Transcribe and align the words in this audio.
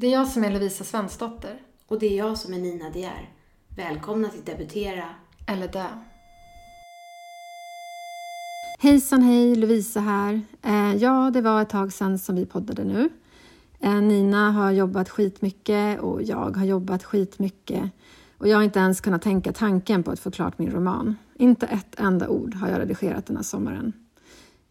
Det 0.00 0.06
är 0.06 0.12
jag 0.12 0.28
som 0.28 0.44
är 0.44 0.50
Lovisa 0.50 0.84
Svensdotter. 0.84 1.60
Och 1.86 1.98
det 1.98 2.06
är 2.06 2.16
jag 2.18 2.38
som 2.38 2.54
är 2.54 2.58
Nina 2.58 2.90
De 2.90 3.04
är. 3.04 3.30
Välkomna 3.76 4.28
till 4.28 4.44
Debutera. 4.44 5.04
Eller 5.46 5.68
dö. 5.68 5.86
Hejsan 8.78 9.22
hej, 9.22 9.54
Lovisa 9.54 10.00
här. 10.00 10.40
Eh, 10.62 10.96
ja, 10.96 11.30
det 11.34 11.40
var 11.40 11.62
ett 11.62 11.68
tag 11.68 11.92
sedan 11.92 12.18
som 12.18 12.36
vi 12.36 12.46
poddade 12.46 12.84
nu. 12.84 13.08
Eh, 13.80 13.94
Nina 13.94 14.50
har 14.50 14.70
jobbat 14.70 15.08
skitmycket 15.08 16.00
och 16.00 16.22
jag 16.22 16.56
har 16.56 16.64
jobbat 16.64 17.04
skitmycket. 17.04 17.90
Och 18.38 18.48
jag 18.48 18.56
har 18.56 18.64
inte 18.64 18.78
ens 18.78 19.00
kunnat 19.00 19.22
tänka 19.22 19.52
tanken 19.52 20.02
på 20.02 20.10
att 20.10 20.20
få 20.20 20.30
klart 20.30 20.58
min 20.58 20.70
roman. 20.70 21.16
Inte 21.34 21.66
ett 21.66 22.00
enda 22.00 22.28
ord 22.28 22.54
har 22.54 22.68
jag 22.68 22.80
redigerat 22.80 23.26
den 23.26 23.36
här 23.36 23.44
sommaren. 23.44 23.92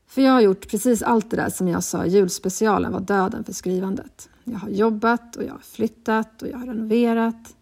För 0.08 0.21
jag 0.21 0.32
har 0.32 0.42
gjort 0.42 0.70
precis 0.70 1.04
allt 1.04 1.32
det 1.32 1.38
där 1.38 1.50
som 1.50 1.68
jag 1.68 1.84
sa 1.84 2.05
i 2.05 2.10
julspecialen 2.10 2.94
var 2.94 3.00
döden 3.00 3.44
för 3.44 3.54
skrivandet. 3.54 4.30
Jag 4.44 4.60
har 4.60 4.70
jobbat 4.70 5.36
och 5.36 5.44
jag 5.44 5.52
har 5.52 5.60
flyttat 5.60 6.42
och 6.42 6.48
jag 6.48 6.57
har 6.57 6.68
renoverat. 6.68 7.56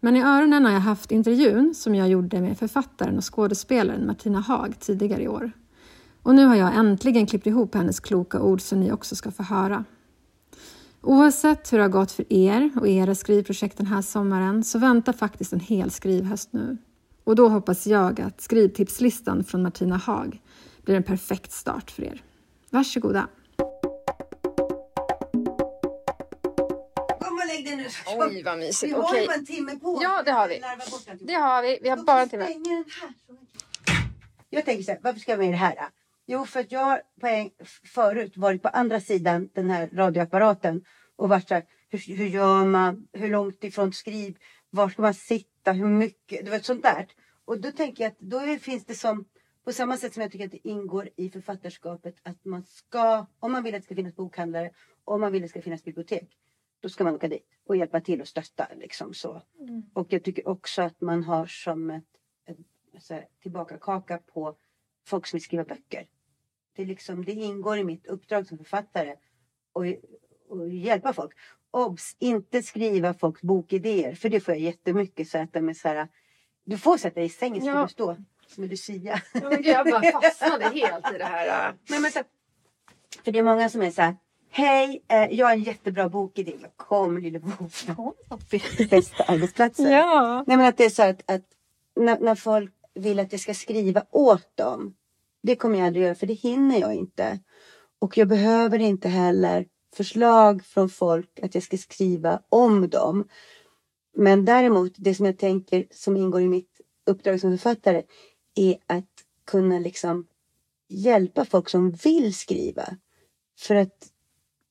Men 0.00 0.16
i 0.16 0.22
öronen 0.22 0.64
har 0.64 0.72
jag 0.72 0.80
haft 0.80 1.12
intervjun 1.12 1.74
som 1.74 1.94
jag 1.94 2.08
gjorde 2.08 2.40
med 2.40 2.58
författaren 2.58 3.16
och 3.16 3.34
skådespelaren 3.34 4.06
Martina 4.06 4.40
Haag 4.40 4.74
tidigare 4.78 5.22
i 5.22 5.28
år. 5.28 5.52
Och 6.22 6.34
nu 6.34 6.44
har 6.44 6.56
jag 6.56 6.74
äntligen 6.74 7.26
klippt 7.26 7.46
ihop 7.46 7.74
hennes 7.74 8.00
kloka 8.00 8.42
ord 8.42 8.60
som 8.60 8.80
ni 8.80 8.92
också 8.92 9.16
ska 9.16 9.30
få 9.30 9.42
höra. 9.42 9.84
Oavsett 11.02 11.72
hur 11.72 11.78
det 11.78 11.84
har 11.84 11.88
gått 11.88 12.12
för 12.12 12.32
er 12.32 12.70
och 12.80 12.88
era 12.88 13.14
skrivprojekt 13.14 13.76
den 13.76 13.86
här 13.86 14.02
sommaren 14.02 14.64
så 14.64 14.78
väntar 14.78 15.12
faktiskt 15.12 15.52
en 15.52 15.60
hel 15.60 15.90
skrivhöst 15.90 16.52
nu. 16.52 16.76
Och 17.24 17.36
då 17.36 17.48
hoppas 17.48 17.86
jag 17.86 18.20
att 18.20 18.40
skrivtipslistan 18.40 19.44
från 19.44 19.62
Martina 19.62 19.96
Haag 19.96 20.40
blir 20.84 20.96
en 20.96 21.02
perfekt 21.02 21.52
start 21.52 21.90
för 21.90 22.02
er. 22.02 22.22
Varsågoda! 22.70 23.28
Kom 27.20 27.38
och 27.38 27.46
lägg 27.46 27.64
dig 27.64 27.76
nu. 27.76 27.86
Oj, 28.06 28.42
vad 28.42 28.58
mysigt. 28.58 28.92
Vi 28.92 28.96
har 28.96 29.02
Okej. 29.02 29.20
ju 29.20 29.26
bara 29.26 29.34
en 29.36 29.46
timme 29.46 29.76
på 29.78 29.88
oss. 29.88 30.02
Ja, 30.02 30.22
det 30.24 30.30
har 30.32 30.48
vi. 30.48 30.60
Larva 30.60 30.76
bort 30.76 30.92
alltihop. 31.08 31.28
Det 31.28 31.34
har 31.34 31.62
vi. 31.62 31.78
Vi 31.82 31.88
har 31.88 31.96
Låt 31.96 32.06
bara 32.06 32.16
oss 32.16 32.22
en 32.22 32.28
timme. 32.30 32.44
stänga 32.44 32.74
den 32.74 32.84
här. 33.00 33.14
Jag 34.50 34.64
tänker 34.64 34.82
så 34.82 34.90
här, 34.92 35.00
varför 35.02 35.20
ska 35.20 35.32
jag 35.32 35.38
med 35.38 35.48
i 35.48 35.50
det 35.50 35.56
här? 35.56 35.74
Då? 35.76 35.82
Jo, 36.26 36.46
för 36.46 36.60
att 36.60 36.72
jag 36.72 36.80
har 36.84 37.02
på 37.20 37.26
en, 37.26 37.50
förut 37.94 38.36
varit 38.36 38.62
på 38.62 38.68
andra 38.68 39.00
sidan 39.00 39.48
den 39.54 39.70
här 39.70 39.90
radioapparaten 39.92 40.84
och 41.16 41.28
varit 41.28 41.48
så 41.48 41.54
här, 41.54 41.64
hur, 41.88 42.16
hur 42.16 42.26
gör 42.26 42.64
man? 42.64 43.08
Hur 43.12 43.28
långt 43.28 43.64
ifrån 43.64 43.92
skriv? 43.92 44.36
Var 44.70 44.88
ska 44.88 45.02
man 45.02 45.14
sitta? 45.14 45.72
Hur 45.72 45.86
mycket? 45.86 46.44
Du 46.44 46.50
vet 46.50 46.64
sånt 46.64 46.82
där. 46.82 47.06
Och 47.44 47.60
då 47.60 47.72
tänker 47.72 48.04
jag 48.04 48.10
att 48.10 48.18
då 48.18 48.38
är, 48.38 48.58
finns 48.58 48.84
det 48.84 48.94
som 48.94 49.24
på 49.64 49.72
samma 49.72 49.96
sätt 49.96 50.14
som 50.14 50.22
jag 50.22 50.32
tycker 50.32 50.44
att 50.44 50.52
det 50.52 50.68
ingår 50.68 51.08
i 51.16 51.30
författarskapet 51.30 52.16
att 52.22 52.44
man 52.44 52.64
ska, 52.64 53.26
om 53.38 53.52
man 53.52 53.62
vill 53.62 53.74
att 53.74 53.80
det 53.80 53.84
ska 53.84 53.94
finnas 53.94 54.14
bokhandlare, 54.16 54.70
om 55.04 55.20
man 55.20 55.32
vill 55.32 55.42
att 55.42 55.44
det 55.44 55.48
ska 55.48 55.62
finnas 55.62 55.84
bibliotek, 55.84 56.38
då 56.80 56.88
ska 56.88 57.04
man 57.04 57.14
åka 57.14 57.28
dit 57.28 57.46
och 57.66 57.76
hjälpa 57.76 58.00
till 58.00 58.20
och 58.20 58.28
stötta. 58.28 58.68
Liksom 58.76 59.14
så. 59.14 59.42
Och 59.92 60.12
jag 60.12 60.24
tycker 60.24 60.48
också 60.48 60.82
att 60.82 61.00
man 61.00 61.24
har 61.24 61.46
som 61.46 61.90
ett, 61.90 62.04
ett 62.46 63.02
så 63.02 63.14
här, 63.14 63.28
tillbakakaka 63.42 64.18
på 64.18 64.56
folk 65.06 65.26
som 65.26 65.36
vill 65.36 65.44
skriva 65.44 65.64
böcker. 65.64 66.06
Det, 66.76 66.84
liksom, 66.84 67.24
det 67.24 67.32
ingår 67.32 67.78
i 67.78 67.84
mitt 67.84 68.06
uppdrag 68.06 68.46
som 68.46 68.58
författare 68.58 69.16
och, 69.72 69.84
och 70.48 70.68
hjälpa 70.68 71.12
folk. 71.12 71.32
Obs! 71.70 72.16
Inte 72.18 72.62
skriva 72.62 73.14
folks 73.14 73.42
bokidéer, 73.42 74.14
för 74.14 74.28
det 74.28 74.40
får 74.40 74.54
jag 74.54 74.60
jättemycket. 74.62 75.28
Så 75.28 75.38
att 75.38 75.52
de 75.52 75.68
är 75.68 75.74
så 75.74 75.88
här, 75.88 76.08
du 76.64 76.78
får 76.78 76.96
sätta 76.96 77.14
dig 77.14 77.24
i 77.24 77.28
sängen, 77.28 77.62
ska 77.62 77.70
Ja. 77.70 77.82
du 77.82 77.88
stå 77.88 78.16
som 78.54 78.64
en 78.64 78.70
lucia. 78.70 79.22
Ja, 79.32 79.40
men 79.42 79.50
gud, 79.50 79.66
jag 79.66 79.86
bara 79.86 80.20
fastnade 80.20 80.64
helt 80.64 81.14
i 81.14 81.18
det 81.18 81.24
här. 81.24 81.68
äh. 81.68 81.74
Nej, 81.88 82.00
men 82.00 82.10
så, 82.10 82.22
för 83.24 83.32
det 83.32 83.38
är 83.38 83.42
många 83.42 83.68
som 83.68 83.82
är 83.82 83.90
så 83.90 84.02
här, 84.02 84.16
hej, 84.50 85.02
eh, 85.08 85.26
jag 85.30 85.46
har 85.46 85.52
en 85.52 85.62
jättebra 85.62 86.08
bokidé. 86.08 86.52
Jag 86.62 86.76
Kom 86.76 87.18
lille 87.18 87.38
bok. 87.38 87.72
Bästa 88.90 89.24
arbetsplatsen. 89.24 89.90
Ja. 89.90 90.44
Nej 90.46 90.56
men 90.56 90.66
att 90.66 90.76
det 90.76 90.84
är 90.84 90.90
så 90.90 91.02
att, 91.02 91.30
att 91.30 91.44
när, 91.96 92.18
när 92.20 92.34
folk 92.34 92.72
vill 92.94 93.20
att 93.20 93.32
jag 93.32 93.40
ska 93.40 93.54
skriva 93.54 94.04
åt 94.10 94.56
dem. 94.56 94.94
Det 95.42 95.56
kommer 95.56 95.78
jag 95.78 95.86
aldrig 95.86 96.04
göra 96.04 96.14
för 96.14 96.26
det 96.26 96.34
hinner 96.34 96.80
jag 96.80 96.94
inte. 96.94 97.38
Och 97.98 98.18
jag 98.18 98.28
behöver 98.28 98.78
inte 98.78 99.08
heller 99.08 99.66
förslag 99.96 100.64
från 100.64 100.88
folk 100.88 101.40
att 101.42 101.54
jag 101.54 101.64
ska 101.64 101.76
skriva 101.76 102.42
om 102.48 102.88
dem. 102.88 103.28
Men 104.16 104.44
däremot 104.44 104.92
det 104.96 105.14
som 105.14 105.26
jag 105.26 105.38
tänker 105.38 105.86
som 105.90 106.16
ingår 106.16 106.40
i 106.40 106.48
mitt 106.48 106.80
uppdrag 107.06 107.40
som 107.40 107.58
författare 107.58 108.02
är 108.60 108.76
att 108.86 109.24
kunna 109.44 109.78
liksom 109.78 110.26
hjälpa 110.88 111.44
folk 111.44 111.68
som 111.68 111.90
vill 111.90 112.34
skriva. 112.34 112.96
För 113.58 113.74
att 113.74 114.12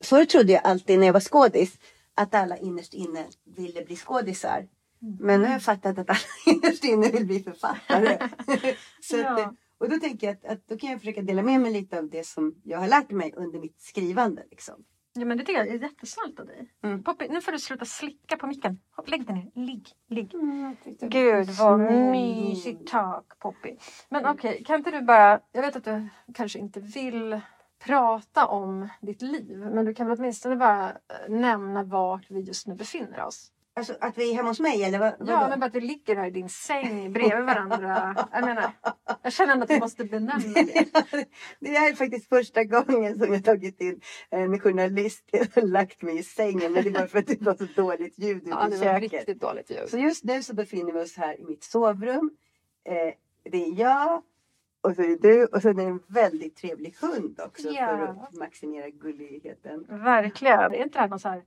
förr 0.03 0.25
trodde 0.25 0.53
jag 0.53 0.61
alltid 0.63 0.99
när 0.99 1.05
jag 1.05 1.13
var 1.13 1.19
skådis 1.19 1.79
att 2.13 2.33
alla 2.35 2.57
innerst 2.57 2.93
inne 2.93 3.25
ville 3.43 3.85
bli 3.85 3.95
skådisar. 3.95 4.67
Men 4.99 5.39
nu 5.41 5.45
har 5.45 5.53
jag 5.53 5.63
fattat 5.63 5.97
att 5.97 6.09
alla 6.09 6.19
innerst 6.55 6.83
inne 6.83 7.11
vill 7.11 7.25
bli 7.25 7.43
författare. 7.43 8.29
Så 9.01 9.15
att, 9.15 9.39
Ja. 9.39 9.53
och 9.77 9.89
då 9.89 9.99
tänker 9.99 10.27
jag 10.27 10.35
att, 10.35 10.45
att 10.45 10.67
då 10.67 10.77
kan 10.77 10.89
jag 10.91 10.99
försöka 10.99 11.21
dela 11.21 11.41
med 11.43 11.61
mig 11.61 11.71
lite 11.73 11.99
av 11.99 12.09
det 12.09 12.25
som 12.27 12.55
jag 12.63 12.79
har 12.79 12.87
lärt 12.87 13.11
mig 13.11 13.33
under 13.35 13.59
mitt 13.59 13.81
skrivande. 13.81 14.43
Liksom. 14.51 14.83
Ja, 15.13 15.25
men 15.25 15.37
det 15.37 15.43
tycker 15.43 15.59
jag 15.59 15.67
är 15.67 15.81
jättesnällt 15.81 16.39
av 16.39 16.45
dig. 16.45 16.71
Mm. 16.83 17.03
Poppy, 17.03 17.27
nu 17.29 17.41
får 17.41 17.51
du 17.51 17.59
sluta 17.59 17.85
slicka 17.85 18.37
på 18.37 18.47
micken. 18.47 18.79
Hopp, 18.95 19.09
lägg 19.09 19.25
dig 19.25 19.35
ner. 19.35 19.65
Ligg, 19.65 19.87
ligg. 20.07 20.33
Mm, 20.33 20.75
Gud 21.01 21.49
vad 21.49 21.79
mysigt 21.79 22.87
tak 22.87 23.39
Poppy. 23.39 23.75
Men 24.09 24.25
okej, 24.25 24.63
kan 24.63 24.75
inte 24.75 24.91
du 24.91 25.01
bara, 25.01 25.39
jag 25.51 25.61
vet 25.61 25.75
att 25.75 25.83
du 25.83 26.09
kanske 26.33 26.59
inte 26.59 26.79
vill 26.79 27.41
prata 27.79 28.47
om 28.47 28.89
ditt 29.01 29.21
liv 29.21 29.57
men 29.57 29.85
du 29.85 29.93
kan 29.93 30.07
väl 30.07 30.19
åtminstone 30.19 30.55
bara 30.55 30.89
eh, 30.89 31.29
nämna 31.29 31.83
vart 31.83 32.31
vi 32.31 32.39
just 32.39 32.67
nu 32.67 32.75
befinner 32.75 33.23
oss. 33.23 33.51
Alltså 33.79 33.95
att 34.01 34.17
vi 34.17 34.31
är 34.31 34.35
hemma 34.35 34.49
hos 34.49 34.59
mig 34.59 34.83
eller 34.83 34.99
vad? 34.99 35.07
Ja, 35.07 35.15
vadå? 35.19 35.49
men 35.49 35.59
bara 35.59 35.65
att 35.65 35.75
vi 35.75 35.81
ligger 35.81 36.15
här 36.15 36.27
i 36.27 36.31
din 36.31 36.49
säng 36.49 37.13
bredvid 37.13 37.45
varandra. 37.45 38.15
Jag 38.33 38.45
menar, 38.45 38.71
jag 39.23 39.33
känner 39.33 39.53
ändå 39.53 39.63
att 39.63 39.69
vi 39.69 39.79
måste 39.79 40.03
benämna 40.05 40.53
det. 40.53 40.85
Det 41.59 41.69
här 41.69 41.89
är 41.91 41.95
faktiskt 41.95 42.29
första 42.29 42.63
gången 42.63 43.19
som 43.19 43.33
jag 43.33 43.43
tagit 43.43 43.81
in 43.81 44.01
en 44.29 44.59
journalist 44.59 45.23
och 45.55 45.63
lagt 45.63 46.01
mig 46.01 46.17
i 46.17 46.23
sängen. 46.23 46.73
Men 46.73 46.83
det 46.83 46.89
var 46.89 47.07
för 47.07 47.19
att 47.19 47.27
det 47.27 47.41
var 47.41 47.53
så 47.55 47.65
dåligt 47.75 48.19
ljud 48.19 48.37
ute 48.37 48.49
Ja, 48.49 48.67
i 48.67 48.71
det 48.71 48.77
var 48.77 48.83
köket. 48.85 49.13
riktigt 49.13 49.41
dåligt 49.41 49.71
ljud. 49.71 49.89
Så 49.89 49.97
just 49.97 50.23
nu 50.23 50.43
så 50.43 50.55
befinner 50.55 50.91
vi 50.93 50.99
oss 50.99 51.17
här 51.17 51.39
i 51.39 51.43
mitt 51.45 51.63
sovrum. 51.63 52.31
Eh, 52.85 53.13
det 53.51 53.65
är 53.65 53.79
jag 53.79 54.21
och 54.81 54.95
så 54.95 55.01
är 55.01 55.07
det 55.07 55.15
du 55.21 55.45
och 55.45 55.61
så 55.61 55.69
är 55.69 55.73
det 55.73 55.83
en 55.83 55.99
väldigt 56.07 56.55
trevlig 56.55 56.95
hund 57.01 57.39
också 57.45 57.67
Ja. 57.69 57.87
för 57.87 58.03
att 58.23 58.33
maximera 58.33 58.89
gulligheten. 58.89 59.85
Verkligen. 59.89 60.59
Är 60.59 60.83
inte 60.83 60.97
det 60.97 61.01
här 61.01 61.07
någon 61.07 61.19
så 61.19 61.29
här 61.29 61.43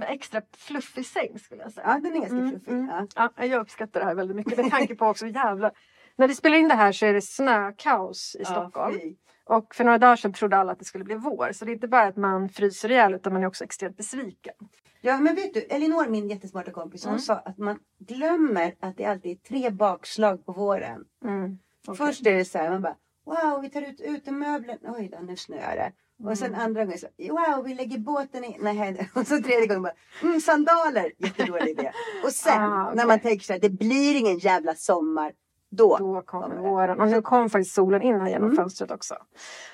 extra 0.00 0.42
fluffig 0.56 1.06
säng 1.06 1.38
skulle 1.38 1.62
jag 1.62 1.72
säga? 1.72 1.86
Ja, 1.86 1.92
den 1.98 2.16
är 2.16 2.20
ganska 2.20 2.36
Mm, 2.36 2.50
fluffig. 2.50 2.72
mm. 2.72 3.06
Ja. 3.16 3.30
Ja, 3.36 3.44
jag 3.44 3.60
uppskattar 3.60 4.00
det 4.00 4.06
här 4.06 4.14
väldigt 4.14 4.36
mycket 4.36 4.56
med 4.58 4.70
tanke 4.70 4.94
på 4.94 5.06
också 5.06 5.26
jävla... 5.26 5.70
När 6.16 6.28
vi 6.28 6.34
spelar 6.34 6.56
in 6.56 6.68
det 6.68 6.74
här 6.74 6.92
så 6.92 7.06
är 7.06 7.12
det 7.12 7.22
snökaos 7.22 8.36
i 8.40 8.44
Stockholm. 8.44 8.94
Fy. 9.00 9.14
Och 9.44 9.74
för 9.74 9.84
några 9.84 9.98
dagar 9.98 10.16
sedan 10.16 10.32
trodde 10.32 10.56
alla 10.56 10.72
att 10.72 10.78
det 10.78 10.84
skulle 10.84 11.04
bli 11.04 11.14
vår. 11.14 11.52
Så 11.52 11.64
det 11.64 11.70
är 11.70 11.74
inte 11.74 11.88
bara 11.88 12.02
att 12.02 12.16
man 12.16 12.48
fryser 12.48 12.90
ihjäl 12.90 13.14
utan 13.14 13.32
man 13.32 13.42
är 13.42 13.46
också 13.46 13.64
extremt 13.64 13.96
besviken. 13.96 14.54
ja, 15.00 15.18
men 15.18 15.34
vet 15.34 15.54
du, 15.54 15.60
Elinor, 15.60 16.08
min 16.08 16.28
jättesmarta 16.30 16.70
kompis, 16.70 17.04
hon 17.04 17.10
Mm. 17.12 17.20
sa 17.20 17.34
att 17.34 17.58
man 17.58 17.78
glömmer 17.98 18.74
att 18.80 18.96
det 18.96 19.04
alltid 19.04 19.30
är 19.32 19.36
tre 19.36 19.70
bakslag 19.70 20.46
på 20.46 20.52
våren. 20.52 21.04
Mm. 21.24 21.58
Okej. 21.86 22.06
Först 22.06 22.26
är 22.26 22.34
det 22.34 22.44
så 22.44 22.58
här, 22.58 22.70
man 22.70 22.82
bara 22.82 22.96
Wow, 23.24 23.60
vi 23.62 23.70
tar 23.70 23.82
ut 23.82 24.00
utemöblen. 24.00 24.78
Oj 24.82 25.08
då, 25.12 25.18
nu 25.18 25.36
snöar 25.36 25.76
det. 25.76 25.92
Och 26.24 26.38
sen 26.38 26.48
Mm. 26.48 26.60
andra 26.60 26.84
gången 26.84 26.98
så, 26.98 27.06
wow, 27.18 27.64
vi 27.64 27.74
lägger 27.74 27.98
båten 27.98 28.44
i. 28.44 28.56
Nej, 28.60 29.10
och 29.14 29.26
så 29.26 29.42
tredje 29.42 29.66
gången 29.66 29.82
bara, 29.82 29.92
mm, 30.22 30.40
sandaler, 30.40 31.12
jättedålig 31.18 31.68
idé. 31.70 31.92
Och 32.24 32.32
sen 32.32 32.62
Ah, 32.62 32.84
okej. 32.84 32.96
när 32.96 33.06
man 33.06 33.20
tänker 33.20 33.44
så 33.44 33.52
här, 33.52 33.60
det 33.60 33.70
blir 33.70 34.16
ingen 34.18 34.38
jävla 34.38 34.74
sommar. 34.74 35.32
Då. 35.74 35.96
Då 35.96 36.22
kommer 36.22 36.48
det. 36.56 36.60
våren. 36.62 37.00
Och 37.00 37.08
nu 37.08 37.22
kom 37.22 37.50
faktiskt 37.50 37.74
solen 37.74 38.02
in 38.02 38.20
här 38.20 38.28
genom 38.28 38.44
Mm. 38.44 38.56
fönstret 38.56 38.90
också. 38.90 39.14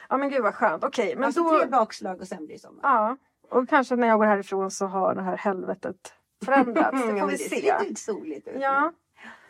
Ja 0.09 0.17
men 0.17 0.31
gud 0.31 0.43
vad 0.43 0.55
skönt. 0.55 0.85
Okej, 0.85 1.15
men 1.15 1.25
alltså 1.25 1.43
då... 1.43 1.59
tre 1.59 1.69
bakslag 1.69 2.21
och 2.21 2.29
sen 2.29 2.47
blir 2.47 2.57
det 2.57 2.61
sommar. 2.63 2.81
Ja, 2.83 3.17
och 3.51 3.69
kanske 3.69 3.97
när 3.97 4.09
jag 4.09 4.19
går 4.19 4.27
härifrån 4.27 4.71
så 4.71 4.87
har 4.87 5.15
det 5.15 5.23
här 5.23 5.37
helvetet 5.37 5.97
förändrats. 6.45 6.91
Det 7.07 7.21
får 7.21 7.27
vi 7.27 7.33
det 7.33 7.39
se. 7.39 7.61
ser 7.61 7.85
lite 7.85 8.01
soligt 8.01 8.49
ut. 8.49 8.57
Ja, 8.61 8.93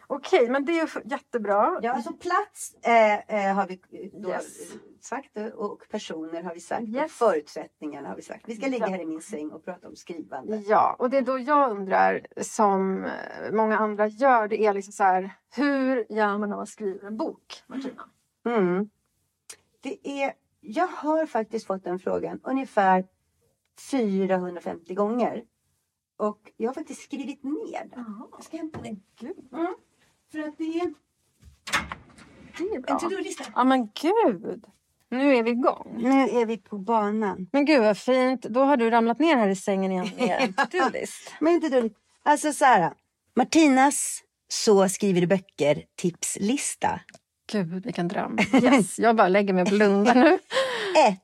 okej, 0.08 0.48
men 0.50 0.64
det 0.64 0.80
är 0.80 1.10
jättebra. 1.10 1.78
Ja, 1.82 1.92
alltså 1.92 2.12
plats 2.12 2.74
eh, 2.82 3.46
eh, 3.48 3.54
har 3.54 3.66
vi 3.66 3.80
Yes. 4.28 4.72
sagt 5.00 5.36
och 5.54 5.86
personer 5.90 6.42
har 6.42 6.54
vi 6.54 6.60
sagt 6.60 6.82
och 6.82 6.88
Yes. 6.88 7.12
förutsättningarna 7.12 8.08
har 8.08 8.16
vi 8.16 8.22
sagt. 8.22 8.48
Vi 8.48 8.56
ska 8.56 8.66
ligga 8.66 8.86
Ja. 8.86 8.92
här 8.92 9.00
i 9.02 9.06
min 9.06 9.22
säng 9.22 9.50
och 9.50 9.64
prata 9.64 9.88
om 9.88 9.96
skrivande. 9.96 10.56
Ja, 10.56 10.96
och 10.98 11.10
det 11.10 11.16
är 11.18 11.22
då 11.22 11.38
jag 11.38 11.70
undrar, 11.70 12.26
som 12.40 13.04
eh, 13.04 13.10
många 13.52 13.78
andra 13.78 14.06
gör, 14.06 14.48
det 14.48 14.60
är 14.66 14.74
liksom 14.74 14.92
så 14.92 15.02
här, 15.04 15.30
hur 15.56 16.06
gör 16.12 16.38
man 16.38 16.48
när 16.50 16.56
man 16.56 16.66
skriver 16.66 17.06
en 17.06 17.16
bok, 17.16 17.62
Martina? 17.66 18.02
Mm. 18.46 18.90
Det 19.80 20.08
är, 20.22 20.32
jag 20.60 20.86
har 20.86 21.26
faktiskt 21.26 21.66
fått 21.66 21.84
den 21.84 21.98
frågan 21.98 22.40
ungefär 22.44 23.04
450 23.90 24.94
gånger. 24.94 25.44
Och 26.16 26.52
jag 26.56 26.68
har 26.68 26.74
faktiskt 26.74 27.02
skrivit 27.02 27.44
ner 27.44 27.88
den. 27.94 28.22
Jag 28.32 28.42
ska 28.44 28.56
hämta 28.56 28.80
den. 28.80 29.02
Mm. 29.52 29.74
För 30.32 30.38
att 30.38 30.58
det 30.58 30.64
är 30.64 30.94
det 32.58 32.64
är 32.64 32.74
en 32.76 32.82
bra. 32.82 32.98
to-do-lista. 32.98 33.44
Ja 33.54 33.64
men 33.64 33.88
gud! 34.00 34.64
Nu 35.10 35.36
är 35.36 35.42
vi 35.42 35.50
igång. 35.50 35.94
Nu 35.98 36.10
är 36.40 36.46
vi 36.46 36.56
på 36.56 36.78
banan. 36.78 37.48
Men 37.52 37.64
gud 37.64 37.80
vad 37.82 37.98
fint. 37.98 38.42
Då 38.42 38.64
har 38.64 38.76
du 38.76 38.90
ramlat 38.90 39.18
ner 39.18 39.36
här 39.36 39.48
i 39.48 39.56
sängen 39.56 39.92
igen 39.92 40.10
med 40.18 40.36
en 40.40 40.52
to-do-list. 40.52 41.34
Men 41.40 41.52
inte 41.52 41.68
dumt. 41.68 41.94
Alltså 42.22 42.52
så 42.52 42.64
här. 42.64 42.92
Martinas 43.36 44.22
Så 44.48 44.88
skriver 44.88 45.20
du 45.20 45.26
böcker 45.26 45.84
tipslista. 45.96 47.00
Gud 47.52 47.84
vilken 47.84 48.08
dröm. 48.08 48.38
Yes, 48.62 48.98
jag 48.98 49.16
bara 49.16 49.28
lägger 49.28 49.54
mig 49.54 49.62
och 49.62 49.68
blundar 49.68 50.14
nu. 50.14 50.28
1. 51.08 51.18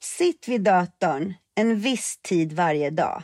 Sitt 0.00 0.48
vid 0.48 0.60
datorn 0.62 1.34
en 1.54 1.80
viss 1.80 2.18
tid 2.22 2.52
varje 2.52 2.90
dag. 2.90 3.22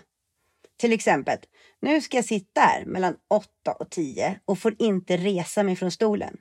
Till 0.76 0.92
exempel, 0.92 1.38
nu 1.82 2.00
ska 2.00 2.16
jag 2.16 2.24
sitta 2.24 2.60
här 2.60 2.84
mellan 2.84 3.16
8 3.30 3.72
och 3.78 3.90
10 3.90 4.40
och 4.44 4.58
får 4.58 4.74
inte 4.78 5.16
resa 5.16 5.62
mig 5.62 5.76
från 5.76 5.90
stolen. 5.90 6.36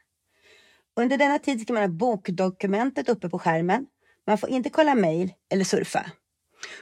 Under 0.99 1.17
denna 1.17 1.39
tid 1.39 1.61
ska 1.61 1.73
man 1.73 1.83
ha 1.83 1.89
bokdokumentet 1.89 3.09
uppe 3.09 3.29
på 3.29 3.39
skärmen. 3.39 3.85
Man 4.27 4.37
får 4.37 4.49
inte 4.49 4.69
kolla 4.69 4.95
mejl 4.95 5.33
eller 5.51 5.63
surfa. 5.63 6.11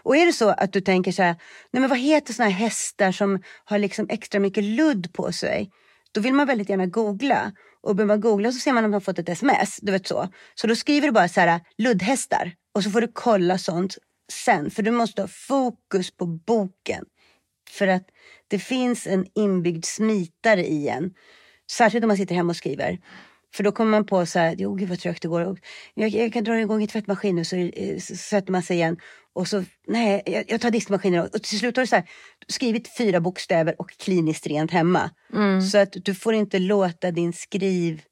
Och 0.04 0.18
är 0.18 0.26
det 0.26 0.34
så 0.34 0.50
att 0.50 0.74
du 0.74 0.82
tänker 0.82 1.12
så 1.12 1.24
här, 1.24 1.36
nej 1.72 1.82
men 1.82 1.90
vad 1.90 2.00
heter 2.00 2.34
såna 2.34 2.50
här 2.50 2.56
hästar 2.56 3.12
som 3.12 3.44
har 3.66 3.80
liksom 3.80 4.06
extra 4.10 4.40
mycket 4.40 4.64
ludd 4.64 5.14
på 5.14 5.32
sig? 5.32 5.72
Då 6.12 6.22
vill 6.22 6.34
man 6.34 6.48
väldigt 6.48 6.70
gärna 6.70 6.86
googla. 6.86 7.52
Och 7.82 7.96
behöver 7.96 8.14
man 8.14 8.22
googla 8.22 8.52
så 8.52 8.60
ser 8.60 8.74
man 8.74 8.86
om 8.86 8.92
man 8.92 8.94
har 8.94 9.02
fått 9.02 9.20
ett 9.20 9.30
sms. 9.30 9.78
Du 9.82 9.92
vet 9.92 10.08
så. 10.08 10.28
Så 10.56 10.68
då 10.68 10.76
skriver 10.76 11.08
du 11.08 11.12
bara 11.12 11.28
så 11.28 11.42
här, 11.42 11.62
luddhästar. 11.78 12.52
Och 12.74 12.84
så 12.84 12.92
får 12.92 13.02
du 13.02 13.12
kolla 13.14 13.58
sånt 13.58 13.98
sen. 14.32 14.72
För 14.72 14.84
du 14.84 14.92
måste 14.92 15.22
ha 15.22 15.28
fokus 15.28 16.18
på 16.18 16.26
boken. 16.26 17.06
För 17.70 17.88
att 17.88 18.04
det 18.48 18.60
finns 18.60 19.08
en 19.08 19.26
inbyggd 19.36 19.86
smitare 19.86 20.66
i 20.66 20.88
en. 20.88 21.14
Särskilt 21.72 22.04
om 22.04 22.08
man 22.08 22.18
sitter 22.18 22.36
hemma 22.36 22.50
och 22.50 22.56
skriver. 22.56 23.00
För 23.56 23.64
då 23.64 23.72
kommer 23.72 23.92
man 23.92 24.06
på 24.06 24.26
så 24.26 24.40
här, 24.40 24.56
jo 24.58 24.76
gud 24.76 24.90
vad 24.90 25.00
trögt 25.00 25.22
det 25.22 25.28
går. 25.28 25.60
Jag, 25.94 26.10
jag 26.10 26.34
kan 26.34 26.44
dra 26.44 26.60
igång 26.60 26.84
i 26.84 26.88
tvättmaskinen 26.88 27.46
så, 27.46 27.56
eh, 27.56 28.00
så 28.00 28.16
sätter 28.16 28.52
man 28.52 28.64
sig 28.64 28.78
igen. 28.78 28.98
Och 29.34 29.48
så, 29.48 29.64
nej, 29.88 30.22
jag, 30.26 30.44
jag 30.48 30.62
tar 30.62 30.72
diskmaskinen. 30.72 31.30
Och 31.34 31.44
till 31.44 31.60
slut 31.60 31.78
har 31.78 31.84
du 31.84 31.88
så 31.88 31.96
här, 31.96 32.10
skrivit 32.48 32.98
fyra 32.98 33.20
bokstäver 33.20 33.82
och 33.82 33.92
kliniskt 33.92 34.48
rent 34.48 34.72
hemma. 34.72 35.12
Så 35.72 35.78
att 35.78 35.94
du 35.94 36.16
får 36.16 36.34
inte 36.34 36.60
låta 36.60 37.12
din 37.12 37.34
skrivprocess 37.34 38.06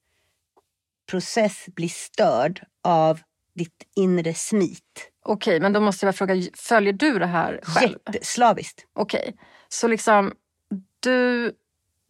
bli 1.76 1.90
störd 1.90 2.62
av 2.84 3.20
ditt 3.56 3.84
inre 3.96 4.34
smit. 4.34 5.10
Okej, 5.26 5.60
men 5.60 5.74
då 5.74 5.80
måste 5.80 6.06
jag 6.06 6.16
fråga, 6.16 6.42
följer 6.54 6.94
du 6.94 7.20
det 7.20 7.26
här 7.26 7.60
själv? 7.64 7.98
Jätteslaviskt. 8.08 8.86
Okej, 8.96 9.36
så 9.74 9.88
liksom 9.88 10.34
du, 11.00 11.52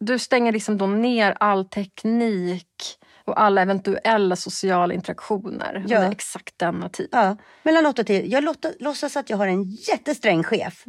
du 0.00 0.18
stänger 0.18 0.52
liksom 0.52 0.78
då 0.78 0.86
ner 0.86 1.34
all 1.40 1.64
teknik 1.64 2.98
och 3.24 3.40
alla 3.40 3.62
eventuella 3.62 4.36
sociala 4.36 4.94
interaktioner 4.94 5.84
Ja. 5.88 5.98
under 5.98 6.10
exakt 6.12 6.58
denna 6.58 6.88
tid. 6.88 7.08
Ja, 7.12 7.36
mellan 7.62 7.86
8 7.86 8.02
och 8.02 8.06
10. 8.06 8.22
Jag 8.26 8.44
låta, 8.44 8.68
låtsas 8.80 9.16
att 9.16 9.30
jag 9.30 9.36
har 9.36 9.46
en 9.46 9.62
jättesträng 9.62 10.42
chef. 10.42 10.84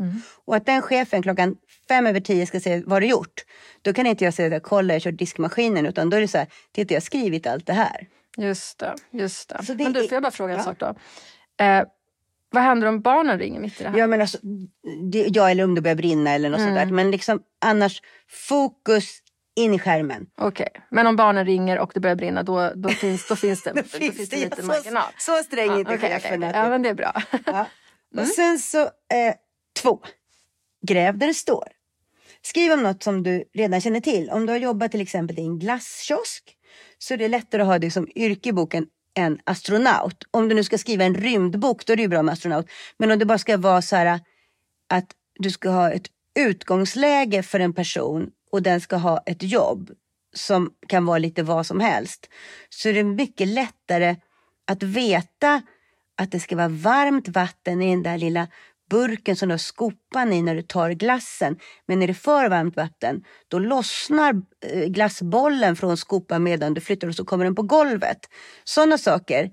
Och 0.45 0.55
att 0.55 0.65
den 0.65 0.81
chefen 0.81 1.21
klockan 1.21 1.55
fem 1.87 2.07
över 2.07 2.19
tio 2.19 2.45
ska 2.45 2.59
säga 2.59 2.83
vad 2.85 3.01
du 3.01 3.05
gjort? 3.07 3.43
Då 3.81 3.93
kan 3.93 4.05
inte 4.07 4.23
jag 4.25 4.33
säga 4.33 4.59
kolla 4.59 4.93
jag 4.93 5.01
kör 5.01 5.11
diskmaskinen 5.11 5.85
utan 5.85 6.09
då 6.09 6.17
är 6.17 6.21
det 6.21 6.27
så 6.27 6.37
här, 6.37 6.47
titta 6.71 6.93
jag 6.93 7.01
har 7.01 7.05
skrivit 7.05 7.47
allt 7.47 7.65
det 7.65 7.73
här. 7.73 8.07
Just 8.37 8.79
det. 8.79 8.95
Just 9.11 9.49
det. 9.49 9.73
Det 9.73 9.83
men 9.83 9.93
du, 9.93 10.07
får 10.07 10.13
jag 10.15 10.23
bara 10.23 10.31
fråga 10.31 10.53
en 10.53 10.59
Ja. 10.59 10.63
sak 10.63 10.79
då? 10.79 10.95
Eh, 11.65 11.83
vad 12.55 12.63
händer 12.63 12.87
om 12.87 13.01
barnen 13.01 13.39
ringer 13.39 13.59
mitt 13.59 13.81
i 13.81 13.83
det 13.83 13.89
här? 13.89 13.97
Ja 13.97 14.07
men 14.07 14.21
alltså, 14.21 14.37
det, 15.11 15.27
ja 15.33 15.49
eller 15.49 15.63
om 15.63 15.75
det 15.75 15.81
börjar 15.81 15.95
brinna 15.95 16.31
eller 16.31 16.49
något 16.49 16.59
sånt 16.59 16.75
där. 16.75 16.85
Men 16.85 17.11
liksom 17.11 17.39
annars 17.65 18.01
fokus 18.29 19.19
in 19.55 19.73
i 19.73 19.79
skärmen. 19.79 20.25
Okej, 20.37 20.67
men 20.91 21.07
om 21.07 21.15
barnen 21.15 21.45
ringer 21.45 21.79
och 21.79 21.91
det 21.93 21.99
börjar 21.99 22.15
brinna 22.15 22.43
då, 22.43 22.71
då, 22.75 22.89
finns, 22.89 23.27
då 23.27 23.35
finns 23.35 23.63
det, 23.63 23.69
då 23.75 23.81
Då 23.81 23.87
finns 23.87 24.29
det 24.29 24.35
lite 24.37 24.61
så, 24.61 24.67
marginal. 24.67 25.03
så 25.17 25.35
sträng 25.43 25.71
är 25.71 25.79
inte 25.79 25.95
okej, 25.95 26.09
chefen. 26.19 26.43
att 26.43 26.55
Ja, 26.55 26.63
det- 26.63 26.69
men 26.69 26.81
det 26.81 26.89
är 26.89 26.93
bra. 26.93 27.21
Ja. 27.45 27.65
Och 28.17 28.27
sen 28.27 28.59
så, 28.59 28.81
eh, 28.81 29.35
två. 29.81 29.99
Gräv 30.87 31.17
där 31.17 31.27
det 31.27 31.33
står. 31.33 31.67
Skriv 32.41 32.71
om 32.71 32.83
något 32.83 33.03
som 33.03 33.23
du 33.23 33.43
redan 33.53 33.81
känner 33.81 33.99
till. 33.99 34.29
Om 34.29 34.45
du 34.45 34.51
har 34.53 34.59
jobbat 34.59 34.91
till 34.91 35.01
exempel 35.01 35.39
i 35.39 35.41
en 35.41 35.59
glasskiosk 35.59 36.57
så 36.97 37.13
är 37.13 37.17
det 37.17 37.27
lättare 37.27 37.61
att 37.61 37.67
ha 37.67 37.79
det 37.79 37.91
som 37.91 38.07
yrke 38.15 38.49
i 38.49 38.53
boken 38.53 38.85
en 39.15 39.39
astronaut. 39.43 40.23
Om 40.31 40.49
du 40.49 40.55
nu 40.55 40.63
ska 40.63 40.77
skriva 40.77 41.03
en 41.03 41.15
rymdbok 41.15 41.85
då 41.85 41.93
är 41.93 41.97
det 41.97 42.03
ju 42.03 42.09
bra 42.09 42.21
med 42.21 42.33
astronaut. 42.33 42.69
Men 42.97 43.11
om 43.11 43.19
det 43.19 43.25
bara 43.25 43.37
ska 43.37 43.57
vara 43.57 43.81
så 43.81 43.95
här 43.95 44.19
att 44.89 45.11
du 45.39 45.51
ska 45.51 45.69
ha 45.69 45.91
ett 45.91 46.07
utgångsläge 46.39 47.43
för 47.43 47.59
en 47.59 47.73
person 47.73 48.29
och 48.51 48.61
den 48.61 48.81
ska 48.81 48.95
ha 48.95 49.23
ett 49.25 49.43
jobb 49.43 49.91
som 50.35 50.71
kan 50.87 51.05
vara 51.05 51.17
lite 51.17 51.43
vad 51.43 51.65
som 51.65 51.79
helst. 51.79 52.29
Så 52.69 52.89
är 52.89 52.93
det 52.93 53.03
mycket 53.03 53.47
lättare 53.47 54.15
att 54.67 54.83
veta 54.83 55.61
att 56.17 56.31
det 56.31 56.39
ska 56.39 56.55
vara 56.55 56.67
varmt 56.67 57.27
vatten 57.27 57.81
i 57.81 57.89
den 57.89 58.03
där 58.03 58.17
lilla 58.17 58.47
burken 58.89 59.35
som 59.35 59.49
du 59.49 59.53
har 59.53 59.57
skopan 59.57 60.33
i 60.33 60.41
när 60.41 60.55
du 60.55 60.61
tar 60.61 60.91
glassen. 60.91 61.59
Men 61.85 62.01
är 62.01 62.07
det 62.07 62.13
för 62.13 62.49
varmt 62.49 62.75
vatten, 62.75 63.23
då 63.47 63.59
lossnar 63.59 64.41
eh, 64.65 64.85
glassbollen 64.85 65.75
från 65.75 65.97
skopan 65.97 66.43
medan 66.43 66.73
du 66.73 66.81
flyttar 66.81 67.07
och 67.07 67.15
så 67.15 67.25
kommer 67.25 67.45
den 67.45 67.55
på 67.55 67.61
golvet. 67.61 68.19
Sådana 68.63 68.97
saker 68.97 69.51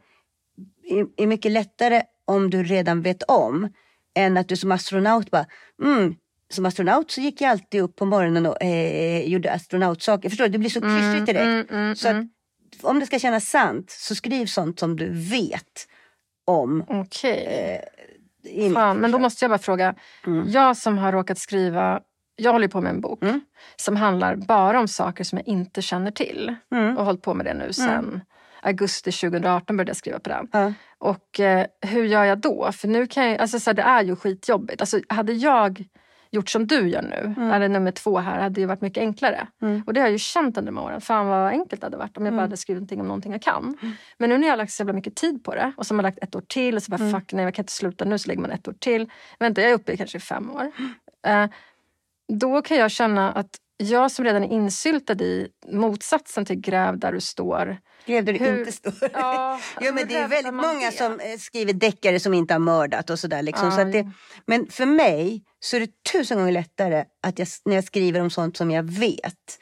är, 1.17 1.27
mycket 1.27 1.53
lättare 1.53 2.03
om 2.25 2.51
du 2.51 2.63
redan 2.63 3.03
vet 3.03 3.23
om 3.23 3.69
än 4.15 4.37
att 4.37 4.49
du 4.49 4.57
som 4.57 4.73
astronaut 4.73 5.31
bara, 5.31 5.47
mm, 5.83 6.15
som 6.51 6.67
astronaut 6.67 7.11
så 7.11 7.21
gick 7.21 7.41
jag 7.41 7.51
alltid 7.51 7.81
upp 7.81 7.97
på 7.97 8.05
morgonen 8.05 8.47
och 8.47 8.63
eh, 8.63 9.29
gjorde 9.29 9.53
astronautsaker. 9.53 10.29
Förstår 10.29 10.45
du? 10.45 10.51
Det 10.51 10.59
blir 10.59 10.71
så 10.71 10.81
klyschigt 10.81 11.27
direkt. 11.27 11.71
mm, 11.71 11.97
så 11.97 12.09
att 12.09 12.17
om 12.83 13.01
det 13.01 13.07
ska 13.07 13.19
kännas 13.19 13.49
sant 13.49 13.91
så 13.91 14.15
skriv 14.15 14.47
sånt 14.47 14.79
som 14.81 14.97
du 14.97 15.11
vet 15.11 15.89
om. 16.45 16.85
Okej. 16.89 17.81
In- 18.45 18.75
Fan, 18.75 18.97
men 18.99 19.11
då 19.11 19.19
måste 19.19 19.45
jag 19.45 19.51
bara 19.51 19.59
fråga. 19.59 19.95
Mm. 20.27 20.49
Jag 20.49 20.77
som 20.77 20.99
har 20.99 21.13
råkat 21.13 21.39
skriva, 21.39 22.01
jag 22.37 22.53
håller 22.53 22.69
på 22.69 22.81
med 22.81 22.91
en 22.91 23.01
bok 23.01 23.23
Mm. 23.23 23.41
som 23.77 23.97
handlar 23.97 24.37
bara 24.37 24.81
om 24.81 24.89
saker 24.89 25.25
som 25.25 25.39
jag 25.39 25.49
inte 25.49 25.83
känner 25.83 26.11
till. 26.11 26.55
Mm. 26.73 26.91
Och 26.91 26.97
har 26.99 27.05
hållit 27.05 27.23
på 27.23 27.35
med 27.35 27.47
det 27.47 27.55
nu 27.55 27.73
sedan 27.73 28.21
augusti 28.63 29.13
2018 29.13 29.77
började 29.77 29.91
jag 29.91 29.97
skriva 29.97 30.19
på 30.19 30.29
den. 30.31 30.49
Ja. 30.53 30.73
Och 30.99 31.41
eh, 31.41 31.67
hur 31.81 32.05
gör 32.05 32.25
jag 32.25 32.39
då? 32.39 32.73
För 32.73 32.89
nu 32.89 33.07
kan 33.07 33.27
jag, 33.31 33.39
alltså 33.41 33.61
så 33.61 33.71
här, 33.71 33.75
det 33.75 33.83
är 33.83 34.03
ju 34.03 34.17
skitjobbigt. 34.17 34.81
Alltså, 34.81 35.01
hade 35.09 35.33
jag 35.33 35.85
gjort 36.33 36.49
som 36.49 36.67
du 36.67 36.89
gör 36.89 37.03
nu, 37.03 37.51
eller 37.53 37.69
nummer 37.69 37.91
två 37.91 38.19
här, 38.19 38.41
hade 38.41 38.61
det 38.61 38.67
varit 38.67 38.81
mycket 38.81 39.01
enklare. 39.01 39.47
Mm. 39.63 39.83
Och 39.87 39.95
det 39.95 40.01
har 40.01 40.07
jag 40.07 40.13
ju 40.13 40.19
känt 40.19 40.59
under 40.59 40.73
de 40.73 40.79
åren. 40.79 41.01
Fan 41.01 41.27
vad 41.27 41.49
enkelt 41.49 41.81
det 41.81 41.87
hade 41.87 41.97
varit 41.97 42.17
om 42.17 42.25
jag 42.25 42.35
bara 42.35 42.41
hade 42.41 42.57
skrivit 42.57 42.81
någonting 42.81 43.01
om 43.01 43.07
någonting 43.07 43.33
jag 43.33 43.43
kan. 43.43 43.79
Men 44.19 44.31
nu 44.31 44.39
när 44.39 44.47
jag 44.47 44.53
har 44.53 44.57
lagt 44.57 44.73
så 44.73 44.81
jävla 44.81 44.93
mycket 44.93 45.17
tid 45.17 45.45
på 45.45 45.55
det 45.55 45.73
och 45.77 45.87
så 45.87 45.95
har 45.95 46.03
lagt 46.03 46.19
ett 46.19 46.35
år 46.35 46.43
till 46.49 46.77
och 46.77 46.83
så 46.83 46.91
bara 46.91 47.11
fuck 47.13 47.33
nej 47.33 47.45
jag 47.45 47.55
kan 47.55 47.63
inte 47.63 47.73
sluta 47.73 48.05
nu 48.05 48.19
så 48.19 48.29
lägger 48.29 48.41
man 48.41 48.51
ett 48.51 48.69
år 48.69 48.75
till. 48.79 49.11
Vänta 49.39 49.61
jag 49.61 49.71
är 49.71 49.75
uppe 49.75 49.93
i 49.93 49.97
kanske 49.97 50.21
fem 50.21 50.51
år. 50.51 50.73
Eh, 51.27 51.47
då 52.33 52.63
kan 52.63 52.77
jag 52.77 52.91
känna 52.91 53.33
att 53.33 53.57
jag 53.77 54.11
som 54.11 54.25
redan 54.25 54.45
är 54.45 54.49
insyltad 54.49 55.23
i 55.25 55.49
motsatsen 55.73 56.45
till 56.45 56.61
gräv 56.61 56.99
där 56.99 57.13
du 57.13 57.21
står. 57.21 57.79
Skrev 58.03 58.25
du 58.25 58.33
det 58.33 58.39
Hur- 58.45 58.59
inte 58.59 58.73
står? 58.73 58.95
Ja, 59.13 59.61
jo, 59.81 59.95
men 59.95 60.09
det 60.09 60.15
är 60.15 60.29
väldigt 60.29 60.55
många 60.55 60.91
det? 60.91 60.97
som 60.97 61.21
eh, 61.21 61.39
skriver 61.39 61.73
deckare 61.73 62.21
som 62.21 62.35
inte 62.35 62.55
har 62.55 62.59
mördat 62.59 63.11
och 63.11 63.19
sådär. 63.19 63.43
Liksom. 63.43 63.65
Ja, 63.69 63.77
så 63.77 63.85
det, 63.85 64.11
men 64.47 64.67
för 64.71 64.87
mig 64.87 65.45
så 65.61 65.77
är 65.77 65.81
det 65.81 66.05
tusen 66.13 66.39
gånger 66.39 66.53
lättare 66.53 67.05
att 67.23 67.39
jag, 67.39 67.49
när 67.65 67.75
jag 67.75 67.85
skriver 67.85 68.21
om 68.21 68.31
sånt 68.31 68.57
som 68.57 68.71
jag 68.71 68.83
vet. 68.83 69.59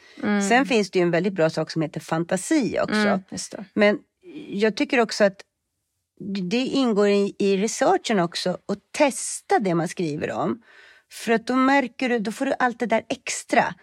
Sen 0.48 0.66
finns 0.66 0.90
det 0.90 0.98
ju 0.98 1.02
en 1.02 1.10
väldigt 1.10 1.32
bra 1.32 1.50
sak 1.50 1.70
som 1.70 1.82
heter 1.82 2.00
fantasi 2.00 2.78
också. 2.82 2.94
Mm. 2.94 3.20
Men 3.74 3.98
jag 4.48 4.76
tycker 4.76 5.00
också 5.00 5.24
att 5.24 5.40
det 6.50 6.56
ingår 6.66 7.08
i, 7.08 7.34
i 7.38 7.56
researchen 7.56 8.18
också 8.18 8.50
att 8.50 8.78
testa 8.92 9.58
det 9.58 9.74
man 9.74 9.88
skriver 9.88 10.30
om. 10.32 10.62
För 11.12 11.32
att 11.32 11.46
då 11.46 11.54
märker 11.54 12.08
du, 12.08 12.18
då 12.18 12.32
får 12.32 12.46
du 12.46 12.54
allt 12.58 12.78
det 12.80 12.86
där 12.86 13.02
extra. 13.08 13.74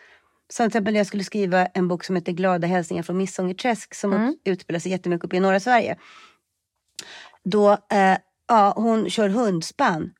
Som 0.50 0.63
till 0.63 0.68
exempel 0.68 0.94
när 0.94 1.00
jag 1.00 1.08
skulle 1.08 1.24
skriva 1.24 1.66
en 1.66 1.88
bok 1.88 2.04
som 2.04 2.16
heter 2.16 2.32
Glada 2.32 2.68
hälsningar 2.68 3.04
från 3.04 3.18
Missångerträsk 3.18 3.96
som 3.96 4.38
utspelar 4.46 4.80
sig 4.80 4.92
jättemycket 4.92 5.25
uppe 5.25 5.38
i 5.38 5.39
norra 5.39 5.60
Sverige. 5.60 5.98
Då, 7.44 7.72
eh, 7.72 8.18
ja, 8.48 8.74
hon 8.75 9.10
kör 9.10 9.30
hundspann. 9.30 10.13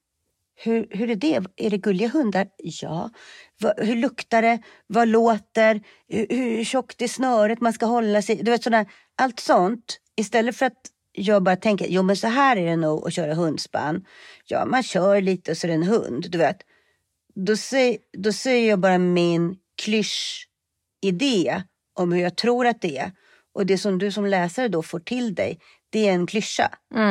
Hur, 0.55 0.88
hur 0.89 1.10
är 1.10 1.15
det? 1.15 1.43
Är 1.55 1.69
det 1.69 1.77
gulliga 1.77 2.07
hundar? 2.07 2.48
Ja. 2.57 3.10
Va, 3.60 3.74
hur 3.77 3.96
luktar 3.96 4.41
det? 4.41 4.60
Vad 4.88 5.07
låter? 5.07 5.81
Hur, 6.07 6.27
hur 6.29 6.63
tjockt 6.63 7.01
är 7.01 7.07
snöret 7.07 7.62
man 7.62 7.74
ska 7.74 7.86
hålla 7.86 8.22
sig? 8.22 8.36
Du 8.36 8.51
vet 8.51 8.63
sådär, 8.63 8.86
allt 9.15 9.39
sånt. 9.39 10.00
Istället 10.15 10.55
för 10.55 10.65
att 10.65 10.81
jag 11.12 11.43
bara 11.43 11.55
tänker, 11.55 11.88
jo 11.89 12.03
men 12.03 12.17
så 12.17 12.27
här 12.27 12.57
är 12.57 12.65
det 12.65 12.75
nog 12.75 13.07
att 13.07 13.13
köra 13.13 13.34
hundspann. 13.34 14.05
Ja, 14.46 14.65
man 14.65 14.84
kör 14.84 15.22
lite 15.22 15.51
och 15.51 15.57
så 15.57 15.67
är 15.67 15.69
det 15.69 15.74
en 15.74 15.84
hund, 15.84 16.31
du 16.31 16.38
vet. 16.38 16.57
Då, 17.36 17.57
säger, 17.57 17.98
då 18.17 18.34
säger 18.34 18.69
jag 18.69 18.79
bara 18.79 18.98
min 18.98 19.55
klyschidé 19.77 21.63
om 21.93 22.12
hur 22.12 22.22
jag 22.22 22.36
tror 22.36 22.67
att 22.67 22.81
det 22.81 22.98
är. 22.98 23.12
Och 23.53 23.65
det 23.65 23.77
som 23.77 23.98
du 23.98 24.12
som 24.12 24.25
läsare 24.25 24.67
då 24.67 24.84
får 24.84 25.00
till 25.00 25.36
dig, 25.36 25.60
det 25.89 26.07
är 26.07 26.13
en 26.13 26.27
klyscha. 26.27 26.69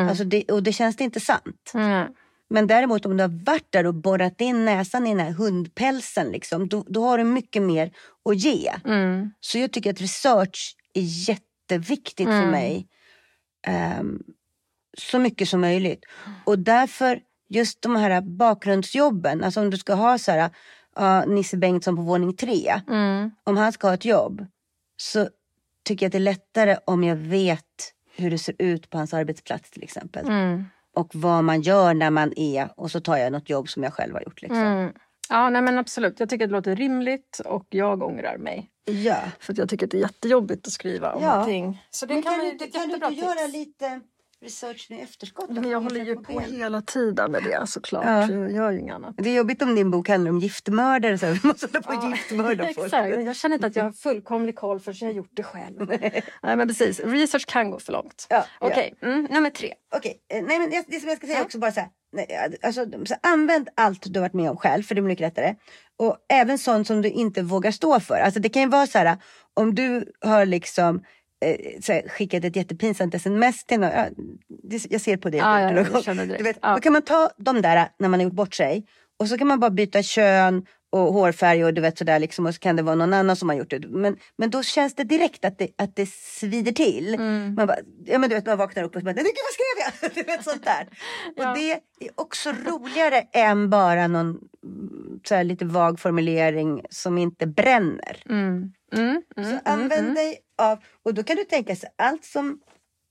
Alltså 0.09 0.25
det, 0.25 0.53
och 0.53 0.63
det 0.63 0.73
känns 0.73 1.01
inte 1.01 1.21
sant. 1.21 1.71
Mm. 1.75 2.09
Men 2.51 2.67
däremot 2.67 3.07
om 3.07 3.17
du 3.17 3.23
har 3.23 3.45
varit 3.45 3.73
där 3.73 3.87
och 3.87 3.95
borrat 3.95 4.41
in 4.41 4.65
näsan 4.65 5.07
i 5.07 5.11
den 5.11 5.21
här 5.21 5.33
hundpälsen, 5.33 6.31
liksom, 6.33 6.69
då, 6.69 6.85
då 6.89 7.05
har 7.05 7.19
du 7.19 7.25
mycket 7.25 7.63
mer 7.63 7.93
att 8.25 8.37
ge. 8.37 8.73
Mm. 8.85 9.31
Så 9.41 9.59
jag 9.59 9.73
tycker 9.73 9.91
att 9.91 10.01
research 10.01 10.77
är 10.95 11.29
jätteviktigt 11.29 12.29
för 12.29 12.47
mig. 12.47 12.89
Ehm, 13.67 14.23
så 14.99 15.19
mycket 15.19 15.49
som 15.49 15.61
möjligt. 15.61 16.05
Och 16.45 16.59
därför, 16.59 17.21
just 17.49 17.83
de 17.83 17.97
här 17.97 18.21
bakgrundsjobben, 18.21 19.45
alltså 19.45 19.61
om 19.61 19.71
du 19.71 19.77
ska 19.77 19.95
ha 19.95 20.19
så 20.19 20.33
här, 20.33 20.51
ja, 20.97 21.25
Nisse 21.25 21.57
Bengtsson 21.57 21.97
på 21.97 22.03
våning 22.03 22.37
tre, 22.37 22.81
Mm. 22.89 23.31
om 23.45 23.57
han 23.57 23.73
ska 23.73 23.87
ha 23.87 23.95
ett 23.95 24.05
jobb 24.05 24.47
så 24.97 25.29
tycker 25.85 26.05
jag 26.07 26.09
att 26.09 26.13
det 26.13 26.19
är 26.19 26.21
lättare 26.21 26.77
om 26.85 27.05
jag 27.05 27.17
vet 27.17 27.93
hur 28.17 28.31
det 28.31 28.39
ser 28.39 28.55
ut 28.59 28.91
på 28.91 28.99
hans 28.99 29.15
arbetsplats 29.15 29.71
till 29.71 29.83
exempel. 29.83 30.27
Mm. 30.27 30.65
Och 30.95 31.11
vad 31.15 31.45
man 31.45 31.63
gör 31.63 31.95
när 31.95 32.11
man 32.11 32.33
är 32.39 32.69
och 32.77 32.91
så 32.91 33.01
tar 33.01 33.17
jag 33.17 33.33
något 33.33 33.51
jobb 33.51 33.69
som 33.69 33.83
jag 33.83 33.93
själv 33.95 34.15
har 34.15 34.23
gjort. 34.23 34.43
Liksom. 34.43 34.59
Mm. 34.59 34.93
Ja, 35.29 35.51
nej 35.51 35.63
men 35.63 35.79
absolut. 35.79 36.21
Jag 36.21 36.29
tycker 36.29 36.45
att 36.45 36.51
det 36.51 36.57
låter 36.57 36.77
rimligt 36.77 37.41
och 37.45 37.67
jag 37.71 38.03
ångrar 38.03 38.37
mig. 38.39 38.71
Ja. 38.85 39.17
För 39.41 39.53
att 39.53 39.59
jag 39.59 39.69
tycker 39.69 39.87
att 39.87 39.91
det 39.91 39.97
är 39.99 40.01
jättejobbigt 40.03 40.67
att 40.67 40.73
skriva 40.73 41.13
om 41.13 41.23
Ja. 41.23 41.31
någonting. 41.31 41.83
Så 41.91 42.07
det 42.07 42.15
Men 42.15 42.23
kan, 42.23 42.33
kan, 42.35 42.45
du 42.59 42.65
ett 42.65 42.73
kan 42.75 42.89
du 43.11 43.17
göra 43.17 43.47
lite 43.47 44.01
research 44.45 44.87
nu 44.91 44.97
i 44.97 45.01
efterskott? 45.01 45.51
Men 45.51 45.71
jag 45.71 45.81
håller 45.81 46.05
ju 46.05 46.17
på 46.17 46.41
hela 46.41 46.83
tiden 46.83 47.33
med 47.33 47.43
det 47.45 47.67
såklart. 47.67 48.05
Ja. 48.05 48.31
Jag 48.31 48.53
gör 48.53 48.71
ju 48.71 48.79
inget 48.81 48.95
annat. 48.95 49.15
Det 49.19 49.31
är 49.31 49.35
jobbigt 49.37 49.63
om 49.63 49.75
din 49.75 49.91
bok 49.91 50.09
handlar 50.09 50.31
om 50.31 50.39
giftmördare. 50.39 51.19
Så 51.19 51.27
här. 51.27 51.33
Vi 51.43 51.49
måste 51.49 51.67
hålla 51.67 51.83
på 51.83 51.89
och 51.89 52.05
Ja, 52.05 52.11
giftmörda 52.11 52.65
folk. 52.65 52.79
Exakt. 52.87 53.25
Jag 53.25 53.37
känner 53.37 53.55
inte 53.55 53.67
att 53.67 53.77
jag 53.77 53.85
har 53.85 53.93
fullkomlig 54.03 54.57
koll 54.57 54.81
för 54.81 54.97
jag 55.01 55.09
har 55.09 55.15
gjort 55.15 55.31
det 55.33 55.43
själv. 55.43 55.89
Nej 55.89 56.23
men 56.57 56.69
precis, 56.69 57.01
research 57.01 57.47
kan 57.47 57.71
gå 57.71 57.79
för 57.79 57.93
långt. 57.93 58.27
Ja. 58.31 58.45
Okej, 58.61 58.95
mm, 59.03 59.25
nummer 59.31 59.51
tre. 59.51 59.75
Okej, 59.97 60.21
eh, 60.35 60.45
nej 60.45 60.59
men 60.59 60.71
det, 60.71 61.01
som 61.01 61.09
jag 61.09 61.19
ska 61.19 61.27
säga 61.27 61.39
Ja. 61.39 61.45
också 61.45 61.59
bara 61.59 61.73
så 61.73 61.81
här. 61.81 61.89
nej, 62.13 62.57
Alltså, 62.63 62.87
så 63.07 63.15
använd 63.23 63.69
allt 63.77 64.03
du 64.13 64.19
har 64.21 64.25
varit 64.25 64.35
med 64.35 64.51
om 64.51 64.57
själv 64.57 64.83
för 64.83 64.95
det 64.95 65.01
blir 65.03 65.09
mycket 65.13 65.21
lättare. 65.37 65.55
Och 65.99 66.17
även 66.29 66.59
sånt 66.59 66.87
som 66.87 67.03
du 67.03 67.09
inte 67.11 67.43
vågar 67.43 67.71
stå 67.71 68.01
för. 68.01 68.15
Alltså 68.15 68.41
det 68.41 68.49
kan 68.49 68.63
ju 68.63 68.69
vara 68.69 68.87
så 68.87 68.99
här 68.99 69.17
om 69.55 69.75
du 69.75 70.13
har 70.21 70.47
liksom 70.47 70.97
eh, 70.97 71.03
här, 71.43 72.09
skickat 72.09 72.45
ett 72.45 72.57
jättepinsamt 72.57 73.15
sms 73.15 73.65
till 73.65 73.81
någon. 73.81 73.91
Jag 74.91 75.01
ser 75.01 75.17
på 75.17 75.31
det. 75.31 75.37
Ja, 75.37 75.61
ja. 75.61 76.25
Du 76.25 76.43
vet, 76.43 76.59
Ja. 76.63 76.75
Då 76.75 76.81
kan 76.81 76.93
man 76.93 77.03
ta 77.03 77.31
de 77.37 77.63
där 77.63 77.89
när 77.99 78.09
man 78.09 78.21
har 78.21 78.25
gjort 78.25 78.35
bort 78.35 78.55
sig. 78.55 78.87
Och 79.19 79.29
så 79.29 79.39
kan 79.39 79.47
man 79.47 79.61
bara 79.61 79.71
byta 79.71 80.03
kön 80.03 80.67
och 80.91 81.13
hårfärg 81.13 81.65
och 81.65 81.75
du 81.75 81.81
vet 81.81 81.99
sådär 81.99 82.19
liksom. 82.19 82.47
Och 82.47 82.55
så 82.55 82.61
kan 82.61 82.77
det 82.77 82.83
vara 82.83 82.95
någon 82.95 83.15
annan 83.15 83.37
som 83.37 83.49
har 83.49 83.57
gjort 83.57 83.71
det. 83.71 83.89
Men, 83.89 84.17
men 84.39 84.51
då 84.51 84.63
känns 84.63 84.95
det 84.95 85.05
direkt 85.05 85.45
att 85.45 85.59
det, 85.59 85.69
att 85.79 85.97
det 85.97 86.09
svider 86.09 86.73
till. 86.73 87.15
Mm. 87.15 87.55
Man 87.55 87.67
bara, 87.67 87.79
ja 88.05 88.19
men 88.19 88.31
du 88.31 88.37
vet 88.37 88.47
man 88.47 88.59
vaknar 88.59 88.83
upp 88.83 88.97
och 88.97 89.03
bara, 89.03 89.15
nej 89.15 89.25
gud 89.25 89.35
vad 89.45 89.55
skrev 89.55 89.77
jag? 89.85 90.15
Du 90.15 90.33
vet 90.33 90.45
sånt 90.45 90.65
där. 90.65 90.89
Ja. 91.37 91.51
Och 91.51 91.59
det 91.59 91.73
är 91.73 91.81
också 92.15 92.51
roligare 92.51 93.21
än 93.33 93.71
bara 93.71 94.07
någon 94.07 94.39
så 95.29 95.43
lite 95.43 95.65
vag 95.65 96.01
formulering 96.01 96.83
som 96.91 97.19
inte 97.19 97.47
bränner. 97.47 98.23
Mm. 98.29 98.73
Mm. 98.93 99.23
Mm. 99.37 99.51
Så 99.51 99.61
använd 99.65 100.15
dig 100.15 100.39
av, 100.59 100.79
och 101.03 101.15
då 101.15 101.23
kan 101.23 101.37
du 101.37 101.45
tänka 101.45 101.77
sig 101.77 101.89
allt 101.97 102.25
som 102.25 102.61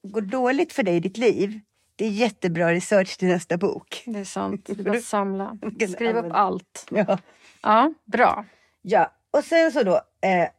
går 0.03 0.21
dåligt 0.21 0.73
för 0.73 0.83
dig 0.83 0.95
i 0.95 0.99
ditt 0.99 1.17
liv. 1.17 1.59
Det 1.95 2.05
är 2.05 2.09
jättebra 2.09 2.73
research 2.73 3.17
till 3.17 3.27
nästa 3.27 3.57
bok. 3.57 4.03
Det 4.05 4.19
är 4.19 4.23
sant. 4.23 4.69
Bara 4.77 4.97
att 4.97 5.03
samla. 5.03 5.57
Skriv 5.93 6.17
upp 6.17 6.31
allt. 6.31 6.87
Ja. 6.89 7.17
Ja, 7.61 7.93
bra. 8.05 8.45
ja. 8.81 9.11
Och 9.31 9.43
sen 9.43 9.71
så 9.71 9.83
då, 9.83 9.95
eh, 10.21 10.49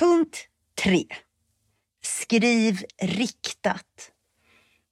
punkt 0.00 0.48
tre. 0.82 1.04
Skriv 2.02 2.78
riktat. 3.02 4.10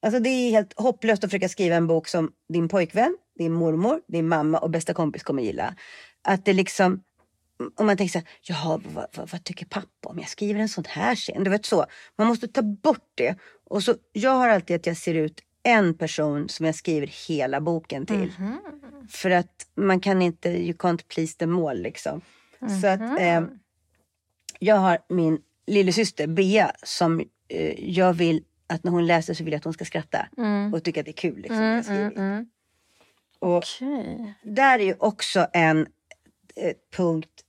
Alltså 0.03 0.21
det 0.21 0.29
är 0.29 0.51
helt 0.51 0.81
hopplöst 0.81 1.25
att 1.25 1.31
försöka 1.31 1.49
skriva 1.49 1.77
en 1.77 1.87
bok 1.87 2.09
som 2.09 2.33
din 2.49 2.69
pojkvän, 2.69 3.17
din 3.39 3.53
mormor, 3.53 4.01
din 4.09 4.29
mamma 4.29 4.59
och 4.59 4.71
bästa 4.71 4.95
kompis 4.95 5.23
kommer 5.23 5.43
gilla. 5.43 5.75
Att 6.23 6.45
det 6.45 6.53
liksom, 6.53 7.03
om 7.77 7.87
man 7.87 7.97
tänker 7.97 8.13
så 8.13 8.19
här, 8.19 8.29
jaha, 8.43 8.81
vad, 8.85 9.07
vad, 9.17 9.31
vad 9.31 9.45
tycker 9.45 9.67
pappa 9.67 10.09
om 10.09 10.19
jag 10.19 10.29
skriver 10.29 10.61
en 10.61 10.69
sån 10.69 10.85
här 10.89 11.15
scen? 11.15 11.45
Du 11.45 11.51
vet 11.51 11.67
så. 11.67 11.87
Man 12.19 12.27
måste 12.27 12.49
ta 12.49 12.63
bort 12.63 13.11
det. 13.15 13.37
Och 13.65 13.83
så, 13.83 13.95
jag 14.13 14.31
har 14.31 14.49
alltid 14.49 14.77
att 14.77 14.87
jag 14.87 14.97
ser 14.97 15.15
ut 15.15 15.41
en 15.63 15.95
person 15.99 16.49
som 16.49 16.67
jag 16.67 16.75
skriver 16.75 17.07
hela 17.29 17.61
boken 17.61 18.07
till. 18.07 18.33
För 19.09 19.31
att 19.31 19.67
man 19.75 20.01
kan 20.01 20.23
inte, 20.23 20.49
you 20.49 20.73
can't 20.73 21.01
please 21.09 21.37
them 21.39 21.59
all 21.59 21.83
liksom. 21.83 22.21
Så 22.81 22.87
att 22.87 23.21
eh, 23.21 23.43
jag 24.59 24.77
har 24.77 24.99
min 25.09 25.39
lillasyster 25.67 26.27
Bea 26.27 26.73
som 26.83 27.21
eh, 27.49 27.91
jag 27.91 28.13
vill 28.13 28.45
att 28.67 28.85
när 28.85 28.93
hon 28.93 29.07
läser 29.07 29.35
så 29.35 29.45
vill 29.45 29.53
jag 29.53 29.59
att 29.59 29.65
hon 29.65 29.73
ska 29.73 29.85
skratta. 29.85 30.29
Mm. 30.37 30.75
Och 30.75 30.85
tycka 30.85 31.01
att 31.01 31.07
det 31.07 31.11
är 31.11 31.13
kul. 31.13 31.37
Liksom, 31.37 31.59
Mm, 31.59 31.81
mm, 31.89 32.13
mm. 32.17 32.47
Och 33.39 33.57
Okej. 33.57 34.35
där 34.43 34.79
är 34.79 34.85
ju 34.85 34.95
också 34.99 35.47
en 35.53 35.87
eh, 36.57 36.73
punkt 36.97 37.45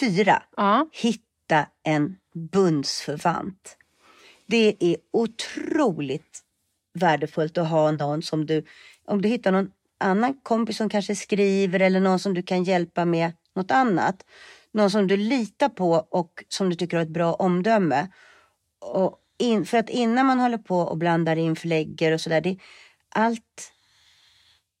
fyra. 0.00 0.42
Ja. 0.56 0.88
Hitta 0.92 1.66
en 1.82 2.16
bundsförvant. 2.34 3.76
Det 4.46 4.76
är 4.80 4.96
otroligt 5.12 6.40
värdefullt 6.94 7.58
att 7.58 7.68
ha 7.68 7.90
någon 7.90 8.22
som 8.22 8.46
du, 8.46 8.64
om 9.04 9.22
du 9.22 9.28
hittar 9.28 9.52
någon 9.52 9.70
annan 9.98 10.40
kompis 10.42 10.76
som 10.76 10.88
kanske 10.88 11.14
skriver 11.14 11.80
eller 11.80 12.00
någon 12.00 12.18
som 12.18 12.34
du 12.34 12.42
kan 12.42 12.64
hjälpa 12.64 13.04
med 13.04 13.32
något 13.54 13.70
annat. 13.70 14.24
Någon 14.72 14.90
som 14.90 15.06
du 15.06 15.16
litar 15.16 15.68
på 15.68 16.06
och 16.10 16.44
som 16.48 16.70
du 16.70 16.76
tycker 16.76 16.96
har 16.96 17.04
ett 17.04 17.10
bra 17.10 17.32
omdöme. 17.32 18.08
Och 18.78 19.18
in, 19.38 19.66
för 19.66 19.78
att 19.78 19.90
innan 19.90 20.26
man 20.26 20.40
håller 20.40 20.58
på 20.58 20.78
och 20.78 20.98
blandar 20.98 21.36
in 21.36 21.56
förlägger 21.56 22.12
och 22.12 22.20
sådär, 22.20 22.56
allt 23.08 23.72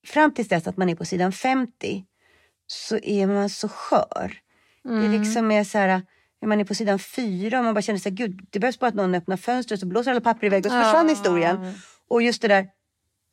fram 0.06 0.34
tills 0.34 0.48
dess 0.48 0.66
att 0.66 0.76
man 0.76 0.88
är 0.88 0.94
på 0.94 1.04
sidan 1.04 1.32
50 1.32 2.04
så 2.66 2.96
är 2.96 3.26
man 3.26 3.50
så 3.50 3.68
skör. 3.68 4.40
Det 4.88 5.06
är 5.06 5.18
liksom 5.18 5.50
är 5.50 5.64
så 5.64 5.78
här, 5.78 6.02
när 6.40 6.48
man 6.48 6.60
är 6.60 6.64
på 6.64 6.74
sidan 6.74 6.98
4 6.98 7.58
och 7.58 7.64
man 7.64 7.74
bara 7.74 7.82
känner 7.82 7.98
sig 7.98 8.12
gud, 8.12 8.40
det 8.50 8.58
behövs 8.58 8.78
bara 8.78 8.86
att 8.86 8.94
någon 8.94 9.14
öppnar 9.14 9.36
fönstret 9.36 9.80
så 9.80 9.86
blåser 9.86 10.10
alla 10.10 10.20
papper 10.20 10.46
iväg 10.46 10.66
och 10.66 10.72
så 10.72 10.82
försvann 10.82 11.06
Ja. 11.08 11.14
historien. 11.14 11.74
Och 12.08 12.22
just 12.22 12.42
det 12.42 12.48
där, 12.48 12.66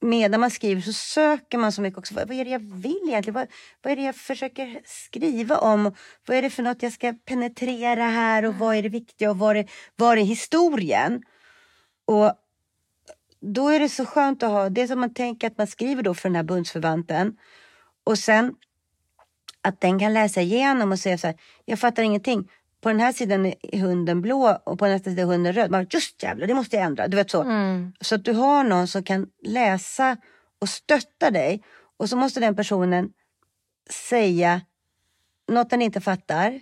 medan 0.01 0.39
man 0.39 0.51
skriver 0.51 0.81
så 0.81 0.93
söker 0.93 1.57
man 1.57 1.71
så 1.71 1.81
mycket 1.81 1.97
också. 2.00 2.13
Vad, 2.15 2.27
vad 2.27 2.38
är 2.38 2.45
det 2.45 2.51
jag 2.51 2.74
vill 2.74 3.00
egentligen? 3.07 3.33
Vad, 3.33 3.47
vad 3.81 3.91
är 3.91 3.95
det 3.97 4.03
jag 4.03 4.15
försöker 4.15 4.81
skriva 4.85 5.57
om? 5.57 5.95
Vad 6.27 6.38
är 6.38 6.41
det 6.41 6.50
för 6.50 6.63
något 6.63 6.83
jag 6.83 6.91
ska 6.93 7.13
penetrera 7.25 8.03
här 8.03 8.45
och 8.45 8.55
vad 8.55 8.75
är 8.75 8.83
det 8.83 8.89
viktiga 8.89 9.29
och 9.29 9.38
vad 9.38 9.57
är, 9.57 9.69
vad 9.95 10.17
är 10.17 10.24
historien? 10.24 11.21
Och 12.05 12.33
då 13.41 13.69
är 13.69 13.79
det 13.79 13.89
så 13.89 14.05
skönt 14.05 14.43
att 14.43 14.50
ha, 14.50 14.69
det 14.69 14.88
som 14.88 15.00
man 15.00 15.13
tänker 15.13 15.47
att 15.47 15.57
man 15.57 15.67
skriver 15.67 16.03
då 16.03 16.13
för 16.13 16.29
den 16.29 16.35
här 16.35 16.43
bundsförvanten. 16.43 17.38
Och 18.03 18.19
sen 18.19 18.53
att 19.65 19.81
den 19.81 20.00
kan 20.00 20.13
läsa 20.13 20.41
igenom 20.41 20.91
och 20.91 21.00
säga 21.00 21.17
så 21.17 21.27
här, 21.27 21.36
jag 21.65 21.79
fattar 21.79 22.03
ingenting. 22.03 22.50
På 22.81 22.89
den 22.89 23.00
här 23.00 23.13
sidan 23.13 23.45
är 23.45 23.79
hunden 23.79 24.22
blå 24.22 24.57
och 24.63 24.79
på 24.79 24.88
nästa 24.88 25.10
sida 25.10 25.22
är 25.22 25.25
hunden 25.25 25.53
röd. 25.53 25.72
Man, 25.72 25.88
just 25.89 26.24
jävlar, 26.24 26.48
det 26.48 26.53
måste 26.53 26.75
jag 26.75 26.86
ändra. 26.86 27.07
Du 27.07 27.17
vet 27.17 27.31
så. 27.31 27.41
Mm. 27.41 27.93
Så 28.01 28.15
att 28.15 28.25
du 28.25 28.34
har 28.34 28.63
någon 28.63 28.88
som 28.88 29.03
kan 29.03 29.27
läsa 29.43 30.17
och 30.62 30.69
stötta 30.69 31.31
dig. 31.31 31.63
Och 31.98 32.10
så 32.10 32.17
måste 32.17 32.39
den 32.39 32.55
personen 32.55 33.10
säga 34.10 34.62
något 35.48 35.69
den 35.69 35.81
inte 35.81 36.01
fattar. 36.01 36.62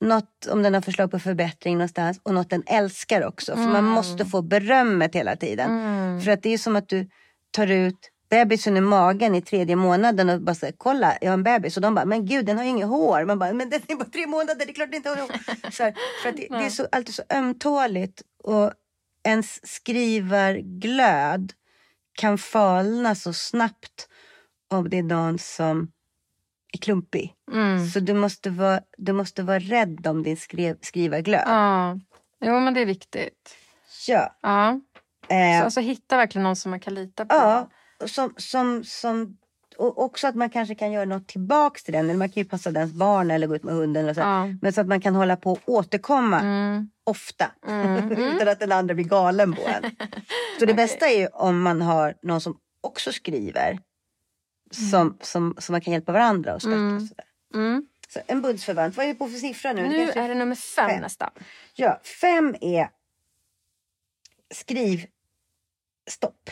Något 0.00 0.46
om 0.46 0.62
den 0.62 0.74
har 0.74 0.80
förslag 0.80 1.10
på 1.10 1.18
förbättring 1.18 1.74
någonstans 1.74 2.20
och 2.22 2.34
något 2.34 2.50
den 2.50 2.62
älskar 2.66 3.26
också. 3.26 3.54
För 3.54 3.62
man 3.62 3.84
måste 3.84 4.24
få 4.24 4.42
berömmet 4.42 5.14
hela 5.14 5.36
tiden. 5.36 5.70
Mm. 5.70 6.20
För 6.20 6.30
att 6.30 6.42
det 6.42 6.50
är 6.50 6.58
som 6.58 6.76
att 6.76 6.88
du 6.88 7.08
tar 7.50 7.66
ut 7.66 8.10
bebisen 8.30 8.76
ur 8.76 8.80
magen 8.80 9.34
i 9.34 9.42
tredje 9.42 9.76
månaden 9.76 10.30
och 10.30 10.40
bara 10.40 10.54
säger 10.54 10.74
kolla 10.78 11.18
jag 11.20 11.28
har 11.28 11.34
en 11.34 11.42
bebis 11.42 11.76
och 11.76 11.82
de 11.82 11.94
bara 11.94 12.04
men 12.04 12.26
gud 12.26 12.46
den 12.46 12.56
har 12.56 12.64
ju 12.64 12.70
inget 12.70 12.88
hår. 12.88 13.24
Man 13.24 13.38
bara 13.38 13.52
men 13.52 13.70
den 13.70 13.80
är 13.88 13.96
bara 13.96 14.08
tre 14.08 14.26
månader 14.26 14.66
det 14.66 14.70
är 14.70 14.74
klart 14.74 14.88
den 14.90 14.96
inte 14.96 15.08
har 15.08 15.16
hår. 15.16 15.70
Så 15.70 15.82
här, 15.82 15.94
för 16.22 16.28
att 16.28 16.36
det, 16.36 16.46
det 16.50 16.64
är 16.66 16.70
så, 16.70 16.86
alltid 16.92 17.14
så 17.14 17.22
ömtåligt 17.30 18.22
och 18.44 18.72
ens 19.24 19.66
skrivarglöd 19.74 21.52
kan 22.12 22.38
falna 22.38 23.14
så 23.14 23.32
snabbt 23.32 24.08
om 24.70 24.90
det 24.90 24.98
är 24.98 25.02
någon 25.02 25.38
som 25.38 25.92
är 26.72 26.78
klumpig. 26.78 27.34
Mm. 27.52 27.86
Så 27.86 28.00
du 28.00 28.14
måste 28.14 28.50
vara, 28.50 28.80
du 28.98 29.12
måste 29.12 29.42
vara 29.42 29.58
rädd 29.58 30.06
om 30.06 30.22
din 30.22 30.36
skrev, 30.36 30.76
skrivarglöd. 30.80 31.42
Ja. 31.46 31.98
Jo 32.44 32.60
men 32.60 32.74
det 32.74 32.80
är 32.80 32.86
viktigt. 32.86 33.56
Ja. 34.08 34.36
Ja. 34.42 34.80
Eh, 35.28 35.58
Så 35.58 35.64
alltså 35.64 35.80
hitta 35.80 36.16
verkligen 36.16 36.42
någon 36.42 36.56
som 36.56 36.70
man 36.70 36.80
kan 36.80 36.94
lita 36.94 37.26
på. 37.26 37.34
Ja, 37.34 37.70
som, 38.06 38.34
som, 38.36 38.84
som, 38.84 39.36
och 39.76 40.02
också 40.04 40.26
att 40.26 40.34
man 40.34 40.50
kanske 40.50 40.74
kan 40.74 40.92
göra 40.92 41.04
något 41.04 41.28
tillbaks 41.28 41.84
till 41.84 41.92
den. 41.94 42.04
Eller 42.04 42.18
man 42.18 42.28
kan 42.28 42.42
ju 42.42 42.48
passa 42.48 42.70
dens 42.70 42.92
barn 42.92 43.30
eller 43.30 43.46
gå 43.46 43.56
ut 43.56 43.62
med 43.64 43.74
hunden. 43.74 44.02
Eller 44.04 44.14
så. 44.14 44.20
Ja. 44.20 44.46
Men 44.62 44.72
så 44.72 44.80
att 44.80 44.86
man 44.86 45.00
kan 45.00 45.14
hålla 45.14 45.36
på 45.36 45.52
och 45.52 45.60
återkomma 45.68 46.40
Mm. 46.40 46.90
ofta. 47.04 47.50
Mm. 47.66 48.10
Utan 48.34 48.48
att 48.48 48.60
den 48.60 48.72
andra 48.72 48.94
blir 48.94 49.04
galen 49.04 49.52
på 49.52 49.62
en. 49.62 49.90
Så 50.58 50.64
det 50.66 50.74
bästa 50.74 51.06
är 51.08 51.18
ju 51.18 51.26
om 51.26 51.62
man 51.62 51.82
har 51.82 52.14
någon 52.22 52.40
som 52.40 52.58
också 52.80 53.12
skriver. 53.12 53.78
Som, 54.90 55.18
som, 55.20 55.54
som 55.58 55.72
man 55.72 55.80
kan 55.80 55.92
hjälpa 55.92 56.12
varandra 56.12 56.54
och 56.54 56.62
stötta. 56.62 56.76
Mm. 56.76 56.96
Och 56.96 57.02
sådär. 57.02 57.24
Mm. 57.54 57.86
Så 58.08 58.20
en 58.26 58.42
bundsförvant, 58.42 58.96
vad 58.96 59.06
är 59.06 59.08
vi 59.12 59.14
på 59.18 59.28
för 59.28 59.38
siffra 59.38 59.72
nu? 59.72 59.82
Det 59.82 59.88
Nu 59.88 59.98
kanske- 60.04 60.20
är 60.20 60.28
det 60.28 60.34
nummer 60.34 60.54
fem, 60.54 60.88
fem. 60.90 61.00
nästan. 61.00 61.30
Ja, 61.74 62.00
fem 62.20 62.54
är 62.60 62.88
skriv 64.54 65.06
stopp. 66.10 66.50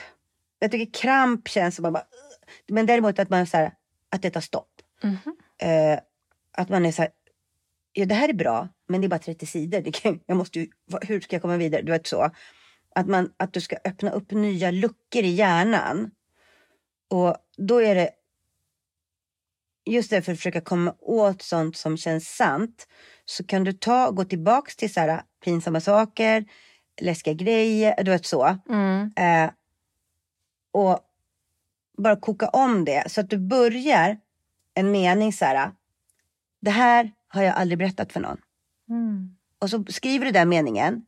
Jag 0.59 0.71
tycker 0.71 1.01
kramp 1.01 1.49
känns 1.49 1.77
som 1.77 1.85
att 1.85 1.93
man 1.93 1.93
bara, 1.93 2.07
men 2.69 2.87
däremot 2.87 3.19
att 3.19 3.31
man 3.31 3.47
så 3.47 3.57
här, 3.57 3.73
att 4.11 4.23
det 4.23 4.31
tar 4.31 4.41
stopp. 4.41 4.71
Mhm. 5.03 5.37
Eh, 5.63 5.99
att 6.53 6.69
man 6.69 6.87
är 6.87 6.93
så 6.93 7.03
här, 7.03 7.11
ja 7.93 8.07
det 8.07 8.15
här 8.15 8.29
är 8.29 8.33
bra, 8.33 8.69
men 8.89 9.01
det 9.01 9.07
är 9.07 9.09
bara 9.09 9.19
30 9.19 9.47
sidor. 9.47 9.81
Det 9.81 9.93
kan, 9.93 10.21
jag 10.27 10.37
måste 10.37 10.61
ju, 10.61 10.69
hur 11.03 11.21
ska 11.21 11.37
jag 11.37 11.43
komma 11.43 11.57
vidare? 11.57 11.83
Du 11.83 11.93
vet 11.93 12.07
så. 12.07 12.31
Att, 12.95 13.07
man, 13.07 13.33
att 13.37 13.53
du 13.53 13.61
ska 13.61 13.77
öppna 13.85 14.11
upp 14.11 14.31
nya 14.31 14.71
luckor 14.71 15.23
i 15.23 15.29
hjärnan. 15.29 16.11
Och 17.11 17.37
då 17.57 17.83
är 17.83 17.95
det 17.95 18.11
just 19.91 20.11
det 20.11 20.23
för 20.23 20.33
att 20.33 20.39
försöka 20.39 20.61
komma 20.61 20.95
åt 21.01 21.43
sånt 21.43 21.77
som 21.77 21.97
känns 21.97 22.37
sant. 22.37 22.89
Så 23.25 23.45
kan 23.45 23.65
du 23.65 23.73
ta 23.73 24.11
gå 24.11 24.25
tillbaks 24.25 24.77
till 24.77 24.93
så 24.93 25.01
här, 25.01 25.23
pinsamma 25.45 25.81
saker, 25.81 26.45
läskiga 27.01 27.35
grejer, 27.35 28.05
du 28.05 28.11
vet 28.11 28.27
så. 28.27 28.59
Mm. 28.69 29.11
Eh, 29.17 29.51
och 30.73 30.99
bara 31.99 32.17
koka 32.17 32.49
om 32.49 32.85
det 32.85 33.11
så 33.11 33.21
att 33.21 33.31
du 33.31 33.39
börjar 33.39 34.19
en 34.75 34.91
mening 34.91 35.33
så 35.33 35.45
här. 35.45 35.71
Det 36.61 36.71
här 36.71 37.13
har 37.29 37.43
jag 37.43 37.55
aldrig 37.55 37.79
berättat 37.79 38.13
för 38.13 38.21
någon. 38.21 38.39
Mm. 38.89 39.37
Och 39.59 39.71
så 39.71 39.85
skriver 39.89 40.25
du 40.27 40.31
den 40.33 40.49
meningen, 40.49 41.03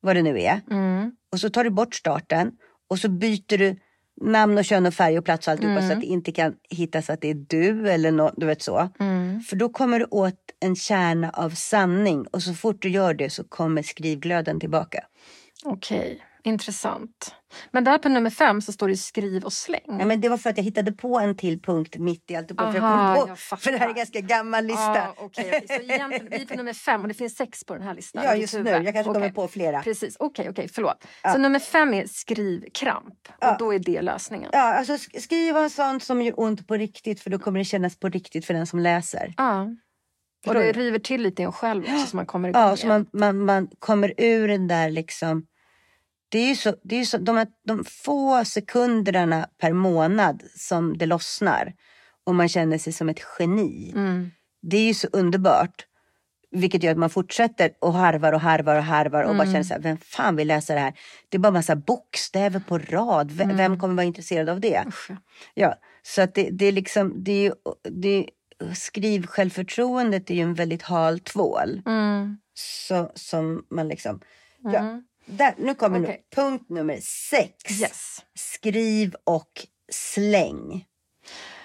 vad 0.00 0.16
det 0.16 0.22
nu 0.22 0.40
är. 0.40 0.60
Mm. 0.70 1.16
Och 1.32 1.40
så 1.40 1.50
tar 1.50 1.64
du 1.64 1.70
bort 1.70 1.94
starten 1.94 2.52
och 2.88 2.98
så 2.98 3.08
byter 3.08 3.58
du 3.58 3.76
namn 4.20 4.58
och 4.58 4.64
kön 4.64 4.86
och 4.86 4.94
färg 4.94 5.18
och 5.18 5.24
plats 5.24 5.46
och 5.46 5.52
alltihopa 5.52 5.78
Mm. 5.78 5.88
så 5.88 5.92
att 5.94 6.00
det 6.00 6.06
inte 6.06 6.32
kan 6.32 6.54
hittas 6.70 7.10
att 7.10 7.20
det 7.20 7.30
är 7.30 7.34
du 7.34 7.90
eller 7.90 8.12
något, 8.12 8.34
du 8.36 8.46
vet 8.46 8.62
så. 8.62 8.88
Mm. 8.98 9.40
För 9.40 9.56
då 9.56 9.68
kommer 9.68 9.98
du 9.98 10.06
åt 10.10 10.40
en 10.60 10.76
kärna 10.76 11.30
av 11.30 11.50
sanning 11.50 12.26
och 12.26 12.42
så 12.42 12.54
fort 12.54 12.82
du 12.82 12.88
gör 12.88 13.14
det 13.14 13.30
så 13.30 13.44
kommer 13.44 13.82
skrivglöden 13.82 14.60
tillbaka. 14.60 15.04
Okej, 15.64 16.22
intressant. 16.44 17.34
Men 17.70 17.84
där 17.84 17.98
på 17.98 18.08
nummer 18.08 18.30
fem 18.30 18.60
så 18.60 18.72
står 18.72 18.88
det 18.88 18.96
skriv 18.96 19.44
och 19.44 19.52
släng. 19.52 19.80
Ja, 19.86 20.04
men 20.06 20.20
det 20.20 20.28
var 20.28 20.36
för 20.36 20.50
att 20.50 20.56
jag 20.56 20.64
hittade 20.64 20.92
på 20.92 21.18
en 21.18 21.36
till 21.36 21.62
punkt 21.62 21.96
mitt 21.98 22.30
i 22.30 22.36
alltihopa. 22.36 22.72
För, 22.72 22.78
jag 22.78 23.16
kom 23.16 23.26
på, 23.26 23.30
jag 23.30 23.38
för 23.60 23.72
det 23.72 23.78
här 23.78 23.86
är 23.86 23.90
en 23.90 23.96
ganska 23.96 24.20
gammal 24.20 24.64
lista. 24.64 25.02
Ah, 25.02 25.14
okej, 25.16 25.44
okej. 25.64 25.64
Så 25.68 25.74
egentligen, 25.92 26.28
vi 26.30 26.42
är 26.42 26.46
på 26.46 26.54
nummer 26.56 26.72
fem 26.72 27.02
och 27.02 27.08
det 27.08 27.14
finns 27.14 27.36
sex 27.36 27.64
på 27.64 27.74
den 27.74 27.82
här 27.82 27.94
listan. 27.94 28.24
Ja 28.24 28.34
just 28.36 28.54
nu, 28.54 28.70
jag 28.70 28.84
kanske 28.84 29.00
Okej. 29.00 29.12
kommer 29.14 29.30
på 29.30 29.48
flera. 29.48 29.82
Precis, 29.82 30.16
okej, 30.18 30.48
okej, 30.50 30.68
förlåt. 30.72 31.04
Ja. 31.22 31.32
Så 31.32 31.38
nummer 31.38 31.58
fem 31.58 31.94
är 31.94 32.06
skrivkramp 32.06 33.28
Ja. 33.40 33.52
och 33.52 33.58
då 33.58 33.74
är 33.74 33.78
det 33.78 34.02
lösningen. 34.02 34.50
Ja, 34.52 34.74
alltså 34.74 34.92
sk- 34.92 35.20
skriva 35.20 35.68
sånt 35.68 36.02
som 36.02 36.22
gör 36.22 36.40
ont 36.40 36.66
på 36.68 36.74
riktigt 36.74 37.20
för 37.20 37.30
då 37.30 37.38
kommer 37.38 37.58
det 37.58 37.64
kännas 37.64 37.98
på 37.98 38.08
riktigt 38.08 38.44
för 38.46 38.54
den 38.54 38.66
som 38.66 38.78
läser. 38.78 39.34
Ja. 39.36 39.68
Och 40.46 40.54
det 40.54 40.72
river 40.72 40.98
till 40.98 41.22
lite 41.22 41.42
i 41.42 41.44
en 41.44 41.52
själv 41.52 41.84
också 41.84 42.06
så 42.06 42.16
man 42.16 42.26
kommer 42.26 42.48
igång 42.48 42.62
Ja, 42.62 42.76
så 42.76 42.86
man, 42.86 43.06
man, 43.12 43.44
man 43.44 43.68
kommer 43.78 44.14
ur 44.18 44.48
den 44.48 44.68
där 44.68 44.90
liksom. 44.90 45.46
Det 46.32 46.38
är 46.38 46.48
ju 46.48 46.56
så, 46.56 46.74
det 46.82 46.96
är 46.96 47.04
så 47.04 47.18
de, 47.18 47.36
här, 47.36 47.46
de 47.66 47.84
få 47.84 48.44
sekunderna 48.44 49.48
per 49.60 49.72
månad 49.72 50.42
som 50.56 50.98
det 50.98 51.06
lossnar 51.06 51.74
och 52.24 52.34
man 52.34 52.48
känner 52.48 52.78
sig 52.78 52.92
som 52.92 53.08
ett 53.08 53.20
geni. 53.38 53.92
Mm. 53.94 54.30
Det 54.62 54.76
är 54.76 54.84
ju 54.86 54.94
så 54.94 55.08
underbart. 55.12 55.86
Vilket 56.50 56.82
gör 56.82 56.92
att 56.92 56.98
man 56.98 57.10
fortsätter 57.10 57.70
och 57.80 57.92
harvar 57.92 58.32
och 58.32 58.40
harvar 58.40 58.76
och 58.76 58.82
harvar 58.82 59.22
och 59.22 59.36
bara 59.36 59.46
känner 59.52 59.62
så 59.62 59.74
här, 59.74 59.80
vem 59.80 59.96
fan 59.96 60.36
vill 60.36 60.48
läsa 60.48 60.74
det 60.74 60.80
här? 60.80 60.94
Det 61.28 61.36
är 61.36 61.38
bara 61.38 61.52
massa 61.52 61.76
bokstäver 61.76 62.60
på 62.60 62.78
rad. 62.78 63.30
V- 63.30 63.44
Vem 63.56 63.80
kommer 63.80 63.94
vara 63.94 64.06
intresserad 64.06 64.48
av 64.48 64.60
det? 64.60 64.84
Usch, 64.88 65.10
ja. 65.54 65.74
Så 66.02 66.22
att 66.22 66.34
det, 66.34 66.50
det 66.50 66.66
är 66.66 66.72
liksom, 66.72 67.24
det 67.24 67.46
är 67.46 67.54
det, 67.90 68.26
skrivsjälvförtroendet 68.74 70.30
är 70.30 70.34
ju 70.34 70.40
en 70.42 70.54
väldigt 70.54 70.82
hal 70.82 71.20
tvål. 71.20 71.82
Mm. 71.86 72.38
Så, 72.54 73.12
som 73.14 73.64
man 73.70 73.88
liksom, 73.88 74.20
ja. 74.58 75.02
Mm. 75.26 75.36
Där, 75.36 75.54
nu 75.58 75.74
kommer 75.74 75.98
nu, 75.98 76.06
Okej. 76.06 76.24
punkt 76.34 76.68
nummer 76.68 76.98
sex. 77.30 77.80
Yes. 77.80 78.18
Skriv 78.34 79.14
och 79.24 79.66
släng. 79.92 80.86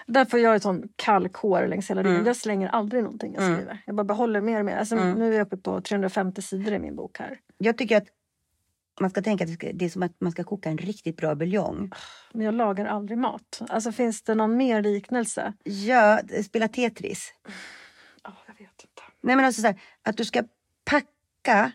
Där 0.08 0.26
får 0.26 0.40
jag 0.40 0.56
ett 0.56 0.64
sån 0.64 0.84
kalkhår 0.96 1.68
längs 1.68 1.90
hela 1.90 2.02
ryggen. 2.02 2.16
Mm. 2.16 2.28
Jag 2.28 2.36
slänger 2.36 2.68
aldrig 2.68 3.04
någonting 3.04 3.34
jag 3.34 3.44
Mm. 3.44 3.56
skriver. 3.56 3.84
Jag 3.86 3.96
bara 3.96 4.04
behåller 4.04 4.42
mer 4.42 4.60
och 4.60 4.66
mer. 4.66 4.78
Alltså, 4.78 4.96
Mm. 4.96 5.20
Nu 5.20 5.34
är 5.34 5.38
jag 5.38 5.46
uppe 5.48 5.58
på 5.58 5.82
350 5.82 6.42
sidor 6.42 6.74
i 6.74 6.80
min 6.80 6.96
bok 6.96 7.20
här. 7.20 7.40
Jag 7.58 7.78
tycker 7.78 7.98
att 7.98 8.08
man 9.02 9.10
ska 9.10 9.22
tänka 9.22 9.44
att 9.44 9.60
det, 9.74 9.86
är 9.86 9.90
som 9.90 10.04
att 10.04 10.22
man 10.22 10.32
ska 10.32 10.44
koka 10.44 10.70
en 10.70 10.78
riktigt 10.78 11.18
bra 11.18 11.36
buljong. 11.36 11.92
Men 12.34 12.46
jag 12.46 12.54
lagar 12.56 12.86
aldrig 12.86 13.18
mat. 13.18 13.62
Alltså 13.70 13.92
finns 13.92 14.22
det 14.22 14.36
någon 14.36 14.58
mer 14.58 14.82
liknelse? 14.82 15.54
Ja, 15.64 16.20
spela 16.46 16.68
Tetris. 16.68 17.34
Ja, 18.24 18.34
jag 18.48 18.54
vet 18.54 18.62
inte. 18.82 19.02
Nej 19.22 19.36
men 19.36 19.46
alltså 19.46 19.62
så 19.62 19.68
här, 19.68 19.82
att 20.02 20.18
du 20.18 20.26
ska 20.26 20.44
packa 20.86 21.72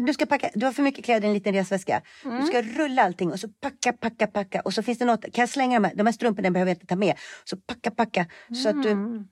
du, 0.00 0.12
ska 0.12 0.26
packa, 0.26 0.50
du 0.54 0.66
har 0.66 0.72
för 0.72 0.82
mycket 0.82 1.04
kläder 1.04 1.24
i 1.24 1.28
en 1.28 1.34
liten 1.34 1.54
resväska. 1.54 2.02
Mm. 2.24 2.40
Du 2.40 2.46
ska 2.46 2.62
rulla 2.62 3.02
allting 3.02 3.32
och 3.32 3.40
så 3.40 3.48
packa, 3.48 3.92
packa, 3.92 4.26
packa. 4.26 4.60
Och 4.60 4.74
så 4.74 4.82
finns 4.82 4.98
det 4.98 5.04
något, 5.04 5.22
kan 5.22 5.42
jag 5.42 5.48
slänga 5.48 5.80
de 5.80 5.84
här, 5.84 5.94
de 5.94 6.06
här 6.06 6.12
strumporna 6.12 6.50
behöver 6.50 6.70
jag 6.70 6.76
inte 6.76 6.86
ta 6.86 6.96
med. 6.96 7.16
Så 7.44 7.56
packa, 7.56 7.90
packa. 7.90 8.26
Så 8.62 8.68
att 8.68 8.82
du, 8.82 8.90
Mm. 8.90 9.28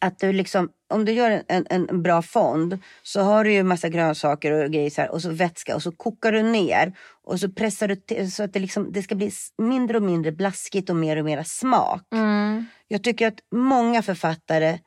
att 0.00 0.18
du 0.18 0.32
liksom, 0.32 0.70
om 0.88 1.04
du 1.04 1.12
gör 1.12 1.42
en, 1.48 1.66
en, 1.70 2.02
bra 2.02 2.22
fond 2.22 2.78
så 3.02 3.20
har 3.20 3.44
du 3.44 3.52
ju 3.52 3.62
massa 3.62 3.88
grönsaker 3.88 4.52
och 4.52 4.70
grejer 4.70 4.90
så 4.90 5.00
här, 5.00 5.10
och 5.10 5.22
så 5.22 5.30
vätska 5.30 5.74
och 5.74 5.82
så 5.82 5.92
kokar 5.92 6.32
du 6.32 6.42
ner 6.42 6.92
och 7.24 7.40
så 7.40 7.48
pressar 7.48 7.88
du 7.88 7.96
till, 7.96 8.32
så 8.32 8.42
att 8.42 8.52
det, 8.52 8.60
liksom, 8.60 8.92
det 8.92 9.02
ska 9.02 9.14
bli 9.14 9.30
mindre 9.58 9.96
och 9.96 10.02
mindre 10.02 10.32
blaskigt 10.32 10.90
och 10.90 10.96
mer 10.96 11.16
och 11.16 11.24
mer 11.24 11.42
smak. 11.42 12.02
Mm. 12.12 12.64
Jag 12.88 13.02
tycker 13.04 13.28
att 13.28 13.40
många 13.50 14.02
författare 14.02 14.78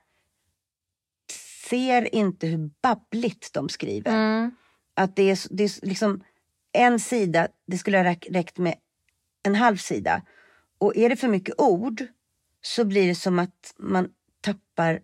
ser 1.70 2.16
inte 2.16 2.48
hur 2.48 2.70
babbligt 2.84 3.54
de 3.54 3.70
skriver. 3.70 4.12
Mm. 4.12 4.52
Att 5.02 5.16
det 5.16 5.32
är, 5.32 5.40
det 5.50 5.64
är 5.64 5.86
liksom 5.86 6.24
en 6.72 7.00
sida, 7.00 7.48
det 7.68 7.78
skulle 7.78 7.98
ha 7.98 8.04
räck- 8.06 8.28
räckt 8.32 8.58
med 8.58 8.76
en 9.44 9.56
halv 9.56 9.78
sida. 9.78 10.22
Och 10.78 10.98
är 10.98 11.10
det 11.10 11.16
för 11.16 11.28
mycket 11.28 11.56
ord 11.58 12.04
så 12.62 12.86
blir 12.86 13.08
det 13.08 13.16
som 13.16 13.40
att 13.40 13.74
man 13.78 14.10
tappar 14.42 15.02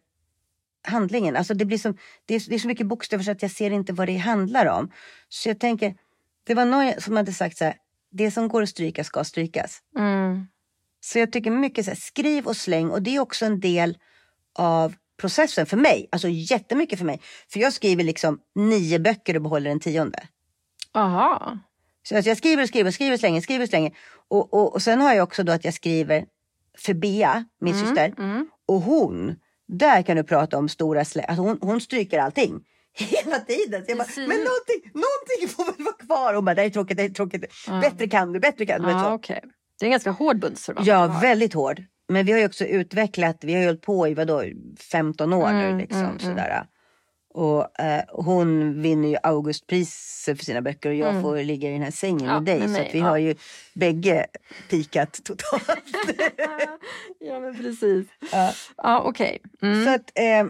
handlingen. 0.84 1.36
Alltså 1.36 1.54
det, 1.54 1.66
blir 1.66 1.78
som, 1.78 1.98
det, 2.26 2.36
är, 2.36 2.50
det 2.50 2.56
är 2.56 2.60
så 2.60 2.68
mycket 2.68 2.88
bokstäver 2.88 3.24
så 3.24 3.32
att 3.32 3.42
jag 3.42 3.52
ser 3.52 3.72
inte 3.72 3.94
vad 3.94 4.08
det 4.08 4.18
handlar 4.18 4.66
om. 4.66 4.92
Så 5.30 5.50
jag 5.50 5.60
tänker, 5.60 5.96
det 6.44 6.54
var 6.54 6.66
någon 6.66 7.02
som 7.02 7.18
hade 7.18 7.34
sagt 7.34 7.58
så 7.58 7.66
här, 7.66 7.76
det 8.10 8.32
som 8.32 8.48
går 8.48 8.62
att 8.62 8.70
stryka 8.70 9.04
ska 9.04 9.24
strykas. 9.24 9.82
Mm. 9.98 10.48
Så 11.00 11.20
jag 11.20 11.32
tycker 11.32 11.52
mycket 11.52 11.86
så 11.86 11.92
här, 11.92 11.96
skriv 11.96 12.48
och 12.48 12.58
släng 12.58 12.90
och 12.90 13.02
det 13.02 13.16
är 13.16 13.20
också 13.20 13.46
en 13.46 13.60
del 13.60 13.98
av 14.54 14.96
processen 15.18 15.66
för 15.66 15.78
mig. 15.78 16.10
Alltså 16.12 16.28
jättemycket 16.30 17.00
för 17.00 17.06
mig. 17.06 17.22
För 17.52 17.60
jag 17.60 17.74
skriver 17.74 18.04
liksom 18.04 18.40
nio 18.56 19.00
böcker 19.00 19.36
och 19.36 19.42
behåller 19.42 19.72
en 19.72 19.80
tionde. 19.80 20.28
Aha. 20.94 21.58
Så 22.04 22.16
alltså 22.16 22.30
jag 22.30 22.38
skriver 22.38 22.64
och 22.64 22.70
skriver 22.70 22.88
och 22.88 22.94
skriver 22.94 23.14
och 23.14 23.20
slänger, 23.20 23.42
skriver 23.42 23.64
och 23.64 23.70
slänger. 23.70 23.92
Och, 24.28 24.54
och, 24.54 24.74
och 24.74 24.82
sen 24.82 25.02
har 25.02 25.14
jag 25.14 25.24
också 25.24 25.44
då 25.44 25.52
att 25.52 25.66
jag 25.66 25.74
skriver 25.74 26.26
för 26.78 26.94
Bea, 26.94 27.46
min 27.62 27.80
syster. 27.80 28.14
Mm. 28.18 28.48
Och 28.68 28.82
hon, 28.82 29.36
där 29.68 30.02
kan 30.02 30.18
du 30.18 30.24
prata 30.24 30.58
om 30.58 30.70
stora 30.70 31.06
slä... 31.06 31.24
Alltså 31.24 31.42
hon, 31.42 31.58
hon 31.62 31.82
stryker 31.82 32.20
allting. 32.20 32.60
Hela 32.94 33.40
tiden. 33.40 33.86
Så 33.86 33.92
jag 33.92 33.98
bara, 33.98 34.08
men 34.16 34.28
någonting, 34.28 34.92
någonting 34.94 35.48
får 35.56 35.66
väl 35.66 35.86
vara 35.86 35.96
kvar. 35.96 36.34
Hon 36.34 36.46
bara, 36.46 36.56
det 36.56 36.64
är 36.64 36.70
tråkigt, 36.70 36.98
det 36.98 37.04
är 37.04 37.10
tråkigt. 37.10 37.46
Ja. 37.68 37.80
Bättre 37.80 38.08
kan 38.08 38.34
du, 38.34 38.40
bättre 38.40 38.66
kan 38.66 38.82
du. 38.82 38.92
så. 38.92 39.14
okej. 39.14 39.42
Det 39.80 39.86
är 39.86 39.88
en 39.88 39.92
ganska 39.92 40.12
hård 40.12 40.40
bundsförvant. 40.40 40.88
Ja, 40.88 41.20
väldigt 41.22 41.54
hård. 41.54 41.84
Men 42.08 42.26
vi 42.26 42.32
har 42.32 42.40
ju 42.40 42.46
också 42.46 42.66
utvecklat, 42.66 43.38
vi 43.42 43.54
har 43.54 43.60
ju 43.62 43.66
hållit 43.66 43.82
på 43.82 44.08
i 44.08 44.14
vadå, 44.14 44.44
15 44.92 45.34
år 45.34 45.50
Mm, 45.50 45.72
nu 45.72 45.82
liksom. 45.82 46.04
mm, 46.04 46.20
sådär. 46.20 46.66
Och 47.34 47.80
eh, 47.80 48.04
hon 48.10 48.82
vinner 48.82 49.10
ju 49.10 49.18
Augustpriset 49.24 50.38
för 50.38 50.46
sina 50.46 50.62
böcker 50.62 50.90
och 50.90 50.96
jag 50.96 51.10
Mm. 51.10 51.22
får 51.22 51.38
ligga 51.38 51.70
i 51.70 51.74
den 51.74 51.82
här 51.82 51.92
sängen 51.92 52.26
Ja, 52.26 52.34
med 52.34 52.44
dig. 52.44 52.60
med 52.60 52.68
så 52.70 52.74
mig, 52.74 52.88
att 52.88 52.96
vi 52.96 53.00
ja. 53.00 53.06
har 53.06 53.18
ju 53.18 53.36
bägge 53.74 54.26
pikat 54.70 55.20
totalt. 55.24 55.64
ja, 57.20 57.40
men 57.40 57.58
precis. 57.58 58.08
Ja. 58.32 58.54
Ja, 58.78 59.02
okej. 59.06 59.42
Mm. 59.62 59.86
Så 59.86 59.90
att 59.94 60.12
eh, 60.16 60.46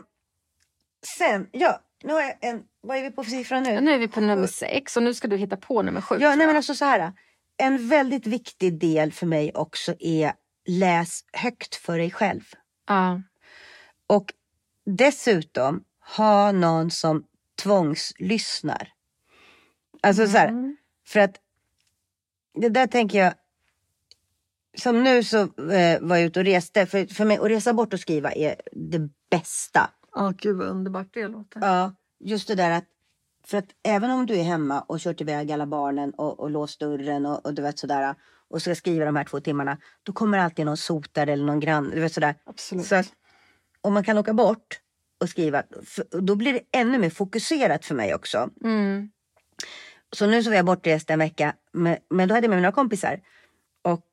sen, 1.17 1.47
ja, 1.51 1.81
nu 2.03 2.13
har 2.13 2.21
jag 2.21 2.33
en, 2.41 2.61
vad 2.81 2.97
är 2.97 3.01
vi 3.01 3.11
på 3.11 3.23
för 3.23 3.31
siffra 3.31 3.59
nu? 3.59 3.81
Nu 3.81 3.91
är 3.91 3.97
vi 3.97 4.07
på 4.07 4.21
nummer 4.21 4.47
sex 4.47 4.97
och 4.97 5.03
nu 5.03 5.13
ska 5.13 5.27
du 5.27 5.37
hitta 5.37 5.57
på 5.57 5.81
nummer 5.81 6.01
sju. 6.01 6.17
Ja, 6.19 6.35
nej 6.35 6.47
men 6.47 6.55
alltså 6.55 6.75
så 6.75 6.85
här. 6.85 7.11
En 7.57 7.87
väldigt 7.89 8.27
viktig 8.27 8.79
del 8.79 9.11
för 9.11 9.25
mig 9.25 9.51
också 9.55 9.93
är 9.99 10.31
läs 10.67 11.23
högt 11.33 11.75
för 11.75 11.97
dig 11.97 12.11
själv. 12.11 12.41
Ja. 12.87 13.21
Och 14.07 14.33
dessutom 14.85 15.83
ha 16.17 16.51
någon 16.51 16.91
som 16.91 17.23
tvångslyssnar. 17.63 18.89
Alltså 20.01 20.27
så 20.27 20.37
här, 20.37 20.47
Mm. 20.47 20.77
för 21.07 21.19
att 21.19 21.35
det 22.53 22.69
där 22.69 22.87
tänker 22.87 23.19
jag. 23.19 23.33
Som 24.77 25.03
nu 25.03 25.23
så 25.23 25.41
eh, 25.71 25.99
var 26.01 26.15
jag 26.15 26.25
ute 26.25 26.39
och 26.39 26.45
reste. 26.45 26.85
För, 26.85 27.05
för 27.13 27.25
mig 27.25 27.37
att 27.37 27.45
resa 27.49 27.73
bort 27.73 27.93
och 27.93 27.99
skriva 27.99 28.31
är 28.31 28.55
det 28.71 29.09
bästa. 29.29 29.89
Ja, 30.15 30.33
gud 30.37 30.57
vad 30.57 30.67
underbart 30.67 31.07
det 31.13 31.27
låter. 31.27 31.59
Ja, 31.61 31.95
just 32.19 32.47
det 32.47 32.55
där 32.55 32.71
att 32.71 32.85
för 33.45 33.57
att 33.57 33.65
även 33.83 34.11
om 34.11 34.25
du 34.25 34.35
är 34.39 34.43
hemma 34.43 34.81
och 34.81 34.99
kört 34.99 35.21
iväg 35.21 35.51
alla 35.51 35.65
barnen 35.65 36.13
och, 36.13 36.39
och 36.39 36.49
låst 36.51 36.79
dörren 36.79 37.25
och, 37.25 37.45
och 37.45 37.53
du 37.53 37.61
vet 37.61 37.79
sådär 37.79 38.15
och 38.49 38.61
ska 38.61 38.75
skriva 38.75 39.05
de 39.05 39.15
här 39.15 39.23
två 39.23 39.39
timmarna. 39.39 39.77
Då 40.03 40.13
kommer 40.13 40.37
alltid 40.37 40.65
någon 40.65 40.77
sotare 40.77 41.33
eller 41.33 41.45
någon 41.45 41.59
grann. 41.59 41.89
Du 41.89 41.99
vet 41.99 42.13
sådär. 42.13 42.35
Absolut. 42.45 42.85
Så 42.85 42.95
att 42.95 43.07
om 43.81 43.93
man 43.93 44.03
kan 44.03 44.17
åka 44.17 44.33
bort 44.33 44.79
och 45.21 45.29
skriva, 45.29 45.63
för, 45.85 46.21
då 46.21 46.35
blir 46.35 46.53
det 46.53 46.61
ännu 46.71 46.97
mer 46.97 47.09
fokuserat 47.09 47.85
för 47.85 47.95
mig 47.95 48.15
också. 48.15 48.49
Mm. 48.63 49.09
Så 50.15 50.27
nu 50.27 50.43
så 50.43 50.49
var 50.49 50.55
jag 50.55 50.65
bortrest 50.65 51.09
en 51.09 51.19
vecka, 51.19 51.53
men, 51.73 51.97
men 52.09 52.27
då 52.27 52.35
hade 52.35 52.45
jag 52.45 52.49
med 52.49 52.57
mig 52.57 52.61
några 52.61 52.71
kompisar. 52.75 53.19
Och, 53.81 54.05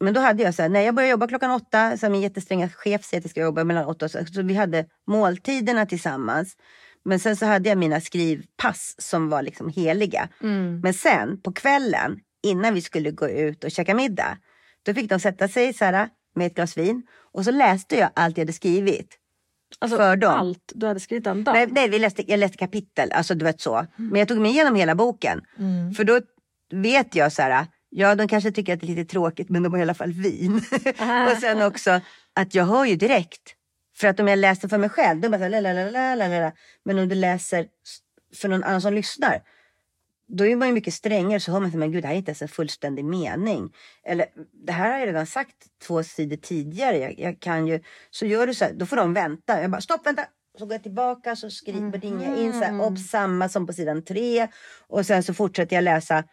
men 0.00 0.14
då 0.14 0.20
hade 0.20 0.42
jag 0.42 0.54
så 0.54 0.62
här, 0.62 0.68
när 0.68 0.80
jag 0.80 0.94
började 0.94 1.10
jobba 1.10 1.28
klockan 1.28 1.50
åtta, 1.50 1.96
så 1.96 2.06
här, 2.06 2.10
min 2.10 2.20
jättestränga 2.20 2.68
chef 2.68 3.04
säger 3.04 3.20
att 3.20 3.24
jag 3.24 3.30
ska 3.30 3.40
jobba 3.40 3.64
mellan 3.64 3.84
åtta 3.84 4.04
och 4.04 4.10
sex. 4.10 4.32
Så 4.32 4.42
vi 4.42 4.54
hade 4.54 4.86
måltiderna 5.06 5.86
tillsammans. 5.86 6.56
Men 7.04 7.20
sen 7.20 7.36
så 7.36 7.46
hade 7.46 7.68
jag 7.68 7.78
mina 7.78 8.00
skrivpass 8.00 8.94
som 8.98 9.28
var 9.28 9.42
liksom 9.42 9.68
heliga. 9.68 10.28
Mm. 10.42 10.80
Men 10.80 10.94
sen 10.94 11.40
på 11.42 11.52
kvällen 11.52 12.20
innan 12.46 12.74
vi 12.74 12.82
skulle 12.82 13.10
gå 13.10 13.28
ut 13.28 13.64
och 13.64 13.70
käka 13.70 13.94
middag. 13.94 14.38
Då 14.82 14.94
fick 14.94 15.10
de 15.10 15.20
sätta 15.20 15.48
sig 15.48 15.72
så 15.72 15.84
här, 15.84 16.08
med 16.34 16.46
ett 16.46 16.54
glas 16.54 16.78
vin 16.78 17.02
och 17.32 17.44
så 17.44 17.50
läste 17.50 17.96
jag 17.96 18.10
allt 18.14 18.36
jag 18.36 18.42
hade 18.42 18.52
skrivit. 18.52 19.18
Alltså, 19.78 19.96
För 19.96 20.16
dem. 20.16 20.34
allt 20.34 20.72
du 20.74 20.86
hade 20.86 21.00
skrivit 21.00 21.24
den 21.24 21.44
dagen? 21.44 21.54
Nej, 21.54 21.66
nej 21.70 21.88
vi 21.88 21.98
läste, 21.98 22.30
jag 22.30 22.38
läste 22.38 22.56
kapitel, 22.56 23.12
alltså 23.12 23.34
du 23.34 23.44
vet 23.44 23.60
så. 23.60 23.86
Men 23.96 24.18
jag 24.18 24.28
tog 24.28 24.38
mig 24.38 24.50
igenom 24.50 24.74
hela 24.74 24.94
boken. 24.94 25.40
Mm. 25.58 25.94
För 25.94 26.04
då 26.04 26.20
vet 26.72 27.14
jag 27.14 27.32
så 27.32 27.42
här, 27.42 27.66
ja 27.90 28.14
de 28.14 28.28
kanske 28.28 28.52
tycker 28.52 28.74
att 28.74 28.80
det 28.80 28.86
är 28.86 28.94
lite 28.94 29.04
tråkigt 29.04 29.48
men 29.48 29.62
de 29.62 29.72
har 29.72 29.78
i 29.78 29.82
alla 29.82 29.94
fall 29.94 30.12
vin. 30.12 30.54
och 31.30 31.38
sen 31.40 31.62
också 31.62 32.00
att 32.34 32.54
jag 32.54 32.64
hör 32.64 32.84
ju 32.84 32.96
direkt. 32.96 33.52
För 33.96 34.08
att 34.08 34.20
om 34.20 34.28
jag 34.28 34.38
läser 34.38 34.68
för 34.68 34.78
mig 34.78 34.90
själv, 34.90 35.20
då 35.20 35.28
bara 35.28 35.38
så 35.38 35.44
här. 35.44 36.52
Men 36.84 36.98
om 36.98 37.08
du 37.08 37.14
läser 37.14 37.66
för 38.34 38.48
någon 38.48 38.64
annan 38.64 38.80
som 38.80 38.94
lyssnar. 38.94 39.42
Då 40.28 40.46
är 40.46 40.56
man 40.56 40.68
ju 40.68 40.74
mycket 40.74 40.94
strängare 40.94 41.40
så 41.40 41.52
hör 41.52 41.60
man 41.60 41.68
att 41.68 41.74
men 41.74 41.92
gud 41.92 42.02
det 42.02 42.06
här 42.06 42.14
är 42.14 42.18
inte 42.18 42.30
ens 42.30 42.42
en 42.42 42.48
fullständig 42.48 43.04
mening. 43.04 43.72
Eller 44.04 44.26
det 44.52 44.72
här 44.72 44.90
har 44.92 44.98
jag 44.98 45.08
redan 45.08 45.26
sagt 45.26 45.56
två 45.86 46.02
sidor 46.02 46.36
tidigare. 46.36 46.98
Jag, 46.98 47.18
jag 47.18 47.40
kan 47.40 47.66
ju, 47.66 47.80
så 48.10 48.26
gör 48.26 48.46
du 48.46 48.54
så 48.54 48.64
här, 48.64 48.72
då 48.72 48.86
får 48.86 48.96
de 48.96 49.14
vänta. 49.14 49.60
Jag 49.60 49.70
bara 49.70 49.80
stopp 49.80 50.06
vänta. 50.06 50.26
Så 50.58 50.66
går 50.66 50.72
jag 50.74 50.82
tillbaka 50.82 51.36
så 51.36 51.50
skriver 51.50 52.00
ringer 52.00 52.30
jag 52.30 52.38
in 52.38 52.52
så 52.52 52.58
här, 52.58 52.92
upp 52.92 52.98
samma 52.98 53.48
som 53.48 53.66
på 53.66 53.72
sidan 53.72 54.04
tre. 54.04 54.48
Och 54.86 55.06
sen 55.06 55.22
så 55.22 55.34
fortsätter 55.34 55.76
jag 55.76 55.82
läsa. 55.82 56.24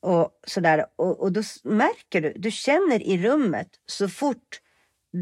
Och 0.00 0.30
sådär. 0.46 0.86
Och, 0.96 1.20
och 1.20 1.32
då 1.32 1.42
märker 1.64 2.20
du, 2.20 2.32
du 2.36 2.50
känner 2.50 3.02
i 3.02 3.18
rummet 3.18 3.68
så 3.86 4.08
fort 4.08 4.60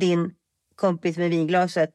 din 0.00 0.34
kompis 0.74 1.16
med 1.16 1.30
vinglaset 1.30 1.90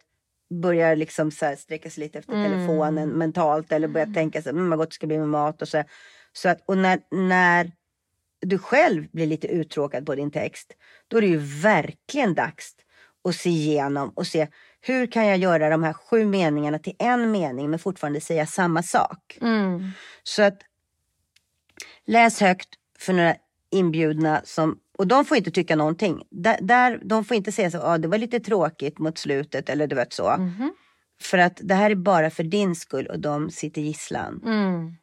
börjar 0.61 0.95
liksom 0.95 1.31
så 1.31 1.55
sträcka 1.57 1.89
sig 1.89 2.03
lite 2.03 2.19
efter 2.19 2.33
telefonen 2.33 3.09
mentalt 3.09 3.71
eller 3.71 3.87
börjar 3.87 4.13
tänka 4.13 4.41
så 4.41 4.49
här, 4.49 4.57
mm, 4.57 4.69
vad 4.69 4.79
gott 4.79 4.89
det 4.89 4.95
ska 4.95 5.07
bli 5.07 5.17
med 5.17 5.27
mat 5.29 5.61
och 5.61 5.67
så. 5.67 5.83
Så 6.33 6.49
att, 6.49 6.63
och 6.65 6.77
när, 6.77 6.99
när 7.11 7.71
du 8.41 8.57
själv 8.57 9.07
blir 9.11 9.27
lite 9.27 9.47
uttråkad 9.47 10.05
på 10.05 10.15
din 10.15 10.31
text, 10.31 10.73
då 11.07 11.17
är 11.17 11.21
det 11.21 11.27
ju 11.27 11.37
verkligen 11.61 12.33
dags 12.33 12.75
att 13.23 13.35
se 13.35 13.49
igenom 13.49 14.09
och 14.15 14.27
se 14.27 14.47
hur 14.81 15.07
kan 15.07 15.27
jag 15.27 15.37
göra 15.37 15.69
de 15.69 15.83
här 15.83 15.93
sju 15.93 16.25
meningarna 16.25 16.79
till 16.79 16.95
en 16.99 17.31
mening 17.31 17.69
men 17.69 17.79
fortfarande 17.79 18.21
säga 18.21 18.45
samma 18.45 18.83
sak. 18.83 19.37
Mm. 19.41 19.91
Så 20.23 20.43
att 20.43 20.61
läs 22.05 22.39
högt 22.39 22.69
för 22.99 23.13
några 23.13 23.35
inbjudna 23.71 24.41
som 24.43 24.79
och 24.97 25.07
de 25.07 25.25
får 25.25 25.37
inte 25.37 25.51
tycka 25.51 25.75
någonting. 25.75 26.23
Där, 26.31 26.57
där, 26.61 27.01
de 27.03 27.25
får 27.25 27.37
inte 27.37 27.51
säga 27.51 27.71
så, 27.71 27.81
ah, 27.81 27.97
det 27.97 28.07
var 28.07 28.17
lite 28.17 28.39
tråkigt 28.39 28.99
mot 28.99 29.17
slutet 29.17 29.69
eller 29.69 29.87
du 29.87 29.95
vet 29.95 30.13
så. 30.13 30.35
Mhm. 30.37 30.73
För 31.21 31.37
att 31.37 31.59
det 31.63 31.75
här 31.75 31.91
är 31.91 31.95
bara 31.95 32.29
för 32.29 32.43
din 32.43 32.75
skull 32.75 33.07
och 33.07 33.19
de 33.19 33.49
sitter 33.49 33.81
gisslan. 33.81 34.41
Mm. 34.45 34.95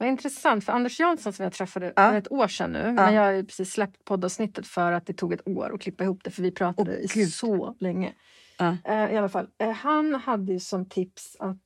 Vad 0.00 0.08
intressant, 0.08 0.64
för 0.64 0.72
Anders 0.72 1.00
Jansson 1.00 1.32
som 1.32 1.42
jag 1.42 1.52
träffade 1.52 1.92
Ja. 1.96 2.10
för 2.10 2.18
ett 2.18 2.32
år 2.32 2.48
sedan 2.48 2.72
nu, 2.72 2.92
men 2.92 3.14
jag 3.14 3.22
har 3.22 3.42
precis 3.42 3.72
släppt 3.72 4.04
poddavsnittet 4.04 4.66
för 4.66 4.92
att 4.92 5.06
det 5.06 5.12
tog 5.12 5.32
ett 5.32 5.48
år 5.48 5.74
att 5.74 5.80
klippa 5.80 6.04
ihop 6.04 6.20
det 6.24 6.30
för 6.30 6.42
vi 6.42 6.50
pratade 6.50 6.90
Åh, 7.14 7.18
i 7.18 7.26
så 7.26 7.74
länge. 7.80 8.12
Ja. 8.58 8.76
Eh, 8.84 9.14
I 9.14 9.16
alla 9.16 9.28
fall, 9.28 9.46
eh, 9.58 9.70
han 9.70 10.14
hade 10.14 10.52
ju 10.52 10.60
som 10.60 10.88
tips 10.88 11.36
att 11.38 11.56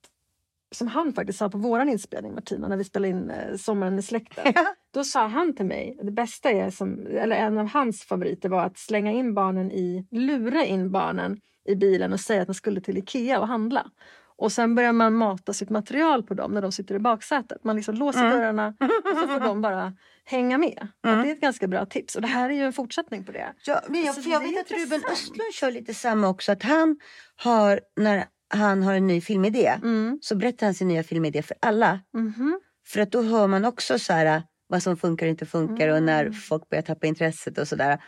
som 0.75 0.88
han 0.88 1.12
faktiskt 1.12 1.38
sa 1.38 1.51
på 1.51 1.59
våran 1.59 1.88
inspelning 1.88 2.35
Martina, 2.35 2.68
när 2.68 2.77
vi 2.77 2.85
spelade 2.85 3.09
in 3.09 3.31
eh, 3.31 3.57
Sommaren 3.57 3.94
med 3.94 4.05
släkten. 4.05 4.53
Då 4.94 5.05
sa 5.05 5.27
han 5.27 5.57
till 5.57 5.66
mig, 5.66 5.99
det 6.03 6.11
bästa 6.11 6.51
är 6.51 6.70
som, 6.70 7.07
eller 7.07 7.37
en 7.37 7.59
av 7.59 7.68
hans 7.68 8.03
favoriter 8.03 8.49
var 8.49 8.64
att 8.64 8.79
slänga 8.79 9.12
in 9.12 9.35
barnen 9.35 9.73
i, 9.73 10.07
lura 10.11 10.64
in 10.64 10.90
barnen 10.90 11.40
i 11.64 11.75
bilen 11.75 12.12
och 12.12 12.20
säga 12.20 12.40
att 12.42 12.49
de 12.49 12.55
skulle 12.55 12.81
till 12.81 12.99
Ikea 12.99 13.40
och 13.40 13.49
handla. 13.49 13.90
Och 14.37 14.53
sen 14.53 14.75
börjar 14.75 14.92
man 14.92 15.14
mata 15.14 15.53
sitt 15.53 15.70
material 15.70 16.23
på 16.23 16.35
dem 16.35 16.53
när 16.55 16.62
de 16.62 16.73
sitter 16.73 16.94
i 16.94 16.99
baksätet. 16.99 17.64
Man 17.64 17.77
liksom 17.77 17.94
låser 17.94 18.31
dörrarna 18.31 18.68
och 19.12 19.18
så 19.20 19.27
får 19.29 19.40
de 19.40 19.61
bara 19.61 19.92
hänga 20.25 20.59
med. 20.59 20.88
Att 21.03 21.23
det 21.25 21.29
är 21.31 21.33
ett 21.33 21.40
ganska 21.40 21.66
bra 21.68 21.87
tips. 21.87 22.16
Och 22.16 22.23
det 22.23 22.29
här 22.29 22.51
är 22.51 22.55
ju 22.55 22.62
en 22.62 22.73
fortsättning 22.73 23.25
på 23.25 23.33
det. 23.33 23.53
Ja, 23.66 23.81
men 23.88 24.03
jag, 24.05 24.14
för 24.14 24.31
jag 24.31 24.40
vet 24.40 24.61
att 24.61 24.70
Ruben. 24.79 25.01
Östlund 25.12 25.55
kör 25.55 25.70
lite 25.70 25.94
samma 25.94 26.29
också. 26.29 26.53
Att 26.53 26.62
han 26.62 26.97
har, 27.37 27.81
när 27.97 28.25
han 28.55 28.83
har 28.83 28.94
en 28.94 29.07
ny 29.07 29.20
filmidé, 29.20 29.66
Mm. 29.83 30.18
så 30.23 30.37
berättar 30.37 30.66
han 30.66 30.75
sin 30.75 30.88
nya 30.88 31.03
filmidé 31.03 31.42
för 31.42 31.57
alla. 31.61 32.01
Mhm. 32.14 32.61
För 32.87 33.01
att 33.01 33.12
då 33.12 33.23
hör 33.23 33.47
man 33.47 33.64
också 33.64 33.99
så 33.99 34.12
här, 34.12 34.42
vad 34.68 34.83
som 34.83 34.97
funkar 34.97 35.27
och 35.27 35.31
inte 35.31 35.47
funkar 35.47 35.88
och 35.88 36.03
när 36.03 36.20
Mm. 36.23 36.35
folk 36.35 36.68
börjar 36.68 36.83
tappa 36.83 37.07
intresset 37.07 37.59
och 37.59 37.68
sådär. 37.68 38.03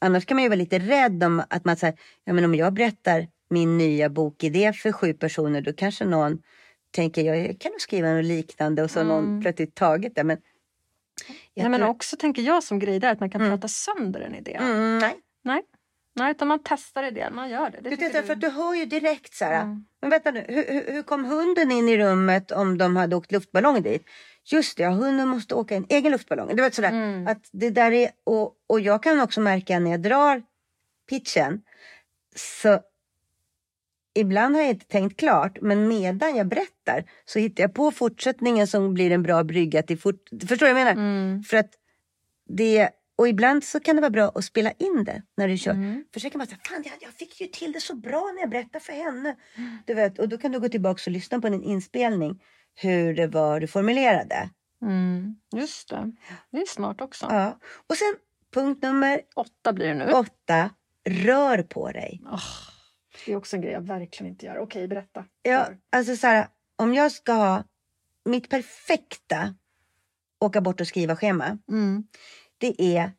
Annars 0.00 0.26
kan 0.26 0.34
man 0.36 0.42
ju 0.42 0.48
vara 0.48 0.56
lite 0.56 0.78
rädd 0.78 1.24
om 1.24 1.42
att 1.50 1.64
man 1.64 1.76
säger, 1.76 1.96
ja 2.24 2.32
men 2.32 2.44
om 2.44 2.54
jag 2.54 2.72
berättar 2.74 3.26
min 3.50 3.78
nya 3.78 4.08
bokidé 4.08 4.72
för 4.72 4.92
sju 4.92 5.12
personer 5.14 5.60
då 5.60 5.72
kanske 5.72 6.04
någon 6.04 6.42
tänker 6.90 7.22
jag 7.22 7.60
kan 7.60 7.72
nog 7.72 7.80
skriva 7.80 8.08
något 8.12 8.24
liknande 8.24 8.82
och 8.82 8.90
så 8.90 9.00
har 9.00 9.04
någon 9.04 9.24
Mm. 9.24 9.40
plötsligt 9.42 9.74
tagit 9.74 10.14
det. 10.14 10.24
Men, 10.24 10.38
Nej, 11.54 11.68
men 11.68 11.80
tror- 11.80 11.88
också 11.90 12.16
tänker 12.16 12.42
jag 12.42 12.62
som 12.64 12.78
grej 12.78 12.98
där 13.00 13.12
att 13.12 13.20
man 13.20 13.30
kan 13.30 13.40
prata 13.40 13.68
sönder 13.68 14.20
en 14.20 14.34
idé. 14.34 14.54
mm, 14.60 14.98
nej. 14.98 15.16
Nej. 15.42 15.62
Nej, 16.14 16.30
utan 16.30 16.48
man 16.48 16.58
testar 16.64 17.02
idén, 17.02 17.34
man 17.34 17.50
gör 17.50 17.70
det. 17.70 17.78
det 17.80 17.90
Du 17.90 17.96
tycker 17.96 18.06
tittar, 18.06 18.22
för 18.22 18.34
du 18.34 18.48
hör 18.48 18.74
ju 18.74 18.84
direkt 18.84 19.34
så 19.34 19.44
här. 19.44 19.62
Mm. 19.62 19.84
Men 20.00 20.10
vänta 20.10 20.30
nu, 20.30 20.44
hur, 20.48 20.92
hur, 20.92 21.02
kom 21.02 21.24
hunden 21.24 21.70
in 21.70 21.88
i 21.88 21.98
rummet 21.98 22.50
om 22.50 22.78
de 22.78 22.96
hade 22.96 23.16
åkt 23.16 23.32
luftballong 23.32 23.82
dit? 23.82 24.04
Just 24.44 24.76
det, 24.76 24.82
ja, 24.82 24.90
hunden 24.90 25.28
måste 25.28 25.54
åka 25.54 25.74
en 25.74 25.86
egen 25.88 26.12
luftballong. 26.12 26.56
Du 26.56 26.62
vet 26.62 26.74
sådär. 26.74 26.88
Mm. 26.88 27.26
Att 27.26 27.48
det 27.52 27.70
där 27.70 27.92
är, 27.92 28.10
och, 28.24 28.54
och 28.66 28.80
jag 28.80 29.02
kan 29.02 29.20
också 29.20 29.40
märka 29.40 29.78
när 29.78 29.90
jag 29.90 30.02
drar 30.02 30.42
pitchen. 31.08 31.62
Så 32.36 32.80
ibland 34.14 34.54
har 34.54 34.62
jag 34.62 34.70
inte 34.70 34.86
tänkt 34.86 35.20
klart. 35.20 35.58
Men 35.60 35.88
medan 35.88 36.36
jag 36.36 36.48
berättar 36.48 37.04
så 37.24 37.38
hittar 37.38 37.62
jag 37.62 37.74
på 37.74 37.90
fortsättningen 37.90 38.66
som 38.66 38.94
blir 38.94 39.10
en 39.10 39.22
bra 39.22 39.44
brygga 39.44 39.82
till 39.82 39.98
fort... 39.98 40.28
Förstår 40.40 40.66
du 40.66 40.72
vad 40.72 40.80
jag 40.80 40.86
menar? 40.86 40.92
Mm. 40.92 41.42
För 41.42 41.56
att 41.56 41.70
det, 42.48 42.90
och 43.16 43.28
ibland 43.28 43.64
så 43.64 43.80
kan 43.80 43.96
det 43.96 44.00
vara 44.02 44.10
bra 44.10 44.32
att 44.34 44.44
spela 44.44 44.72
in 44.72 45.04
det 45.04 45.22
när 45.36 45.48
du 45.48 45.58
kör. 45.58 45.72
Mm. 45.72 46.04
För 46.12 46.20
så 46.20 46.30
kan 46.30 46.38
man 46.38 46.46
säga, 46.46 46.58
fan 46.68 46.82
jag, 46.84 46.94
jag 47.00 47.12
fick 47.12 47.40
ju 47.40 47.46
till 47.46 47.72
det 47.72 47.80
så 47.80 47.94
bra 47.96 48.32
när 48.34 48.40
jag 48.40 48.50
berättade 48.50 48.84
för 48.84 48.92
henne. 48.92 49.36
Du 49.86 49.94
vet, 49.94 50.18
och 50.18 50.28
då 50.28 50.38
kan 50.38 50.52
du 50.52 50.60
gå 50.60 50.68
tillbaka 50.68 51.02
och 51.06 51.12
lyssna 51.12 51.40
på 51.40 51.48
din 51.48 51.62
inspelning. 51.62 52.42
Hur 52.74 53.14
det 53.14 53.26
var 53.26 53.60
du 53.60 53.66
formulerade. 53.66 54.50
Mm. 54.82 55.36
Just 55.56 55.88
det. 55.88 56.12
Det 56.50 56.58
är 56.58 56.66
smart 56.66 57.00
också. 57.00 57.26
Ja. 57.30 57.58
Och 57.86 57.96
sen 57.96 58.14
punkt 58.54 58.82
nummer 58.82 59.20
Åtta 59.36 59.72
blir 59.72 59.86
det 59.86 59.94
nu. 59.94 60.12
åtta. 60.12 60.70
Rör 61.04 61.62
på 61.62 61.90
dig. 61.92 62.20
Åh, 62.32 62.38
det 63.26 63.32
är 63.32 63.36
också 63.36 63.56
en 63.56 63.62
grej 63.62 63.72
jag 63.72 63.80
verkligen 63.80 64.32
inte 64.32 64.46
gör. 64.46 64.58
Okej, 64.58 64.88
berätta. 64.88 65.24
Ja, 65.42 65.68
alltså 65.92 66.16
så 66.16 66.26
här, 66.26 66.48
om 66.76 66.94
jag 66.94 67.12
ska 67.12 67.32
ha 67.32 67.64
mitt 68.24 68.48
perfekta 68.48 69.54
åka 70.40 70.60
bort 70.60 70.80
och 70.80 70.86
skriva 70.86 71.16
schema. 71.16 71.58
Mm. 71.68 72.04
Det 72.58 72.82
är 72.96 73.12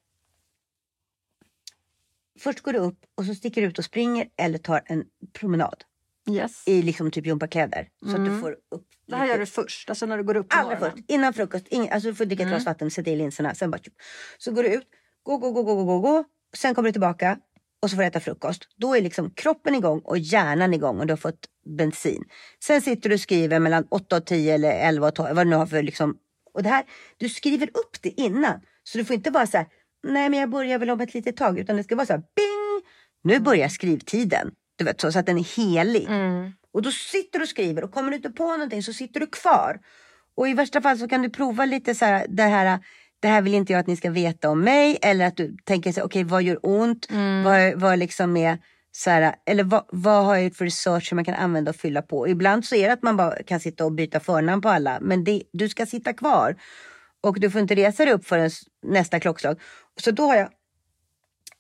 Först 2.40 2.62
går 2.62 2.74
du 2.74 2.80
upp 2.80 3.00
och 3.16 3.26
så 3.26 3.36
sticker 3.36 3.62
du 3.62 3.68
ut 3.68 3.78
och 3.80 3.86
springer 3.86 4.30
eller 4.38 4.58
tar 4.58 4.82
en 4.86 5.06
promenad 5.34 5.84
Yes. 6.32 6.64
i 6.68 6.82
liksom 6.82 7.12
typ 7.12 7.26
gympakläder. 7.26 7.90
Så 8.06 8.10
att 8.10 8.16
du 8.16 8.28
Mm. 8.28 8.42
får 8.42 8.52
upp 8.52 8.88
Det 9.06 9.16
här 9.16 9.24
lite- 9.24 9.34
gör 9.34 9.40
du 9.40 9.46
först, 9.46 9.90
alltså 9.90 10.06
när 10.06 10.18
du 10.18 10.24
går 10.24 10.36
upp 10.38 10.50
på 10.50 10.58
Allra 10.58 10.70
morgonen. 10.74 10.92
först, 10.98 11.10
innan 11.12 11.34
frukost. 11.34 11.68
Ingen, 11.70 11.94
alltså 11.94 12.10
du 12.10 12.16
får 12.16 12.26
dricka 12.26 12.44
ett 12.44 12.48
Mm. 12.48 12.58
glas 12.58 12.66
vatten, 12.66 12.92
sätta 12.92 13.10
i 13.10 13.16
linserna. 13.16 13.56
Sen 13.56 13.72
bara. 13.72 13.82
Så 14.38 14.52
går 14.52 14.64
du 14.64 14.70
ut, 14.74 14.88
gå, 15.24 15.38
gå, 15.38 15.52
gå, 15.52 15.64
gå, 15.64 15.84
gå, 15.86 16.00
gå. 16.00 16.24
Sen 16.58 16.76
kommer 16.76 16.90
du 16.90 16.94
tillbaka 16.94 17.40
och 17.82 17.90
så 17.90 17.96
får 17.96 18.02
du 18.02 18.08
äta 18.08 18.20
frukost. 18.20 18.68
Då 18.76 18.96
är 18.96 19.02
liksom 19.02 19.32
kroppen 19.32 19.76
igång 19.76 20.00
och 20.00 20.18
hjärnan 20.18 20.74
igång 20.74 21.00
och 21.00 21.08
du 21.08 21.12
har 21.12 21.18
fått 21.18 21.46
bensin. 21.78 22.24
Sen 22.64 22.82
sitter 22.82 23.10
du 23.10 23.16
och 23.16 23.22
skriver 23.22 23.60
mellan 23.60 23.88
8 23.90 24.18
och 24.18 24.26
10 24.26 24.54
eller 24.54 24.72
11 24.72 25.08
och 25.08 25.16
12, 25.16 25.36
vad 25.36 25.46
du 25.46 25.50
nu 25.50 25.56
har 25.56 25.66
för 25.66 25.84
liksom. 25.84 26.18
Och 26.54 26.64
det 26.64 26.70
här, 26.70 26.84
du 27.18 27.30
skriver 27.30 27.68
upp 27.68 28.02
det 28.02 28.22
innan. 28.22 28.62
Så 28.84 28.98
du 28.98 29.06
får 29.06 29.14
inte 29.14 29.30
vara 29.30 29.48
så 29.48 29.58
här, 29.58 29.68
nej 30.04 30.30
men 30.30 30.40
jag 30.40 30.50
börjar 30.50 30.80
väl 30.80 30.90
om 30.90 31.02
ett 31.02 31.14
litet 31.14 31.38
tag. 31.38 31.60
Utan 31.60 31.78
det 31.78 31.84
ska 31.84 31.96
vara 31.96 32.06
så 32.06 32.14
här, 32.14 32.24
bing! 32.36 32.92
Nu 33.24 33.40
börjar 33.40 33.70
skrivtiden. 33.70 34.52
Du 34.76 34.86
vet 34.86 35.02
så, 35.02 35.12
så 35.12 35.20
att 35.20 35.26
den 35.26 35.38
är 35.38 35.58
helig. 35.58 36.06
Mm. 36.10 36.52
Och 36.74 36.82
då 36.82 36.92
sitter 36.92 37.40
du 37.40 37.44
och 37.44 37.50
skriver 37.50 37.84
och 37.84 37.92
kommer 37.92 38.10
du 38.10 38.16
inte 38.16 38.30
på 38.30 38.52
någonting 38.52 38.84
så 38.84 38.94
sitter 38.94 39.20
du 39.20 39.28
kvar. 39.28 39.80
Och 40.36 40.50
i 40.50 40.54
värsta 40.54 40.82
fall 40.82 40.98
så 40.98 41.08
kan 41.08 41.22
du 41.22 41.30
prova 41.30 41.66
lite 41.66 41.96
så 41.96 42.06
här, 42.06 42.26
det 42.30 42.44
här, 42.44 42.80
det 43.22 43.28
här 43.28 43.42
vill 43.42 43.54
inte 43.54 43.74
jag 43.74 43.80
att 43.80 43.88
ni 43.88 43.98
ska 43.98 44.12
veta 44.12 44.50
om 44.50 44.62
mig. 44.62 44.98
Eller 45.02 45.26
att 45.26 45.38
du 45.38 45.58
tänker 45.66 46.04
okej 46.04 46.24
vad 46.24 46.44
gör 46.44 46.60
ont? 46.64 47.10
Mm. 47.10 47.44
Vad, 47.44 47.82
vad 47.82 48.00
liksom 48.00 48.38
är 48.38 48.58
så 48.92 49.10
här, 49.10 49.36
eller 49.46 49.64
vad, 49.64 49.86
vad 49.92 50.26
har 50.26 50.36
jag 50.36 50.44
gjort 50.44 50.56
för 50.56 50.66
research 50.66 51.10
som 51.10 51.16
man 51.16 51.26
kan 51.26 51.36
använda 51.36 51.70
och 51.70 51.76
fylla 51.76 52.02
på? 52.02 52.28
Ibland 52.28 52.66
så 52.66 52.76
är 52.76 52.88
det 52.88 52.94
att 52.94 53.04
man 53.04 53.18
bara 53.18 53.44
kan 53.44 53.60
sitta 53.60 53.86
och 53.86 53.92
byta 53.92 54.20
förnamn 54.20 54.62
på 54.62 54.70
alla. 54.70 55.00
Men 55.02 55.24
det, 55.24 55.44
du 55.54 55.70
ska 55.70 55.86
sitta 55.86 56.14
kvar. 56.14 56.56
Och 57.22 57.40
du 57.40 57.52
får 57.52 57.62
inte 57.62 57.76
resa 57.76 58.06
dig 58.06 58.14
upp 58.14 58.28
förrän 58.28 58.50
nästa 58.86 59.20
klockslag. 59.20 59.60
Så 60.00 60.12
då 60.12 60.24
har 60.24 60.36
jag 60.36 60.50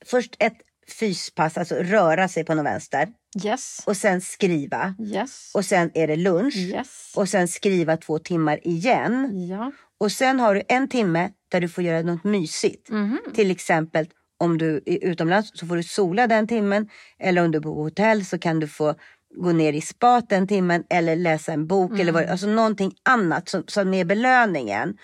först 0.05 0.35
ett 0.39 0.57
fyspass, 0.99 1.57
alltså 1.57 1.75
röra 1.75 2.27
sig 2.27 2.43
på 2.43 2.53
någon 2.53 2.65
vänster. 2.65 3.07
Yes. 3.43 3.83
Och 3.85 3.97
sen 3.97 4.21
skriva. 4.21 4.95
Yes. 4.99 5.51
Och 5.53 5.65
sen 5.65 5.91
är 5.93 6.07
det 6.07 6.15
lunch. 6.15 6.55
Yes. 6.55 7.13
Och 7.15 7.29
sen 7.29 7.47
skriva 7.47 7.97
två 7.97 8.19
timmar 8.19 8.67
igen. 8.67 9.47
Ja. 9.47 9.71
Och 9.99 10.11
sen 10.11 10.39
har 10.39 10.55
du 10.55 10.63
en 10.67 10.87
timme 10.87 11.29
där 11.51 11.61
du 11.61 11.69
får 11.69 11.83
göra 11.83 12.01
något 12.01 12.23
mysigt. 12.23 12.89
Mhm. 12.89 13.19
Till 13.33 13.51
exempel 13.51 14.07
om 14.39 14.57
du 14.57 14.81
är 14.85 15.03
utomlands 15.03 15.51
så 15.53 15.67
får 15.67 15.75
du 15.75 15.83
sola 15.83 16.27
den 16.27 16.47
timmen. 16.47 16.89
Eller 17.19 17.43
om 17.43 17.51
du 17.51 17.59
bor 17.59 17.75
på 17.75 17.83
hotell 17.83 18.25
så 18.25 18.39
kan 18.39 18.59
du 18.59 18.67
få 18.67 18.95
gå 19.35 19.51
ner 19.51 19.73
i 19.73 19.81
spat 19.81 20.31
en 20.31 20.47
timmen 20.47 20.83
eller 20.89 21.15
läsa 21.15 21.53
en 21.53 21.67
bok 21.67 21.99
eller 21.99 22.11
vad, 22.11 22.25
alltså 22.25 22.47
någonting 22.47 22.91
annat 23.03 23.49
som, 23.49 23.63
som 23.67 23.93
är 23.93 24.05
belöningen. 24.05 24.97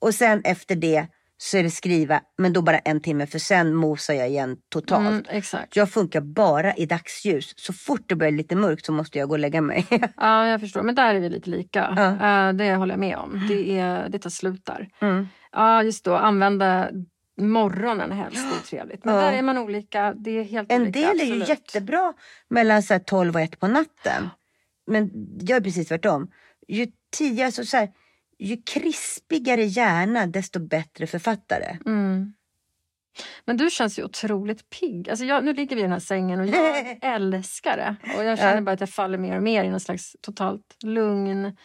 Och 0.00 0.14
sen 0.14 0.40
efter 0.44 0.76
det 0.76 1.06
så 1.36 1.56
är 1.56 1.62
det 1.62 1.70
skriva, 1.70 2.20
men 2.38 2.52
då 2.52 2.62
bara 2.62 2.78
en 2.78 3.00
timme 3.00 3.26
för 3.26 3.38
sen 3.38 3.74
mosar 3.74 4.14
jag 4.14 4.28
igen 4.28 4.56
totalt. 4.68 5.28
Mm. 5.28 5.64
Jag 5.74 5.90
funkar 5.90 6.20
bara 6.20 6.74
i 6.74 6.86
dagsljus. 6.86 7.52
Så 7.56 7.72
fort 7.72 8.08
det 8.08 8.14
blir 8.14 8.30
lite 8.30 8.56
mörkt 8.56 8.86
så 8.86 8.92
måste 8.92 9.18
jag 9.18 9.28
gå 9.28 9.34
och 9.34 9.38
lägga 9.38 9.60
mig. 9.60 9.86
Ja, 10.16 10.46
jag 10.46 10.60
förstår. 10.60 10.82
Men 10.82 10.94
där 10.94 11.14
är 11.14 11.20
vi 11.20 11.28
lite 11.28 11.50
lika. 11.50 11.94
Ja. 11.96 12.48
Eh, 12.48 12.52
det 12.52 12.74
håller 12.74 12.92
jag 12.92 13.00
med 13.00 13.16
om. 13.16 13.46
Det, 13.48 13.78
är, 13.78 14.08
det 14.08 14.18
tar 14.18 14.30
slut 14.30 14.64
där. 14.64 14.88
Mm. 15.00 15.28
Ja, 15.54 15.82
just 15.82 16.04
då. 16.04 16.14
Använda 16.16 16.90
morgonen 17.36 18.12
helst. 18.12 18.36
Det 18.50 18.56
är 18.56 18.78
trevligt. 18.78 19.04
Men 19.04 19.14
Ja. 19.14 19.20
där 19.20 19.32
är 19.32 19.42
man 19.42 19.58
olika. 19.58 20.14
Det 20.16 20.30
är 20.30 20.42
helt 20.44 20.72
En 20.72 20.82
olika. 20.82 20.98
del 21.00 21.20
är 21.20 21.24
ju 21.24 21.30
absolut. 21.32 21.48
jättebra 21.48 22.12
mellan 22.48 22.82
så 22.82 22.94
här 22.94 22.98
12 23.00 23.34
och 23.34 23.40
1 23.40 23.60
på 23.60 23.66
natten. 23.66 24.28
Men 24.86 25.10
jag 25.40 25.56
är 25.56 25.60
precis 25.60 25.88
tvärtom. 25.88 26.30
Ju 26.68 26.86
tidigare, 27.16 27.52
så, 27.52 27.64
så 27.64 27.76
här, 27.76 27.88
ju 28.38 28.56
krispigare 28.62 29.64
hjärna 29.64 30.26
desto 30.26 30.60
bättre 30.60 31.06
författare. 31.06 31.76
Mm. 31.86 32.34
Men 33.44 33.56
du 33.56 33.70
känns 33.70 33.98
ju 33.98 34.04
otroligt 34.04 34.70
pigg. 34.70 35.10
Alltså 35.10 35.24
jag, 35.24 35.44
nu 35.44 35.54
ligger 35.54 35.76
vi 35.76 35.80
i 35.80 35.84
den 35.84 35.92
här 35.92 35.98
sängen 36.00 36.40
och 36.40 36.46
jag 36.46 36.98
älskar 37.02 37.76
det. 37.76 37.96
Och 38.16 38.24
jag 38.24 38.38
känner 38.38 38.60
bara 38.60 38.72
att 38.72 38.80
jag 38.80 38.90
faller 38.90 39.18
mer 39.18 39.36
och 39.36 39.42
mer 39.42 39.64
i 39.64 39.68
någon 39.70 39.80
slags 39.80 40.16
totalt 40.20 40.76
lugn. 40.82 41.56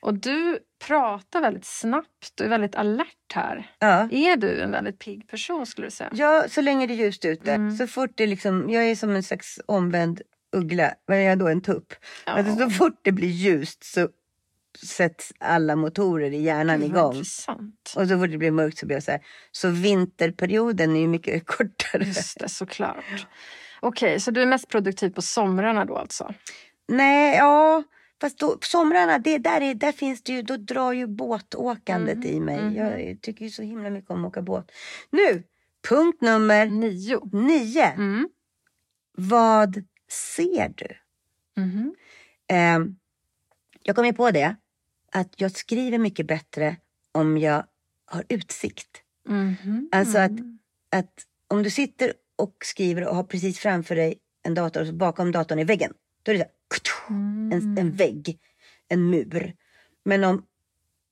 Och 0.00 0.14
du 0.14 0.58
pratar 0.86 1.40
väldigt 1.40 1.64
snabbt 1.64 2.40
och 2.40 2.46
är 2.46 2.50
väldigt 2.50 2.74
alert 2.74 3.32
här. 3.34 3.70
Ja. 3.78 4.08
Är 4.10 4.36
du 4.36 4.60
en 4.60 4.70
väldigt 4.70 4.98
pigg 4.98 5.28
person 5.28 5.66
skulle 5.66 5.86
du 5.86 5.90
säga? 5.90 6.10
ja, 6.12 6.44
så 6.48 6.60
länge 6.60 6.86
det 6.86 6.94
är 6.94 6.96
ljust 6.96 7.24
ute. 7.24 7.52
Mm. 7.52 7.76
Så 7.76 7.86
fort 7.86 8.10
det 8.14 8.26
liksom, 8.26 8.70
jag 8.70 8.84
är 8.84 8.94
som 8.94 9.10
en 9.10 9.22
slags 9.22 9.60
omvänd 9.66 10.22
uggla. 10.56 10.94
Vad 11.06 11.16
är 11.16 11.22
jag 11.22 11.38
då? 11.38 11.48
En 11.48 11.60
tupp. 11.60 11.94
Ja. 12.26 12.32
Alltså, 12.32 12.56
så 12.56 12.70
fort 12.70 13.00
det 13.02 13.12
blir 13.12 13.28
ljust 13.28 13.84
så 13.84 14.08
sätts 14.86 15.32
alla 15.40 15.76
motorer 15.76 16.30
i 16.30 16.42
hjärnan 16.42 16.82
igång. 16.82 17.14
Intressant. 17.14 17.94
Och 17.96 18.08
så 18.08 18.18
fort 18.18 18.30
det 18.30 18.38
blir 18.38 18.50
mörkt 18.50 18.78
så 18.78 18.86
blir 18.86 18.96
jag 18.96 19.02
så 19.02 19.10
här. 19.10 19.20
Så 19.52 19.68
vinterperioden 19.68 20.96
är 20.96 21.00
ju 21.00 21.08
mycket 21.08 21.46
kortare. 21.46 22.04
Just 22.04 22.40
det, 22.40 22.48
såklart. 22.48 23.26
Okej, 23.80 24.20
så 24.20 24.30
du 24.30 24.42
är 24.42 24.46
mest 24.46 24.68
produktiv 24.68 25.10
på 25.10 25.22
somrarna 25.22 25.84
då 25.84 25.96
alltså? 25.96 26.34
Nej, 26.88 27.36
ja. 27.36 27.82
Fast 28.22 28.38
då, 28.38 28.56
på 28.56 28.66
somrarna, 28.66 29.18
det, 29.18 29.38
där, 29.38 29.60
är, 29.60 29.74
där 29.74 29.92
finns 29.92 30.22
det 30.22 30.32
ju, 30.32 30.42
då 30.42 30.56
drar 30.56 30.92
ju 30.92 31.06
båtåkandet 31.06 32.18
Mhm, 32.18 32.26
i 32.26 32.40
mig. 32.40 32.62
mhm. 32.62 32.76
Jag 32.76 33.18
tycker 33.22 33.44
ju 33.44 33.50
så 33.50 33.62
himla 33.62 33.90
mycket 33.90 34.10
om 34.10 34.24
att 34.24 34.28
åka 34.28 34.42
båt. 34.42 34.70
Nu, 35.10 35.42
punkt 35.88 36.20
nummer 36.20 36.66
Nio. 36.66 37.20
nio. 37.32 37.84
Mm. 37.86 38.28
Vad 39.16 39.84
ser 40.34 40.68
du? 40.76 40.86
Mhm. 41.62 41.94
Ehm, 42.48 42.96
jag 43.82 43.96
kom 43.96 44.06
ju 44.06 44.12
på 44.12 44.30
det, 44.30 44.56
att 45.12 45.34
jag 45.40 45.52
skriver 45.52 45.98
mycket 45.98 46.26
bättre 46.26 46.76
om 47.12 47.38
jag 47.38 47.64
har 48.04 48.24
utsikt. 48.28 49.02
Mhm. 49.28 49.88
Alltså 49.92 50.18
att, 50.18 50.30
Mm. 50.30 50.58
att 50.90 51.12
om 51.48 51.62
du 51.62 51.70
sitter 51.70 52.12
och 52.36 52.56
skriver 52.64 53.08
och 53.08 53.16
har 53.16 53.24
precis 53.24 53.58
framför 53.58 53.96
dig 53.96 54.18
en 54.42 54.54
dator 54.54 54.88
och 54.88 54.94
bakom 54.94 55.32
datorn 55.32 55.58
är 55.58 55.64
väggen. 55.64 55.92
Då 56.22 56.32
är 56.32 56.34
det 56.34 56.38
så 56.40 56.44
här, 56.44 56.52
en, 57.08 57.52
Mm. 57.52 57.78
en 57.78 57.92
vägg, 57.92 58.38
en 58.88 59.10
mur. 59.10 59.54
Men 60.04 60.24
om 60.24 60.46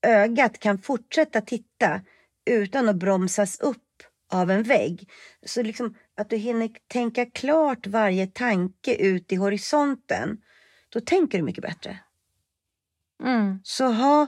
ögat 0.06 0.58
kan 0.58 0.78
fortsätta 0.78 1.40
titta 1.40 2.00
utan 2.50 2.88
att 2.88 2.96
bromsas 2.96 3.60
upp 3.60 4.02
av 4.32 4.50
en 4.50 4.62
vägg. 4.62 5.10
Så 5.46 5.62
liksom 5.62 5.94
att 6.16 6.30
du 6.30 6.36
hinner 6.36 6.70
tänka 6.88 7.26
klart 7.26 7.86
varje 7.86 8.26
tanke 8.26 8.94
ut 8.94 9.32
i 9.32 9.36
horisonten. 9.36 10.38
Då 10.88 11.00
tänker 11.00 11.38
du 11.38 11.44
mycket 11.44 11.62
bättre. 11.62 11.98
Mm. 13.22 13.60
Så 13.64 13.92
ha, 13.92 14.26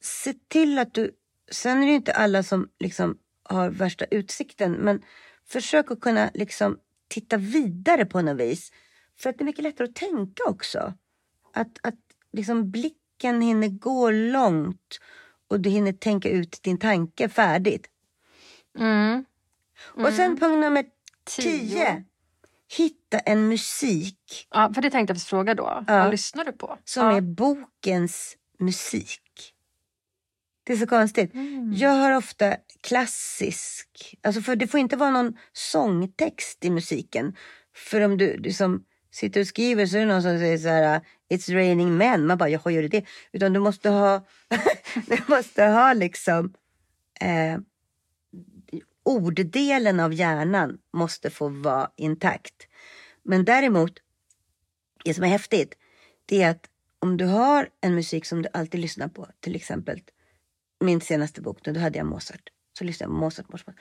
se 0.00 0.34
till 0.48 0.78
att 0.78 0.94
du, 0.94 1.10
sen 1.50 1.82
är 1.82 1.86
det 1.86 1.92
inte 1.92 2.12
alla 2.12 2.42
som 2.42 2.68
liksom 2.78 3.18
har 3.42 3.70
värsta 3.70 4.04
utsikten, 4.04 4.72
men 4.72 5.02
försök 5.46 5.90
att 5.90 6.00
kunna 6.00 6.30
liksom 6.34 6.78
titta 7.08 7.36
vidare 7.36 8.06
på 8.06 8.22
något 8.22 8.40
vis. 8.40 8.72
För 9.20 9.30
att 9.30 9.38
det 9.38 9.42
är 9.42 9.46
mycket 9.46 9.64
lättare 9.64 9.88
att 9.88 9.94
tänka 9.94 10.42
också. 10.46 10.94
Att, 11.54 11.78
att 11.82 11.94
liksom 12.32 12.70
blicken 12.70 13.40
hinner 13.40 13.68
gå 13.68 14.10
långt 14.10 15.00
och 15.48 15.60
du 15.60 15.70
hinner 15.70 15.92
tänka 15.92 16.28
ut 16.28 16.62
din 16.62 16.78
tanke 16.78 17.28
färdigt. 17.28 17.86
Mm. 18.78 19.24
Och 19.82 20.12
sen 20.12 20.36
punkt 20.36 20.60
nummer 20.60 20.84
tio. 21.24 22.04
Hitta 22.78 23.18
en 23.18 23.48
musik 23.48 24.48
Ja, 24.50 24.72
för 24.74 24.82
det 24.82 24.90
tänkte 24.90 25.14
jag 25.14 25.22
fråga 25.22 25.54
då. 25.54 25.84
Ja. 25.86 25.98
Vad 25.98 26.10
lyssnar 26.10 26.44
du 26.44 26.52
på? 26.52 26.78
som 26.84 27.06
ja. 27.06 27.16
är 27.16 27.20
bokens 27.20 28.36
musik. 28.58 29.54
Det 30.64 30.72
är 30.72 30.76
så 30.76 30.86
konstigt. 30.86 31.34
Mm. 31.34 31.72
Jag 31.72 31.90
har 31.90 32.12
ofta 32.12 32.56
klassisk, 32.80 34.18
alltså 34.22 34.40
för 34.42 34.56
det 34.56 34.66
får 34.66 34.80
inte 34.80 34.96
vara 34.96 35.10
någon 35.10 35.36
sångtext 35.52 36.64
i 36.64 36.70
musiken. 36.70 37.36
För 37.74 38.00
om 38.00 38.18
du 38.18 38.36
liksom 38.36 38.84
sitter 39.10 39.40
och 39.40 39.46
skriver 39.46 39.86
så 39.86 39.96
är 39.96 40.00
det 40.00 40.06
någon 40.06 40.22
som 40.22 40.38
säger 40.38 40.58
så 40.58 40.68
här 40.68 41.00
It's 41.30 41.54
raining 41.54 41.96
men. 41.96 42.26
Man 42.26 42.38
bara, 42.38 42.48
jaha 42.48 42.72
gör 42.72 42.82
det 42.82 42.88
det? 42.88 43.04
Utan 43.32 43.52
du 43.52 43.60
måste 43.60 43.88
ha, 43.88 44.26
du 45.06 45.18
måste 45.28 45.64
ha 45.64 45.92
liksom 45.92 46.54
eh, 47.20 47.58
orddelen 49.02 50.00
av 50.00 50.14
hjärnan 50.14 50.78
måste 50.92 51.30
få 51.30 51.48
vara 51.48 51.90
intakt. 51.96 52.68
Men 53.22 53.44
däremot, 53.44 53.92
det 55.04 55.14
som 55.14 55.24
är 55.24 55.28
häftigt, 55.28 55.74
det 56.26 56.42
är 56.42 56.50
att 56.50 56.66
om 56.98 57.16
du 57.16 57.24
har 57.24 57.68
en 57.80 57.94
musik 57.94 58.26
som 58.26 58.42
du 58.42 58.48
alltid 58.52 58.80
lyssnar 58.80 59.08
på, 59.08 59.26
till 59.40 59.56
exempel 59.56 60.00
min 60.80 61.00
senaste 61.00 61.40
bok, 61.40 61.58
då 61.64 61.80
hade 61.80 61.98
jag 61.98 62.06
Mozart. 62.06 62.48
Så 62.78 62.84
lyssnade 62.84 63.12
jag 63.12 63.16
på 63.16 63.24
Mozart, 63.24 63.48
Mozart. 63.48 63.74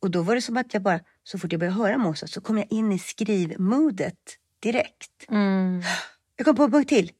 Och 0.00 0.10
då 0.10 0.22
var 0.22 0.34
det 0.34 0.42
som 0.42 0.56
att 0.56 0.74
jag 0.74 0.82
bara, 0.82 1.00
så 1.22 1.38
fort 1.38 1.52
jag 1.52 1.60
började 1.60 1.78
höra 1.78 1.98
Mozart 1.98 2.30
så 2.30 2.40
kom 2.40 2.58
jag 2.58 2.66
in 2.70 2.92
i 2.92 2.98
skrivmodet 2.98 4.38
direkt. 4.64 5.30
Mm. 5.30 5.82
Jag 6.36 6.46
kom 6.46 6.56
på 6.56 6.62
en 6.62 6.70
punkt 6.72 6.88
till. 6.88 7.10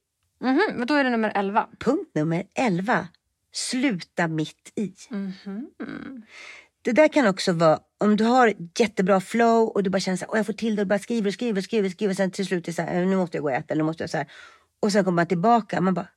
Mhm, 0.41 0.61
Men 0.75 0.87
då 0.87 0.95
är 0.95 1.05
det 1.05 1.11
nummer 1.11 1.33
11. 1.35 1.69
Punkt 1.81 2.11
nummer 2.15 2.45
11. 2.55 3.09
Sluta 3.53 4.29
mitt 4.29 4.73
i. 4.77 4.95
Mhm. 5.11 6.23
Det 6.83 6.93
där 6.93 7.09
kan 7.09 7.27
också 7.27 7.53
vara 7.53 7.79
om 7.99 8.17
du 8.17 8.25
har 8.25 8.53
jättebra 8.79 9.21
flow 9.21 9.69
och 9.69 9.83
du 9.83 9.91
bara 9.91 10.01
känner 10.01 10.17
så 10.17 10.25
här, 10.25 10.33
"Åh, 10.33 10.39
jag 10.39 10.47
får 10.47 10.53
till 10.53 10.77
det 10.77 10.83
och 10.83 10.89
bara 10.89 10.99
skriver 10.99 11.29
och 11.29 11.35
skriver 11.35 11.59
och 11.61 11.65
skriver, 11.65 11.89
skriver 11.89 12.15
sen 12.15 12.31
till 12.31 12.47
slut 12.47 12.65
är 12.65 12.73
det 12.73 12.77
så 12.77 12.83
här, 12.83 13.01
"Eh, 13.03 13.07
nu 13.09 13.17
måste 13.17 13.37
jag 13.37 13.43
gå 13.43 13.49
och 13.51 13.55
äta 13.57 13.75
eller 13.75 13.83
nu 13.83 13.87
måste 13.87 14.03
jag 14.03 14.11
så 14.11 14.17
här. 14.17 14.27
Och 14.81 14.93
sen 14.93 15.05
kommer 15.05 15.17
man 15.17 15.27
tillbaka 15.27 15.81
man 15.81 15.95
bara, 15.95 16.09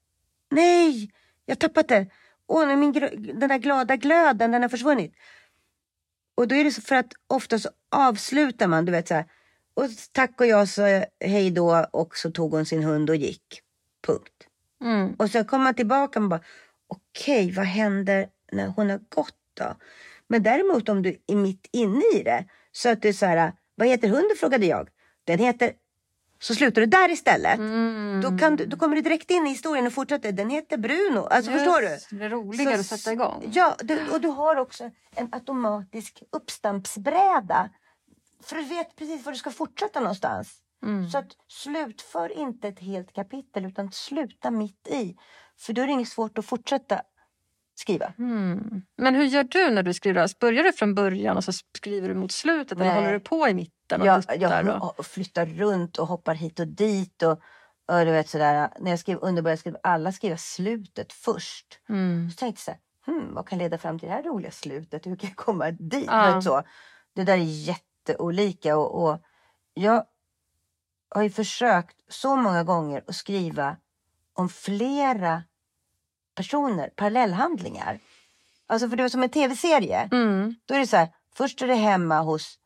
nej, 0.52 1.12
jag 1.46 1.56
har 1.56 1.60
tappat 1.60 1.88
det. 1.88 2.08
Åh, 2.48 2.76
min, 2.76 2.92
den 3.40 3.50
där 3.50 3.58
glada 3.58 3.96
glöden, 3.96 4.52
den 4.52 4.62
har 4.62 4.70
försvunnit. 4.70 5.14
Och 6.36 6.48
då 6.48 6.56
är 6.56 6.64
det 6.64 6.72
så 6.72 6.82
för 6.82 6.96
att 6.96 7.14
ofta 7.28 7.60
så 7.60 7.70
avslutar 7.92 8.68
man, 8.68 8.86
du 8.86 8.92
vet 8.92 9.08
så 9.08 9.14
här, 9.14 9.26
och 9.78 9.90
tack 10.12 10.40
och 10.42 10.48
jag 10.48 10.68
sa 10.70 10.84
hej 11.20 11.52
då 11.52 11.86
och 11.92 12.18
så 12.18 12.32
tog 12.32 12.52
hon 12.52 12.66
sin 12.66 12.84
hund 12.84 13.10
och 13.10 13.16
gick. 13.16 13.62
Punkt. 14.08 14.34
Mm. 14.82 15.14
Och 15.14 15.30
så 15.30 15.44
kommer 15.44 15.64
man 15.64 15.74
tillbaka 15.74 16.20
och 16.20 16.30
bara, 16.30 16.42
okej, 16.88 17.52
vad 17.52 17.66
händer 17.66 18.28
när 18.52 18.68
hon 18.68 18.90
har 18.90 19.00
gått 19.10 19.36
då? 19.54 19.76
Men 20.28 20.44
däremot 20.44 20.90
om 20.90 21.02
du 21.02 21.22
är 21.28 21.36
mitt 21.36 21.68
inne 21.72 22.04
i 22.16 22.24
det, 22.24 22.46
så 22.72 22.90
att 22.90 23.02
du 23.02 23.10
är 23.10 23.14
så 23.14 23.26
här, 23.26 23.54
vad 23.76 23.88
heter 23.88 24.08
hunden 24.08 24.38
frågade 24.40 24.66
jag. 24.66 24.90
Den 25.24 25.40
heter, 25.40 25.72
så 26.40 26.56
slutar 26.56 26.82
du 26.82 26.88
där 26.88 27.10
istället. 27.12 27.58
Mm. 27.58 28.22
Då, 28.24 28.38
kan 28.38 28.56
du, 28.56 28.66
då 28.66 28.78
kommer 28.78 28.96
du 28.96 29.02
direkt 29.02 29.32
in 29.32 29.48
i 29.48 29.50
historien 29.50 29.88
och 29.88 29.94
fortsätter, 29.94 30.32
den 30.32 30.50
heter 30.50 30.78
Bruno. 30.78 31.20
Alltså 31.20 31.52
förstår 31.52 31.82
du? 31.82 32.18
Det 32.18 32.26
är 32.26 32.30
roligare 32.30 32.84
Så- 32.84 32.94
att 32.94 33.00
sätta 33.00 33.14
igång. 33.14 33.52
Ja, 33.54 33.76
du, 33.80 34.00
och 34.14 34.22
du 34.22 34.28
har 34.28 34.56
också 34.56 34.92
en 35.16 35.30
automatisk 35.34 36.24
uppstampsbräda. 36.32 37.70
För 38.44 38.56
du 38.56 38.64
vet 38.64 38.96
precis 38.96 39.26
var 39.26 39.32
du 39.32 39.38
ska 39.38 39.52
fortsätta 39.52 40.00
någonstans. 40.00 40.62
Mm. 40.84 41.10
Så 41.10 41.18
att 41.18 41.28
slutför 41.48 42.38
inte 42.38 42.68
ett 42.68 42.80
helt 42.80 43.14
kapitel 43.14 43.66
utan 43.66 43.92
sluta 43.92 44.52
mitt 44.52 44.88
i. 44.88 45.16
För 45.60 45.74
då 45.74 45.82
är 45.82 45.88
det 45.88 45.94
inget 45.94 46.10
svårt 46.10 46.38
att 46.38 46.46
fortsätta 46.46 47.02
skriva. 47.76 48.14
Mm. 48.18 48.82
Men 48.98 49.16
hur 49.16 49.24
gör 49.24 49.44
du 49.44 49.70
när 49.70 49.84
du 49.84 49.94
skriver? 49.94 50.22
Alltså, 50.22 50.38
Börjar 50.40 50.64
du 50.64 50.74
från 50.74 50.96
början 50.96 51.38
och 51.38 51.44
så 51.44 51.52
skriver 51.78 52.10
du 52.10 52.16
mot 52.16 52.32
slutet? 52.32 52.72
Eller 52.72 52.86
Nej. 52.86 52.96
håller 52.96 53.14
du 53.14 53.20
på 53.20 53.48
i 53.48 53.54
mitten 53.54 54.02
och 54.02 54.08
Jag, 54.08 54.24
jag 54.40 54.94
och... 54.98 55.06
flyttar 55.06 55.46
runt 55.46 55.98
och 55.98 56.08
hoppar 56.08 56.36
hit 56.36 56.60
och 56.60 56.68
dit. 56.68 57.24
Och, 57.24 57.32
och 57.88 58.06
du 58.06 58.12
vet 58.12 58.30
sådär, 58.30 58.70
när 58.80 58.92
jag 58.92 59.00
skrev 59.00 59.18
underbara 59.22 59.58
skrev 59.58 59.78
alla 59.84 60.12
skriva 60.12 60.38
slutet 60.38 61.14
först. 61.14 61.80
Mm. 61.90 62.30
Så 62.30 62.38
tänkte 62.38 62.60
jag 62.60 62.78
så 62.78 63.12
här, 63.12 63.20
hmm, 63.20 63.34
vad 63.34 63.48
kan 63.48 63.60
leda 63.60 63.78
fram 63.78 64.00
till 64.00 64.08
det 64.08 64.14
här 64.14 64.24
roliga 64.24 64.52
slutet? 64.52 65.06
Hur 65.06 65.16
kan 65.16 65.30
jag 65.30 65.38
komma 65.38 65.72
dit? 65.72 66.08
Ja. 66.08 66.42
Så. 66.42 66.64
Det 67.16 67.24
där 67.24 67.38
är 67.38 67.44
jätteolika. 68.08 68.78
Och, 68.78 69.04
och 69.04 69.20
jag 69.74 70.04
har 71.16 71.24
ju 71.24 71.30
försökt 71.30 71.96
så 72.10 72.36
många 72.36 72.64
gånger 72.64 73.04
att 73.08 73.16
skriva 73.16 73.78
om 74.34 74.50
flera 74.50 75.44
personer, 76.36 76.90
parallellhandlingar. 76.96 78.00
Alltså 78.68 78.90
för 78.90 78.98
det 78.98 79.04
var 79.04 79.10
som 79.10 79.24
en 79.24 79.30
tv-serie. 79.30 80.10
Mm. 80.12 80.56
Då 80.66 80.74
är 80.74 80.80
det 80.80 80.88
så 80.88 80.98
här, 80.98 81.10
först 81.36 81.62
är 81.62 81.68
det 81.68 81.76
hemma 81.76 82.22
hos 82.22 82.60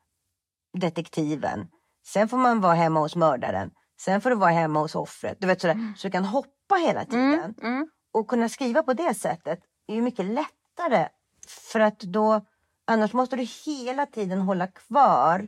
detektiven. 0.73 1.67
Sen 2.05 2.29
får 2.29 2.37
man 2.37 2.61
vara 2.61 2.73
hemma 2.73 2.99
hos 2.99 3.15
mördaren. 3.15 3.71
Sen 3.99 4.21
får 4.21 4.29
du 4.29 4.35
vara 4.35 4.51
hemma 4.51 4.79
hos 4.79 4.95
offret. 4.95 5.37
Du 5.39 5.47
vet, 5.47 5.61
sådär. 5.61 5.93
Så 5.97 6.07
du 6.07 6.11
kan 6.11 6.25
hoppa 6.25 6.75
hela 6.75 7.05
tiden. 7.05 7.33
Mm. 7.33 7.55
Mm. 7.63 7.89
Och 8.11 8.27
kunna 8.27 8.49
skriva 8.49 8.83
på 8.83 8.93
det 8.93 9.13
sättet 9.13 9.59
är 9.87 9.95
ju 9.95 10.01
mycket 10.01 10.25
lättare. 10.25 11.07
För 11.47 11.79
att 11.79 11.99
då, 11.99 12.45
annars 12.91 13.13
måste 13.13 13.35
du 13.35 13.47
hela 13.65 14.05
tiden 14.05 14.41
hålla 14.41 14.67
kvar 14.67 15.47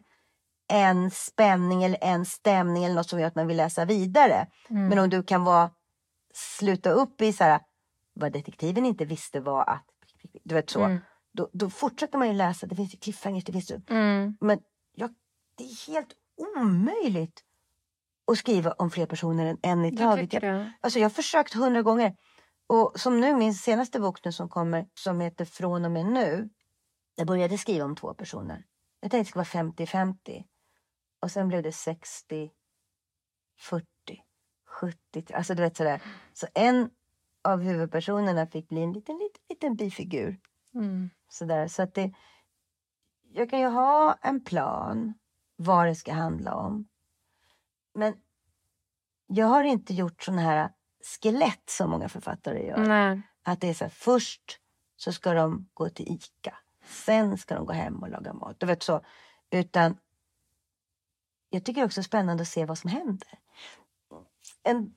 en 0.68 1.12
spänning 1.12 1.84
eller 1.84 1.98
en 2.02 2.26
stämning 2.26 2.84
eller 2.84 2.96
något 2.96 3.10
som 3.10 3.20
gör 3.20 3.28
att 3.28 3.36
man 3.36 3.48
vill 3.48 3.58
läsa 3.58 3.86
vidare. 3.86 4.48
Mm. 4.70 4.88
Men 4.88 5.00
om 5.00 5.10
du 5.10 5.24
kan 5.24 5.44
vara, 5.44 5.72
sluta 6.34 6.90
upp 6.92 7.22
i 7.22 7.34
så 7.34 7.44
här, 7.44 7.60
vad 8.14 8.32
detektiven 8.32 8.86
inte 8.86 9.06
visste 9.06 9.40
var 9.40 9.70
att, 9.70 9.86
du 10.44 10.56
vet 10.56 10.70
så. 10.70 10.84
Mm. 10.84 11.00
Då, 11.34 11.50
då 11.54 11.70
fortsätter 11.70 12.18
man 12.18 12.28
ju 12.28 12.34
läsa, 12.34 12.68
det 12.68 12.76
finns 12.76 12.94
ju 12.94 12.98
cliffhangers, 12.98 13.44
det 13.44 13.52
finns 13.52 13.72
ju, 13.72 13.82
Mm. 13.90 14.38
men 14.42 14.60
jag, 14.96 15.10
det 15.58 15.64
är 15.64 15.94
helt 15.94 16.14
omöjligt 16.58 17.44
att 18.32 18.38
skriva 18.38 18.72
om 18.72 18.92
fler 18.92 19.06
personer 19.06 19.46
än 19.46 19.58
en 19.62 19.86
i 19.86 19.90
Jag 19.90 19.98
taget. 19.98 20.34
Jag, 20.34 20.42
det. 20.42 20.74
alltså 20.82 21.00
jag 21.00 21.06
har 21.06 21.10
försökt 21.14 21.54
hundra 21.54 21.82
gånger. 21.82 22.16
Och 22.68 23.00
som 23.00 23.20
nu, 23.20 23.36
min 23.36 23.54
senaste 23.54 24.00
bok 24.00 24.26
nu 24.26 24.32
som 24.32 24.50
kommer, 24.50 24.86
som 24.94 25.20
heter 25.20 25.46
Från 25.46 25.86
och 25.86 25.92
med 25.92 26.06
nu. 26.06 26.50
Jag 27.16 27.28
började 27.28 27.58
skriva 27.58 27.86
om 27.86 27.96
två 27.96 28.14
personer. 28.14 28.66
Jag 29.00 29.12
tänkte 29.12 29.40
det 29.40 29.46
skulle 29.46 29.64
vara 29.64 29.72
50-50. 29.72 30.44
Och 31.20 31.32
sen 31.32 31.48
blev 31.48 31.64
det 31.64 31.72
60, 31.72 32.52
40, 33.60 33.86
70. 34.66 35.34
Alltså 35.34 35.56
du 35.56 35.62
vet 35.62 35.78
sådär. 35.78 36.02
Så 36.34 36.48
en 36.54 36.90
av 37.44 37.62
huvudpersonerna 37.62 38.48
fick 38.48 38.70
bli 38.70 38.84
en 38.84 38.94
liten, 38.94 39.18
liten, 39.18 39.42
liten 39.50 39.76
bifigur. 39.76 40.40
Mm. 40.76 41.10
Sådär. 41.30 41.68
Så 41.68 41.84
att 41.84 41.94
det, 41.94 42.14
jag 43.32 43.50
kan 43.50 43.60
ju 43.60 43.68
ha 43.68 44.18
en 44.22 44.44
plan 44.44 45.14
vad 45.56 45.88
det 45.88 45.96
ska 45.96 46.14
handla 46.14 46.56
om. 46.56 46.88
Men 47.94 48.16
jag 49.28 49.48
har 49.48 49.64
inte 49.64 49.94
gjort 49.94 50.24
sådana 50.24 50.42
här 50.42 50.70
skelett 51.04 51.70
som 51.70 51.90
många 51.90 52.10
författare 52.10 52.66
gör. 52.68 52.78
Nej. 52.78 53.22
Att 53.44 53.62
det 53.62 53.70
är 53.70 53.74
så 53.74 53.84
här, 53.84 53.90
först 53.90 54.60
så 54.96 55.14
ska 55.14 55.34
de 55.34 55.70
gå 55.74 55.90
till 55.90 56.08
ICA. 56.08 56.58
Sen 56.86 57.38
ska 57.38 57.56
de 57.56 57.66
gå 57.66 57.74
hem 57.74 58.04
och 58.04 58.10
laga 58.10 58.34
mat. 58.34 58.56
Du 58.60 58.66
vet 58.66 58.84
så. 58.84 59.06
Utan 59.52 59.98
jag 61.50 61.64
tycker 61.64 61.86
också 61.86 62.02
det 62.02 62.02
är 62.02 62.08
spännande 62.08 62.42
att 62.42 62.48
se 62.48 62.66
vad 62.66 62.78
som 62.78 62.90
händer. 62.90 63.40
En 64.64 64.94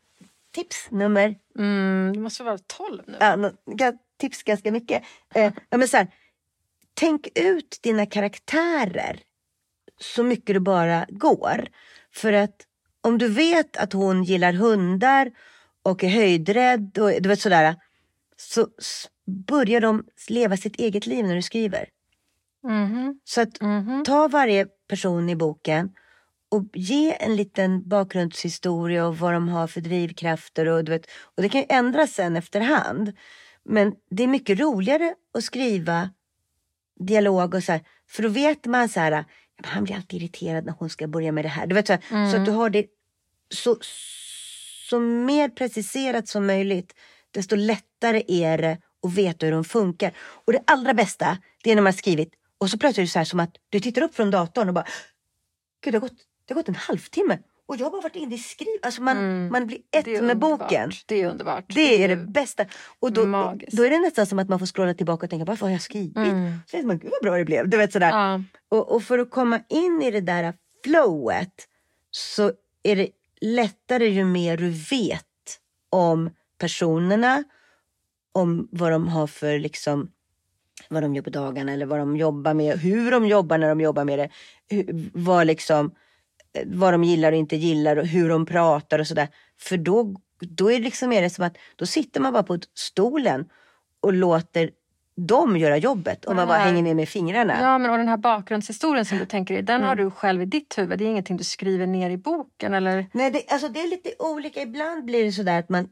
tips 0.51 0.91
nummer 0.91 1.35
Mm. 1.59 2.13
Det 2.13 2.21
måste 2.21 2.43
vara 2.43 2.59
12 2.59 3.03
nu. 3.07 3.17
ja, 3.65 3.93
tips 4.17 4.43
ganska 4.43 4.73
mycket. 4.73 5.03
Eh, 5.35 5.53
ja, 5.71 5.79
men 5.79 5.89
så 5.89 5.97
här, 5.97 6.09
tänk 6.95 7.29
ut 7.35 7.79
dina 7.83 8.07
karaktärer 8.07 9.21
så 10.01 10.23
mycket 10.23 10.55
det 10.55 10.61
bara 10.61 11.07
går. 11.09 11.69
För 12.13 12.33
att 12.33 12.67
om 13.01 13.19
du 13.19 13.29
vet 13.29 13.77
att 13.77 13.93
hon 13.93 14.25
gillar 14.25 14.53
hundar 14.53 15.31
och 15.83 16.05
är 16.05 16.09
höjdrädd 16.09 16.99
och 16.99 17.23
du 17.23 17.29
vet 17.29 17.41
sådär. 17.41 17.77
Så 18.37 18.69
börjar 19.27 19.81
de 19.81 20.05
leva 20.29 20.57
sitt 20.57 20.77
eget 20.77 21.07
liv 21.07 21.25
när 21.25 21.35
du 21.35 21.43
skriver. 21.43 21.89
Mhm. 22.65 23.21
Så 23.25 23.41
att 23.41 23.61
Mhm. 23.61 24.05
ta 24.05 24.29
varje 24.29 24.67
person 24.89 25.29
i 25.31 25.37
boken 25.37 25.91
och 26.49 26.65
ge 26.75 27.17
en 27.23 27.37
liten 27.37 27.89
bakgrundshistoria 27.89 29.07
och 29.07 29.19
vad 29.19 29.33
de 29.33 29.49
har 29.49 29.67
för 29.67 29.81
drivkrafter. 29.81 30.69
Och, 30.69 30.85
du 30.85 30.93
vet, 30.93 31.07
och 31.37 31.43
det 31.43 31.49
kan 31.49 31.61
ju 31.61 31.67
ändras 31.69 32.13
sen 32.13 32.37
efterhand. 32.37 33.13
Men 33.65 33.95
det 34.11 34.23
är 34.23 34.27
mycket 34.29 34.59
roligare 34.61 35.15
att 35.35 35.45
skriva 35.45 36.11
dialog 37.01 37.55
och 37.55 37.63
så 37.63 37.73
här. 37.73 37.81
För 38.09 38.23
då 38.23 38.29
vet 38.29 38.65
man 38.67 38.89
så 38.89 39.01
här, 39.01 39.25
han 39.65 39.85
blir 39.85 39.95
alltid 39.97 40.23
irriterad 40.23 40.65
när 40.65 40.75
hon 40.79 40.91
ska 40.91 41.07
börja 41.09 41.33
med 41.33 41.45
det 41.45 41.49
här. 41.49 41.67
Du 41.67 41.75
vet, 41.75 41.87
så, 41.87 41.93
här 41.93 42.31
så 42.31 42.37
att 42.37 42.45
du 42.45 42.51
har 42.51 42.71
det 42.71 42.87
så, 43.51 43.77
så 44.91 45.01
mer 45.01 45.49
preciserat 45.49 46.29
som 46.29 46.47
möjligt. 46.47 46.95
Desto 47.31 47.57
lättare 47.57 48.23
är 48.29 48.59
det 48.59 48.79
att 49.07 49.15
veta 49.15 49.47
hur 49.47 49.53
de 49.53 49.65
funkar. 49.65 50.13
Och 50.19 50.53
det 50.53 50.63
allra 50.67 50.95
bästa, 50.95 51.39
det 51.65 51.71
är 51.71 51.75
när 51.75 51.83
man 51.83 51.93
har 51.93 51.99
skrivit 51.99 52.33
och 52.59 52.71
så 52.71 52.79
plötsligt 52.79 52.99
är 52.99 53.07
det 53.07 53.11
så 53.13 53.19
här 53.19 53.25
som 53.25 53.41
att 53.41 53.57
du 53.69 53.81
tittar 53.81 54.03
upp 54.03 54.15
från 54.15 54.31
datorn 54.31 54.69
och 54.69 54.75
bara 54.75 54.87
Gud, 55.85 55.95
det 55.95 55.99
har 55.99 56.01
gått, 56.01 56.19
det 56.45 56.55
har 56.55 56.61
gått 56.61 56.69
en 56.69 56.75
halvtimme 56.75 57.39
och 57.69 57.77
jag 57.77 57.85
har 57.87 57.91
bara 57.91 58.01
varit 58.01 58.17
inne 58.17 58.35
i 58.35 58.39
skriv. 58.39 58.69
Alltså 58.83 59.03
man, 59.03 59.17
Mm. 59.17 59.49
man 59.53 59.67
blir 59.67 59.79
ett 59.97 60.07
med 60.07 60.21
underbart. 60.21 60.59
boken. 60.61 60.91
Det 61.07 61.23
är 61.23 61.31
underbart. 61.31 61.65
Det 61.75 62.05
är 62.05 62.09
det 62.09 62.17
bästa. 62.17 62.65
Och 62.99 63.13
då, 63.13 63.27
magiskt. 63.27 63.77
då 63.77 63.83
är 63.85 63.91
det 63.91 63.99
nästan 63.99 64.27
som 64.27 64.39
att 64.39 64.49
man 64.49 64.59
får 64.59 64.67
scrolla 64.67 64.95
tillbaka 64.95 65.27
och 65.27 65.31
tänka, 65.31 65.45
varför 65.45 65.67
har 65.67 65.73
jag 65.73 65.83
skrivit? 65.83 66.17
Mm. 66.17 66.53
Så 66.67 66.77
man, 66.77 66.99
gud 66.99 67.11
vad 67.11 67.23
bra 67.23 67.37
det 67.39 67.45
blev. 67.45 67.69
Du 67.69 67.77
vet 67.77 67.93
sådär. 67.93 68.09
Ja. 68.11 68.43
Och, 68.69 68.93
och 68.95 69.03
för 69.03 69.19
att 69.19 69.31
komma 69.31 69.61
in 69.69 70.03
i 70.03 70.11
det 70.11 70.21
där 70.21 70.55
flowet 70.85 71.69
så 72.11 72.53
är 72.83 72.97
det 72.97 73.09
lättare 73.41 74.09
ju 74.09 74.25
mer 74.25 74.57
du 74.57 74.71
vet 74.71 75.25
om 75.91 76.31
personerna, 76.59 77.45
om 78.37 78.69
vad 78.73 78.93
de 78.93 79.09
har 79.09 79.27
för 79.27 79.59
liksom 79.59 80.11
vad 80.89 81.03
de 81.03 81.15
gör 81.15 81.23
på 81.23 81.31
dagarna 81.31 81.73
eller 81.73 81.87
vad 81.87 81.99
de 81.99 82.17
jobbar 82.17 82.55
med, 82.55 82.79
hur 82.79 83.11
de 83.11 83.27
jobbar 83.27 83.59
när 83.59 83.69
de 83.69 83.81
jobbar 83.81 84.05
med 84.05 84.19
det. 84.19 84.29
Hur, 84.69 85.11
vad, 85.15 85.47
liksom, 85.47 85.91
eh, 86.53 86.63
vad 86.67 86.95
de 86.95 87.05
gillar 87.05 87.33
och 87.33 87.39
inte 87.39 87.57
gillar 87.57 87.97
och 87.97 88.07
hur 88.07 88.29
de 88.29 88.47
pratar 88.47 88.99
och 88.99 89.07
sådär. 89.07 89.29
För 89.59 89.77
då, 89.77 90.15
då 90.41 90.71
är 90.73 90.77
det 90.79 90.85
liksom 90.85 91.13
är 91.13 91.23
det 91.23 91.31
som 91.31 91.45
att 91.45 91.57
då 91.77 91.87
sitter 91.87 92.21
man 92.21 92.33
bara 92.33 92.43
på 92.43 92.59
stolen 92.75 93.49
och 94.01 94.13
låter 94.13 94.71
dem 95.17 95.57
göra 95.57 95.77
jobbet 95.77 96.25
och 96.25 96.37
man 96.37 96.49
bara 96.49 96.59
hänger 96.59 96.83
med 96.83 96.97
med 96.97 97.09
fingrarna. 97.09 97.57
Ja, 97.61 97.79
men 97.79 97.91
och 97.91 97.99
den 97.99 98.09
här 98.09 98.17
bakgrundshistorien 98.17 99.05
som 99.05 99.19
du 99.19 99.27
tänker 99.27 99.55
i, 99.55 99.63
den 99.63 99.77
Mm. 99.77 99.89
har 99.89 99.97
du 99.97 100.11
själv 100.11 100.43
i 100.43 100.45
ditt 100.45 100.79
huvud. 100.79 100.99
Det 100.99 101.05
är 101.05 101.09
ingenting 101.09 101.37
du 101.37 101.45
skriver 101.45 101.87
ner 101.87 102.11
i 102.11 102.17
boken 102.17 102.75
eller? 102.75 103.07
Nej, 103.13 103.31
det, 103.31 103.43
alltså 103.49 103.69
det 103.69 103.81
är 103.81 103.89
lite 103.91 104.11
olika. 104.19 104.63
Ibland 104.63 105.05
blir 105.05 105.25
det 105.25 105.33
sådär 105.33 105.59
att 105.59 105.69
man 105.69 105.89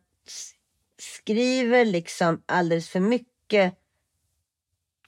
skriver 1.04 1.84
liksom 1.84 2.42
alldeles 2.46 2.88
för 2.88 3.00
mycket 3.00 3.74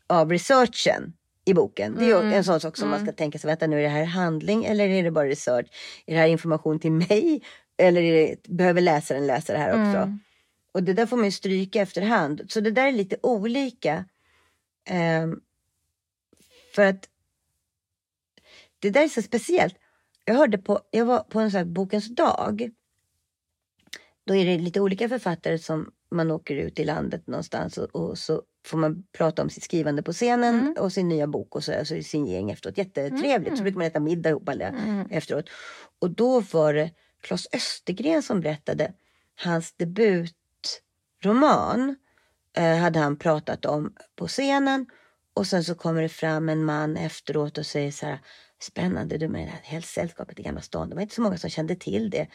av 0.07 0.31
researchen 0.31 1.13
i 1.45 1.55
boken. 1.55 1.95
Det 1.99 2.11
är 2.11 2.21
Mm, 2.21 2.33
en 2.33 2.45
sån 2.45 2.61
sak 2.61 2.77
som 2.77 2.91
man 2.91 3.01
ska 3.03 3.13
tänka 3.13 3.39
sig. 3.39 3.49
Vänta 3.49 3.67
nu, 3.67 3.79
är 3.79 3.83
det 3.83 3.89
här 3.89 4.05
handling 4.05 4.65
eller 4.65 4.89
är 4.89 5.03
det 5.03 5.11
bara 5.11 5.29
research? 5.29 5.67
Är 6.07 6.15
det 6.15 6.21
här 6.21 6.29
information 6.29 6.81
till 6.81 6.93
mig? 6.93 7.43
Eller 7.79 8.03
det, 8.03 8.43
behöver 8.49 8.81
läsaren 8.81 9.27
läsa 9.27 9.53
det 9.53 9.59
här 9.59 9.71
också? 9.71 9.99
Mm. 9.99 10.21
Och 10.73 10.83
det 10.83 10.93
där 10.93 11.07
får 11.07 11.17
man 11.17 11.25
ju 11.25 11.33
stryka 11.33 11.81
efterhand. 11.83 12.43
Så 12.49 12.61
det 12.61 12.71
där 12.71 12.87
är 12.87 12.93
lite 12.93 13.17
olika. 13.23 14.05
Ehm, 14.89 15.41
för 16.75 16.83
att 16.87 17.09
det 18.79 18.91
där 18.91 19.05
är 19.05 19.09
så 19.09 19.23
speciellt. 19.23 19.75
Jag 20.25 20.35
hörde 20.35 20.59
på, 20.59 20.81
jag 20.91 21.05
var 21.05 21.19
på 21.21 21.41
en 21.41 21.51
sån 21.51 21.59
här 21.59 21.65
bokens 21.65 22.15
dag. 22.15 22.71
Då 24.27 24.35
är 24.37 24.45
det 24.45 24.59
lite 24.59 24.81
olika 24.81 25.09
författare 25.09 25.59
som 25.59 25.91
man 26.11 26.31
åker 26.31 26.57
ut 26.57 26.79
i 26.79 26.85
landet 26.85 27.27
någonstans 27.27 27.79
och, 27.79 27.97
och 27.97 28.19
så 28.19 28.43
får 28.67 28.79
man 28.79 29.03
prata 29.19 29.43
om 29.43 29.51
sitt 29.51 29.63
skrivande 29.63 30.03
på 30.03 30.13
scenen 30.13 30.61
Mm. 30.61 30.75
och 30.79 30.93
sin 30.93 31.09
nya 31.09 31.27
bok 31.27 31.57
och 31.57 31.65
så, 31.65 31.79
alltså 31.79 32.03
signering 32.03 32.51
efteråt. 32.51 32.79
Jättetrevligt. 32.79 33.57
Så 33.57 33.63
brukar 33.63 33.79
man 33.79 33.87
äta 33.87 34.01
middag 34.01 34.31
ihop 34.31 34.49
alla 34.49 34.65
Mm. 34.69 35.07
efteråt. 35.11 35.45
Och 36.01 36.11
då 36.11 36.41
var 36.41 36.75
det 36.75 36.91
Claes 37.23 37.47
Östergren 37.53 38.23
som 38.23 38.41
berättade 38.41 38.93
hans 39.45 39.73
debutroman. 41.23 41.97
Eh, 42.57 42.77
hade 42.77 42.99
han 42.99 43.17
pratat 43.17 43.65
om 43.65 43.93
på 44.17 44.29
scenen. 44.29 44.87
Och 45.35 45.47
sen 45.47 45.65
så 45.65 45.75
kommer 45.75 46.03
det 46.03 46.09
fram 46.09 46.49
en 46.49 46.65
man 46.65 46.97
efteråt 46.97 47.59
och 47.59 47.67
säger 47.67 47.91
så 47.91 48.07
här. 48.07 48.19
Spännande 48.61 49.19
du 49.19 49.29
med 49.29 49.41
det 49.47 49.51
här 49.51 49.61
hälsosällskapet 49.63 50.39
i 50.39 50.43
Gamla 50.43 50.61
stan. 50.61 50.89
Det 50.89 50.95
var 50.95 51.03
inte 51.03 51.15
så 51.15 51.23
många 51.23 51.39
som 51.39 51.51
kände 51.51 51.77
till 51.77 52.11
det. 52.11 52.27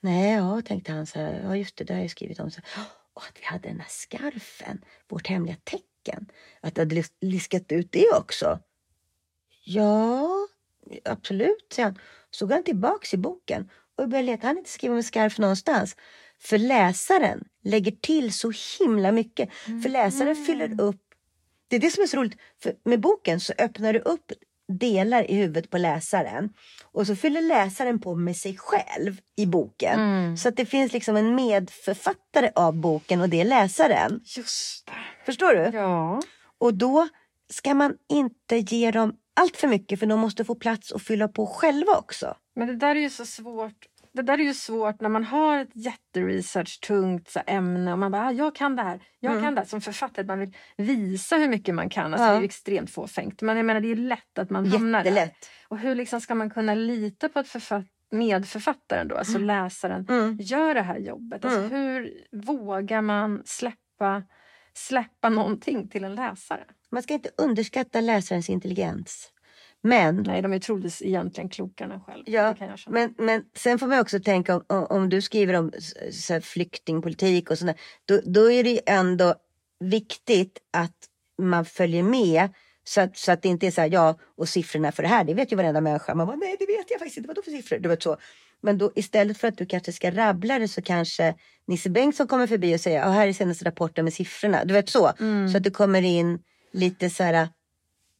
Nej, 0.00 0.34
ja, 0.34 0.62
tänkte 0.64 0.92
han 0.92 1.06
så 1.06 1.18
här. 1.18 1.40
Ja, 1.44 1.56
just 1.56 1.76
det, 1.76 1.84
det 1.84 1.94
har 1.94 2.00
jag 2.00 2.10
skrivit 2.10 2.40
om. 2.40 2.50
Så 2.50 2.60
och 3.14 3.22
att 3.22 3.38
vi 3.40 3.44
hade 3.44 3.68
den 3.68 3.80
här 3.80 3.88
skarfen, 3.88 4.84
vårt 5.08 5.26
hemliga 5.26 5.56
tecken. 5.64 6.30
Att 6.60 6.74
det 6.74 6.80
hade 6.80 6.94
lis- 6.94 7.16
liskat 7.20 7.72
ut 7.72 7.92
det 7.92 8.10
också. 8.18 8.58
Ja, 9.64 10.28
absolut, 11.04 11.66
säger 11.72 11.86
han. 11.88 11.98
Så 12.30 12.46
går 12.46 12.54
han 12.54 12.64
tillbaks 12.64 13.14
i 13.14 13.16
boken 13.16 13.70
och 13.96 14.08
börjar 14.08 14.22
leta. 14.22 14.46
Han 14.46 14.58
inte 14.58 14.70
skrivit 14.70 14.90
om 14.92 14.96
en 14.96 15.04
skarf 15.04 15.38
någonstans. 15.38 15.96
För 16.38 16.58
läsaren 16.58 17.44
lägger 17.64 17.92
till 17.92 18.32
så 18.32 18.52
himla 18.80 19.12
mycket. 19.12 19.52
För 19.82 19.88
läsaren 19.88 20.36
fyller 20.46 20.80
upp. 20.80 21.02
Det 21.68 21.76
är 21.76 21.80
det 21.80 21.90
som 21.90 22.02
är 22.02 22.06
så 22.06 22.16
roligt. 22.16 22.40
För 22.62 22.74
med 22.84 23.00
boken 23.00 23.40
så 23.40 23.52
öppnar 23.58 23.92
du 23.92 23.98
upp 23.98 24.32
delar 24.78 25.30
i 25.30 25.34
huvudet 25.34 25.70
på 25.70 25.78
läsaren. 25.78 26.52
Och 26.92 27.06
så 27.06 27.16
fyller 27.16 27.42
läsaren 27.42 28.00
på 28.00 28.14
med 28.14 28.36
sig 28.36 28.56
själv 28.56 29.20
i 29.36 29.46
boken. 29.46 30.00
Mm. 30.00 30.36
Så 30.36 30.48
att 30.48 30.56
det 30.56 30.66
finns 30.66 30.92
liksom 30.92 31.16
en 31.16 31.34
medförfattare 31.34 32.50
av 32.54 32.74
boken 32.74 33.20
och 33.20 33.28
det 33.28 33.40
är 33.40 33.44
läsaren. 33.44 34.20
Just 34.24 34.86
det. 34.86 34.92
Förstår 35.26 35.54
du? 35.54 35.78
Ja. 35.78 36.22
Och 36.58 36.74
då 36.74 37.08
ska 37.50 37.74
man 37.74 37.94
inte 38.08 38.56
ge 38.56 38.90
dem 38.90 39.16
allt 39.40 39.56
för 39.56 39.68
mycket 39.68 39.98
för 39.98 40.06
de 40.06 40.20
måste 40.20 40.44
få 40.44 40.54
plats 40.54 40.92
att 40.92 41.02
fylla 41.02 41.28
på 41.28 41.46
själva 41.46 41.96
också. 41.96 42.36
Men 42.56 42.68
det 42.68 42.76
där 42.76 42.96
är 42.96 43.00
ju 43.00 43.10
så 43.10 43.26
svårt. 43.26 43.86
Det 44.12 44.22
där 44.22 44.38
är 44.38 44.42
ju 44.42 44.54
svårt 44.54 45.00
när 45.00 45.08
man 45.08 45.24
har 45.24 45.58
ett 45.58 45.68
jätteresearch-tungt 45.74 47.36
ämne 47.46 47.92
och 47.92 47.98
man 47.98 48.12
bara, 48.12 48.26
ah, 48.26 48.32
jag 48.32 48.54
kan 48.54 48.76
det 48.76 48.82
här, 48.82 49.02
jag 49.20 49.30
Mm. 49.32 49.44
kan 49.44 49.54
det 49.54 49.60
här. 49.60 49.68
Som 49.68 49.80
författare, 49.80 50.26
man 50.26 50.38
vill 50.38 50.56
visa 50.76 51.36
hur 51.36 51.48
mycket 51.48 51.74
man 51.74 51.88
kan. 51.90 52.14
Alltså, 52.14 52.24
Ja. 52.26 52.30
Det 52.30 52.36
är 52.36 52.40
ju 52.40 52.44
extremt 52.44 52.90
fåfängt. 52.90 53.42
Men 53.42 53.56
jag 53.56 53.66
menar, 53.66 53.80
det 53.80 53.92
är 53.92 53.96
lätt 53.96 54.38
att 54.38 54.50
man 54.50 54.66
hamnar 54.66 55.04
där. 55.04 55.30
Och 55.68 55.78
hur 55.78 55.94
liksom 55.94 56.20
ska 56.20 56.34
man 56.34 56.50
kunna 56.50 56.74
lita 56.74 57.28
på 57.28 57.38
att 57.38 57.48
författaren 57.48 57.88
medförfattaren 58.12 59.08
då, 59.08 59.16
alltså 59.16 59.38
läsaren, 59.38 60.06
Mm. 60.08 60.36
gör 60.40 60.74
det 60.74 60.82
här 60.82 60.98
jobbet? 60.98 61.44
Alltså 61.44 61.60
Mm. 61.60 61.70
hur 61.70 62.10
vågar 62.32 63.02
man 63.02 63.42
släppa, 63.44 64.22
släppa 64.74 65.28
någonting 65.28 65.88
till 65.88 66.04
en 66.04 66.14
läsare? 66.14 66.64
Man 66.90 67.02
ska 67.02 67.14
inte 67.14 67.30
underskatta 67.38 68.00
läsarens 68.00 68.50
intelligens. 68.50 69.32
Men 69.82 70.22
Nej, 70.22 70.42
de 70.42 70.52
är 70.52 70.58
troligtvis 70.58 71.02
egentligen 71.02 71.48
klokare 71.48 72.00
själv. 72.06 72.22
Ja. 72.26 72.54
Men, 72.86 73.14
men 73.18 73.44
sen 73.56 73.78
får 73.78 73.86
man 73.86 74.00
också 74.00 74.20
tänka 74.20 74.56
om, 74.56 74.86
om, 74.90 75.08
du 75.08 75.22
skriver 75.22 75.54
om 75.54 75.72
så 76.12 76.40
flyktingpolitik 76.40 77.50
och 77.50 77.58
sådär. 77.58 77.74
Då, 78.04 78.20
då 78.24 78.52
är 78.52 78.64
det 78.64 78.70
ju 78.70 78.80
ändå 78.86 79.34
viktigt 79.80 80.58
att 80.70 80.96
man 81.42 81.64
följer 81.64 82.02
med. 82.02 82.48
Så 82.84 83.00
att, 83.00 83.16
så 83.16 83.32
att 83.32 83.42
det 83.42 83.48
inte 83.48 83.66
är 83.66 83.70
så 83.70 83.80
här, 83.80 83.88
ja 83.92 84.18
och 84.36 84.48
siffrorna 84.48 84.92
för 84.92 85.02
det 85.02 85.08
här, 85.08 85.24
det 85.24 85.34
vet 85.34 85.52
ju 85.52 85.56
varenda 85.56 85.80
människa. 85.80 86.14
Man 86.14 86.26
bara, 86.26 86.36
nej 86.36 86.56
det 86.58 86.66
vet 86.66 86.90
jag 86.90 86.98
faktiskt 86.98 87.16
inte, 87.16 87.28
vadå 87.28 87.42
för 87.42 87.50
siffror? 87.50 87.78
Du 87.78 87.88
vet 87.88 88.02
så. 88.02 88.16
Men 88.62 88.78
då 88.78 88.92
istället 88.94 89.38
för 89.38 89.48
att 89.48 89.58
du 89.58 89.66
kanske 89.66 89.92
ska 89.92 90.10
rabbla 90.10 90.58
det 90.58 90.68
så 90.68 90.82
kanske 90.82 91.34
Nisse 91.66 91.90
Bengtsson 91.90 92.26
kommer 92.26 92.46
förbi 92.46 92.76
och 92.76 92.80
säger, 92.80 92.98
ja 92.98 93.08
här 93.08 93.28
är 93.28 93.32
senaste 93.32 93.64
rapporten 93.64 94.04
med 94.04 94.14
siffrorna. 94.14 94.64
Du 94.64 94.74
vet 94.74 94.88
så. 94.88 95.12
Så 95.52 95.56
att 95.56 95.62
du 95.62 95.70
kommer 95.70 96.02
in 96.02 96.38
lite 96.72 97.10
så 97.10 97.24
här 97.24 97.48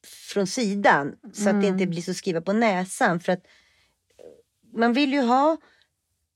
från 0.07 0.47
sidan. 0.47 1.15
Så 1.33 1.49
att 1.49 1.61
det 1.61 1.67
inte 1.67 1.87
blir 1.87 2.03
så 2.03 2.15
skriva 2.15 2.41
på 2.41 2.53
näsan. 2.53 3.21
För 3.21 3.33
att 3.33 3.43
man 4.75 4.93
vill 4.93 5.13
ju 5.13 5.21
ha 5.21 5.57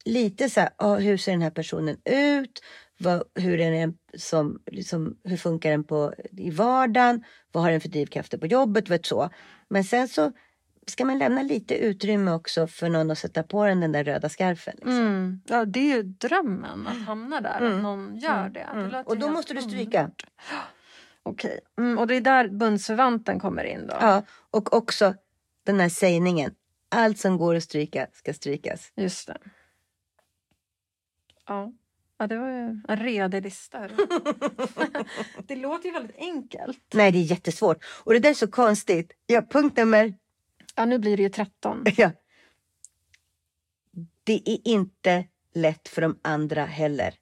lite 0.05 0.51
så 0.51 0.61
här, 0.61 0.71
ah, 0.77 0.97
hur 0.97 1.17
ser 1.17 1.33
den 1.33 1.43
här 1.43 1.51
personen 1.51 1.97
ut? 2.05 2.63
Vad, 2.99 3.23
hur, 3.35 3.61
är 3.61 3.71
den 3.71 3.99
som, 4.17 4.63
liksom, 4.67 5.17
hur 5.25 5.37
funkar 5.37 5.71
den 5.71 5.85
på, 5.85 6.15
i 6.33 6.51
vardagen? 6.51 7.25
Vad 7.53 7.63
har 7.63 7.71
den 7.71 7.81
för 7.81 7.89
drivkrafter 7.89 8.39
på 8.39 8.47
jobbet? 8.47 8.91
Vet 8.91 9.07
så. 9.07 9.31
Men 9.69 9.85
sen 9.85 10.09
så 10.09 10.33
ska 10.87 11.05
man 11.05 11.19
lämna 11.19 11.43
lite 11.43 11.75
utrymme 11.75 12.31
också 12.31 12.67
för 12.67 12.89
någon 12.89 13.11
att 13.11 13.19
sätta 13.19 13.43
på 13.43 13.65
den, 13.65 13.81
den 13.81 13.93
där 13.93 14.05
röda 14.05 14.29
skarfen. 14.29 14.75
Liksom. 14.75 14.99
Mm. 14.99 15.41
Ja, 15.47 15.65
det 15.65 15.81
är 15.81 15.97
ju 15.97 16.03
drömmen 16.03 16.87
att 16.87 17.07
hamna 17.07 17.41
där, 17.41 17.61
att 17.61 17.83
någon 17.83 18.17
gör 18.17 18.49
det. 18.49 18.69
det 18.75 18.83
låter 18.83 19.09
Och 19.09 19.19
då 19.19 19.29
måste 19.29 19.55
du 19.55 19.63
stryka. 19.63 19.99
underbart. 19.99 20.27
Okej, 21.27 21.61
mm, 21.79 21.99
och 21.99 22.07
det 22.07 22.15
är 22.15 22.21
där 22.21 22.49
bundsförvanten 22.49 23.41
kommer 23.41 23.65
in 23.65 23.87
då? 23.87 23.97
Ja, 24.01 24.23
och 24.51 24.73
också 24.77 25.15
den 25.65 25.81
här 25.81 25.89
sägningen. 25.89 26.55
Allt 26.89 27.19
som 27.19 27.39
går 27.39 27.55
att 27.55 27.63
stryka 27.63 28.07
ska 28.13 28.35
strykas. 28.35 28.93
Just 28.95 29.27
det. 29.27 29.39
Ja. 31.47 31.73
ja, 32.19 32.27
det 32.27 32.39
var 32.39 32.49
ju 32.49 32.81
en 32.89 32.97
redig 32.97 33.43
lista. 33.43 33.89
det 35.47 35.57
låter 35.57 35.87
ju 35.87 35.93
väldigt 35.93 36.17
enkelt. 36.17 36.79
Nej, 36.95 37.13
det 37.13 37.19
är 37.19 37.23
jättesvårt. 37.23 37.85
Och 37.85 38.13
det 38.13 38.19
där 38.19 38.31
är 38.31 38.35
så 38.35 38.49
konstigt. 38.49 39.13
Ja, 39.27 39.43
punkt 39.51 39.77
nummer 39.77 40.15
Ja, 40.75 40.85
nu 40.85 40.99
blir 40.99 41.17
det 41.17 41.23
ju 41.23 41.29
13. 41.29 41.85
Ja. 41.97 42.11
Det 44.25 44.43
är 44.49 44.69
inte 44.69 45.25
lätt 45.55 45.89
för 45.89 46.03
de 46.03 46.19
andra 46.23 46.65
heller. 46.65 47.15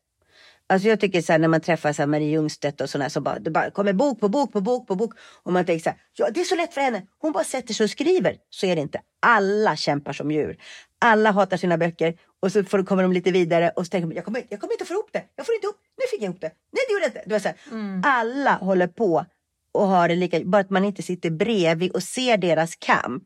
Alltså 0.72 0.88
jag 0.88 1.00
tycker 1.00 1.22
så 1.22 1.32
här, 1.32 1.38
när 1.38 1.48
man 1.48 1.60
träffar 1.60 1.92
så 1.92 2.02
här 2.02 2.06
Marie 2.06 2.30
Ljungstedt 2.30 2.80
och 2.80 2.90
sådana 2.90 3.10
så 3.10 3.20
bara, 3.20 3.38
det 3.38 3.50
bara 3.50 3.70
kommer 3.70 3.92
bok 3.92 4.20
på 4.20 4.28
bok 4.28 4.52
på 4.52 4.60
bok 4.60 4.86
på 4.86 4.94
bok. 4.94 5.14
Och 5.42 5.52
man 5.52 5.64
tänker 5.64 5.82
så 5.82 5.90
här, 5.90 5.98
ja 6.16 6.30
det 6.30 6.40
är 6.40 6.44
så 6.44 6.56
lätt 6.56 6.74
för 6.74 6.80
henne. 6.80 7.02
Hon 7.18 7.32
bara 7.32 7.44
sätter 7.44 7.74
sig 7.74 7.84
och 7.84 7.90
skriver. 7.90 8.36
Så 8.50 8.66
är 8.66 8.76
det 8.76 8.82
inte. 8.82 9.00
Alla 9.20 9.76
kämpar 9.76 10.12
som 10.12 10.30
djur. 10.30 10.56
Alla 10.98 11.30
hatar 11.30 11.56
sina 11.56 11.78
böcker. 11.78 12.18
Och 12.42 12.52
så 12.52 12.64
får, 12.64 12.84
kommer 12.84 13.02
de 13.02 13.12
lite 13.12 13.30
vidare 13.30 13.70
och 13.70 13.86
så 13.86 13.90
tänker 13.90 14.06
man, 14.06 14.16
jag 14.16 14.24
kommer, 14.24 14.42
jag 14.48 14.60
kommer 14.60 14.74
inte 14.74 14.84
få 14.84 14.94
ihop 14.94 15.08
det. 15.12 15.24
Jag 15.36 15.46
får 15.46 15.54
inte 15.54 15.66
ihop 15.66 15.76
Nu 15.98 16.04
fick 16.10 16.22
jag 16.22 16.28
ihop 16.30 16.40
det. 16.40 16.52
Nej 16.72 16.84
det 16.88 16.92
gjorde 16.92 17.04
jag 17.04 17.10
inte. 17.10 17.22
Det 17.26 17.32
var 17.32 17.40
så 17.40 17.48
här, 17.48 17.56
Alla 18.04 18.52
håller 18.54 18.86
på 18.86 19.24
och 19.72 19.86
har 19.88 20.08
det 20.08 20.14
lika, 20.14 20.40
bara 20.44 20.60
att 20.60 20.70
man 20.70 20.84
inte 20.84 21.02
sitter 21.02 21.30
bredvid 21.30 21.92
och 21.92 22.02
ser 22.02 22.36
deras 22.36 22.76
kamp. 22.76 23.22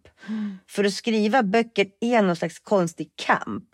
För 0.68 0.84
att 0.84 0.92
skriva 0.92 1.42
böcker 1.42 1.86
är 2.00 2.22
någon 2.22 2.36
slags 2.36 2.58
konstig 2.58 3.08
kamp. 3.16 3.64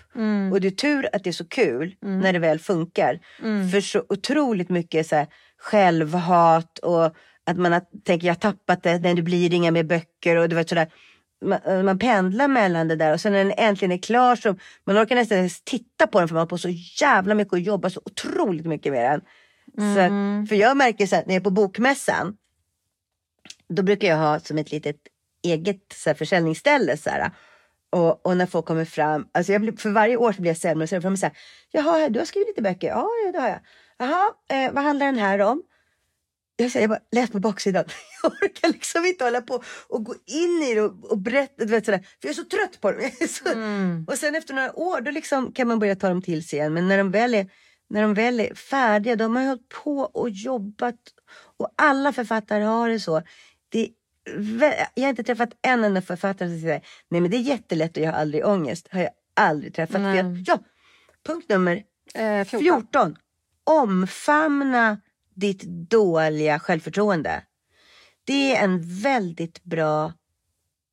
Och 0.53 0.61
det 0.61 0.69
är 0.69 0.71
tur 0.71 1.09
att 1.13 1.25
det 1.25 1.31
är 1.31 1.33
så 1.33 1.49
kul 1.49 1.95
när 2.01 2.33
det 2.33 2.39
väl 2.39 2.59
funkar. 2.59 3.21
För 3.73 3.81
så 3.81 4.05
otroligt 4.09 4.69
mycket 4.69 5.07
så 5.07 5.17
här, 5.17 5.27
självhat 5.59 6.79
och 6.79 7.05
att 7.47 7.57
man 7.57 7.81
tänker 8.05 8.27
jag 8.27 8.35
har 8.35 8.41
tappat 8.41 8.83
det, 8.83 8.99
nej, 8.99 9.15
det 9.15 9.23
blir 9.23 9.55
inga 9.55 9.71
mer 9.71 9.85
böcker 9.85 10.37
och 10.37 10.49
du 10.49 10.57
vet 10.57 10.69
sådär. 10.69 10.89
Man, 11.45 11.85
man 11.85 11.99
pendlar 11.99 12.49
mellan 12.49 12.89
det 12.89 12.97
där 12.97 13.13
och 13.13 13.21
sen 13.21 13.33
när 13.33 13.45
den 13.45 13.53
äntligen 13.57 13.93
är 13.93 13.99
klar 13.99 14.37
så 14.37 14.57
man 14.85 14.99
orkar 14.99 15.15
nästan 15.15 15.39
ens 15.39 15.63
titta 15.65 16.07
på 16.07 16.19
den 16.19 16.29
för 16.29 16.35
man 16.35 16.41
har 16.41 16.47
på 16.47 16.59
så 16.59 16.69
jävla 17.01 17.35
mycket 17.35 17.53
och 17.53 17.61
jobbar 17.61 17.89
så 17.89 18.01
otroligt 18.05 18.67
mycket 18.67 18.93
med 18.93 19.11
den. 19.11 19.21
Så 19.95 20.01
att, 20.01 20.49
för 20.49 20.57
jag 20.57 20.77
märker 20.77 21.07
så 21.07 21.17
här, 21.17 21.25
när 21.27 21.35
jag 21.35 21.41
är 21.41 21.45
på 21.45 21.51
bokmässan 21.51 22.37
då 23.69 23.83
brukar 23.83 24.09
jag 24.09 24.17
ha 24.17 24.41
som 24.41 24.59
ett 24.59 24.73
litet 24.73 24.97
eget 25.43 25.93
så 25.95 26.11
här, 26.11 26.15
försäljningsställe. 26.15 26.97
Så 26.97 27.11
här, 27.11 27.31
och, 27.91 28.27
och 28.27 28.37
när 28.37 28.47
folk 28.47 28.67
kommer 28.67 28.85
fram, 28.85 29.29
alltså 29.33 29.53
jag 29.53 29.61
blir, 29.61 29.73
för 29.73 29.91
varje 29.91 30.17
år 30.17 30.33
så 30.33 30.41
blir 30.41 30.51
jag 30.51 30.59
sämre 30.59 30.83
och 30.83 30.89
sämre. 30.89 31.03
För 31.03 31.11
de 31.11 31.23
här, 31.23 31.33
Jaha, 31.71 32.09
du 32.09 32.19
har 32.19 32.27
skrivit 32.27 32.49
lite 32.49 32.63
böcker? 32.63 32.89
Ja, 32.89 33.09
ja, 33.25 33.33
det 33.33 33.41
har 33.41 33.49
jag. 33.49 33.61
Jaha, 33.99 34.33
eh, 34.49 34.73
vad 34.73 34.85
handlar 34.85 35.07
den 35.07 35.19
här 35.19 35.39
om? 35.39 35.63
Jag 36.57 36.71
säger 36.71 36.89
bara, 36.89 37.01
läs 37.13 37.31
på 37.31 37.39
baksidan. 37.39 37.85
Jag 38.23 38.33
orkar 38.33 38.69
liksom 38.69 39.05
inte 39.05 39.25
hålla 39.25 39.41
på 39.41 39.63
och 39.89 40.05
gå 40.05 40.15
in 40.27 40.63
i 40.63 40.75
det 40.75 40.83
och, 40.83 41.11
och 41.11 41.19
berätta. 41.19 41.65
Du 41.65 41.71
vet, 41.71 41.85
sådär. 41.85 41.99
För 41.99 42.29
jag 42.29 42.31
är 42.31 42.35
så 42.35 42.45
trött 42.45 42.81
på 42.81 42.93
dem. 42.93 43.01
Så... 43.29 44.13
Och 44.13 44.19
sen 44.19 44.35
efter 44.35 44.55
några 44.55 44.79
år 44.79 45.01
då 45.01 45.11
liksom 45.11 45.53
kan 45.53 45.69
man 45.69 45.79
börja 45.79 45.97
ta 45.97 46.09
dem 46.09 46.23
till 46.23 46.49
sig 46.49 46.59
igen. 46.59 46.75
Men 46.75 46.89
när 46.89 46.99
de 46.99 47.11
väl 47.11 47.35
är, 47.35 47.51
när 47.89 48.03
de 48.03 48.15
väl 48.15 48.41
är 48.41 48.55
färdiga, 48.55 49.17
de 49.17 49.37
har 49.37 49.43
ju 49.43 49.49
hållit 49.49 49.69
på 49.69 49.99
och 49.99 50.31
jobbat. 50.31 50.97
Och 51.57 51.69
alla 51.77 52.13
författare 52.13 52.65
har 52.65 52.89
det 52.89 53.01
så. 53.01 53.23
Det 53.69 53.89
jag 54.95 55.03
har 55.03 55.09
inte 55.09 55.23
träffat 55.23 55.51
en 55.63 55.85
enda 55.85 56.03
författare 56.03 56.49
som 56.49 56.61
säger 56.61 56.83
nej 57.09 57.21
men 57.21 57.31
det 57.31 57.37
är 57.37 57.41
jättelätt 57.41 57.97
och 57.97 58.03
jag 58.03 58.13
har 58.13 58.19
aldrig 58.19 58.47
ångest. 58.47 58.89
Har 58.91 59.01
jag 59.01 59.11
aldrig 59.35 59.75
träffat. 59.75 60.03
Jag, 60.03 60.45
ja, 60.47 60.59
punkt 61.27 61.49
nummer 61.49 61.83
Eh, 62.15 62.45
14. 62.45 62.61
14. 62.61 63.17
Omfamna 63.65 65.01
ditt 65.35 65.63
dåliga 65.63 66.59
självförtroende. 66.59 67.43
Det 68.25 68.57
är 68.57 68.65
en 68.65 69.03
väldigt 69.03 69.65
bra, 69.65 70.13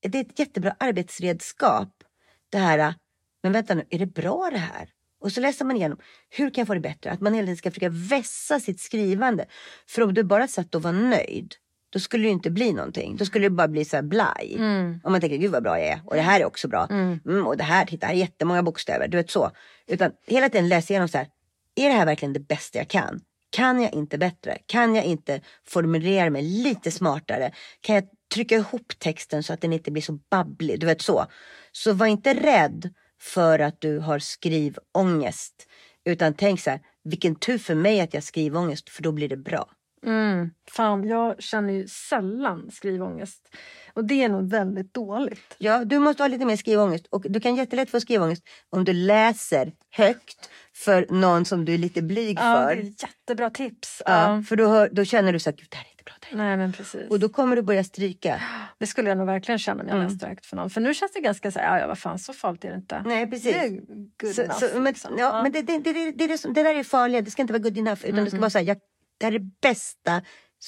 det 0.01 0.17
är 0.17 0.21
ett 0.21 0.39
jättebra 0.39 0.75
arbetsredskap. 0.79 2.03
Det 2.49 2.57
här, 2.57 2.95
men 3.43 3.51
vänta 3.51 3.75
nu, 3.75 3.85
är 3.89 3.99
det 3.99 4.05
bra 4.05 4.49
det 4.51 4.57
här? 4.57 4.89
Och 5.21 5.31
så 5.31 5.41
läser 5.41 5.65
man 5.65 5.75
igenom, 5.75 5.97
hur 6.29 6.49
kan 6.49 6.61
jag 6.61 6.67
få 6.67 6.73
det 6.73 6.79
bättre? 6.79 7.11
Att 7.11 7.21
man 7.21 7.33
hela 7.33 7.45
tiden 7.45 7.57
ska 7.57 7.71
försöka 7.71 7.89
vässa 7.89 8.59
sitt 8.59 8.79
skrivande. 8.79 9.45
För 9.87 10.01
om 10.01 10.13
du 10.13 10.23
bara 10.23 10.47
satt 10.47 10.75
och 10.75 10.81
var 10.81 10.91
nöjd, 10.91 11.55
då 11.89 11.99
skulle 11.99 12.23
det 12.23 12.29
inte 12.29 12.49
bli 12.49 12.73
någonting. 12.73 13.15
Då 13.15 13.25
skulle 13.25 13.45
det 13.45 13.49
bara 13.49 13.67
bli 13.67 13.85
så 13.85 13.95
här 13.95 14.03
blaj. 14.03 14.55
Om 15.03 15.11
man 15.11 15.21
tänker, 15.21 15.37
gud 15.37 15.51
vad 15.51 15.63
bra 15.63 15.79
jag 15.79 15.87
är. 15.87 16.01
Och 16.05 16.15
det 16.15 16.21
här 16.21 16.39
är 16.39 16.45
också 16.45 16.67
bra. 16.67 16.87
Mm, 16.91 17.47
och 17.47 17.57
det 17.57 17.63
här, 17.63 17.85
titta 17.85 18.07
här 18.07 18.13
är 18.13 18.17
jättemånga 18.17 18.63
bokstäver. 18.63 19.07
Du 19.07 19.17
vet 19.17 19.31
så. 19.31 19.51
Utan 19.87 20.11
hela 20.27 20.49
tiden 20.49 20.69
läsa 20.69 20.93
igenom 20.93 21.07
så 21.07 21.17
här, 21.17 21.27
är 21.75 21.89
det 21.89 21.95
här 21.95 22.05
verkligen 22.05 22.33
det 22.33 22.39
bästa 22.39 22.77
jag 22.77 22.87
kan? 22.87 23.21
Kan 23.49 23.81
jag 23.81 23.93
inte 23.93 24.17
bättre? 24.17 24.57
Kan 24.65 24.95
jag 24.95 25.05
inte 25.05 25.41
formulera 25.67 26.29
mig 26.29 26.41
lite 26.41 26.91
smartare? 26.91 27.51
Kan 27.81 27.95
jag 27.95 28.03
trycka 28.33 28.55
ihop 28.55 28.93
texten 28.99 29.43
så 29.43 29.53
att 29.53 29.61
den 29.61 29.73
inte 29.73 29.91
blir 29.91 30.01
så 30.01 30.19
babblig? 30.31 30.79
Du 30.79 30.85
vet 30.85 31.01
så. 31.01 31.25
Så 31.71 31.93
var 31.93 32.07
inte 32.07 32.33
rädd 32.33 32.93
för 33.21 33.59
att 33.59 33.81
du 33.81 33.99
har 33.99 34.19
skrivångest. 34.19 35.67
Utan 36.05 36.33
tänk 36.33 36.59
så 36.61 36.69
här, 36.69 36.79
vilken 37.03 37.35
tur 37.35 37.57
för 37.57 37.75
mig 37.75 38.01
att 38.01 38.13
jag 38.13 38.21
har 38.21 38.25
skrivångest 38.25 38.89
för 38.89 39.03
då 39.03 39.11
blir 39.11 39.29
det 39.29 39.37
bra. 39.37 39.69
Mm. 40.05 40.49
Fan, 40.71 41.07
jag 41.07 41.43
känner 41.43 41.73
ju 41.73 41.87
sällan 41.87 42.71
skrivångest. 42.71 43.55
Och 43.93 44.05
det 44.05 44.23
är 44.23 44.29
nog 44.29 44.49
väldigt 44.49 44.93
dåligt. 44.93 45.55
Ja, 45.57 45.85
du 45.85 45.99
måste 45.99 46.23
ha 46.23 46.27
lite 46.27 46.45
mer 46.45 46.55
skrivångest. 46.57 47.05
Och 47.09 47.25
du 47.29 47.39
kan 47.39 47.55
jättelätt 47.55 47.89
få 47.89 47.99
skrivångest 47.99 48.43
om 48.69 48.83
du 48.83 48.93
läser 48.93 49.71
högt 49.91 50.49
för 50.75 51.07
någon 51.09 51.45
som 51.45 51.65
du 51.65 51.73
är 51.73 51.77
lite 51.77 52.01
blyg 52.01 52.37
Ja, 52.39 52.41
för. 52.67 52.75
det 52.75 52.81
är 52.81 52.85
ett 52.89 53.03
jättebra 53.03 53.49
tips. 53.49 54.01
Ja, 54.05 54.35
Ja. 54.35 54.43
för 54.43 54.55
då, 54.55 54.67
hör, 54.67 54.89
då 54.91 55.05
känner 55.05 55.33
du 55.33 55.39
så 55.39 55.49
att 55.49 55.57
det 55.57 55.75
här 55.77 55.83
är 55.85 55.88
inte 55.99 56.11
inte 56.25 56.37
Nej, 56.37 56.57
men 56.57 56.71
precis. 56.73 57.09
Och 57.09 57.19
då 57.19 57.29
kommer 57.29 57.55
du 57.55 57.61
börja 57.61 57.83
stryka. 57.83 58.41
Det 58.77 58.87
skulle 58.87 59.09
jag 59.09 59.17
nog 59.17 59.27
verkligen 59.27 59.59
känna 59.59 59.83
om 59.83 59.89
jag 59.89 59.97
Mm. 59.97 60.19
högt 60.21 60.45
för 60.45 60.55
någon. 60.55 60.69
För 60.69 60.81
nu 60.81 60.93
känns 60.93 61.11
det 61.11 61.19
ganska 61.19 61.51
så 61.51 61.59
här, 61.59 61.75
ja, 61.75 61.79
ja 61.81 61.87
vad 61.87 61.99
fan 61.99 62.19
så 62.19 62.33
farligt 62.33 62.65
är 62.65 62.69
det 62.69 62.75
inte. 62.75 63.03
Nej, 63.05 63.29
precis. 63.29 63.53
Det 63.53 63.59
är 63.59 63.69
good 63.69 64.35
Så, 64.35 64.41
enough. 64.41 64.59
så, 64.59 64.65
men, 64.73 64.83
liksom. 64.83 65.17
ja, 65.17 65.43
men 65.43 65.51
det, 65.51 65.61
det, 65.61 65.77
det, 65.77 65.93
det, 65.93 66.11
det, 66.11 66.23
är 66.23 66.53
det, 66.53 66.63
där 66.63 66.75
är 66.75 66.83
farligt. 66.83 67.25
Det 67.25 67.31
ska 67.31 67.41
inte 67.41 67.53
vara 67.53 67.63
good 67.63 67.77
enough. 67.77 68.05
Utan 68.05 68.23
det 68.23 68.29
ska 68.31 68.39
vara 68.39 68.49
så 68.49 68.57
här, 68.57 68.65
jag, 68.65 68.77
det 69.19 69.25
här 69.25 69.33
är 69.33 69.39
det 69.39 69.51
bästa. 69.61 70.21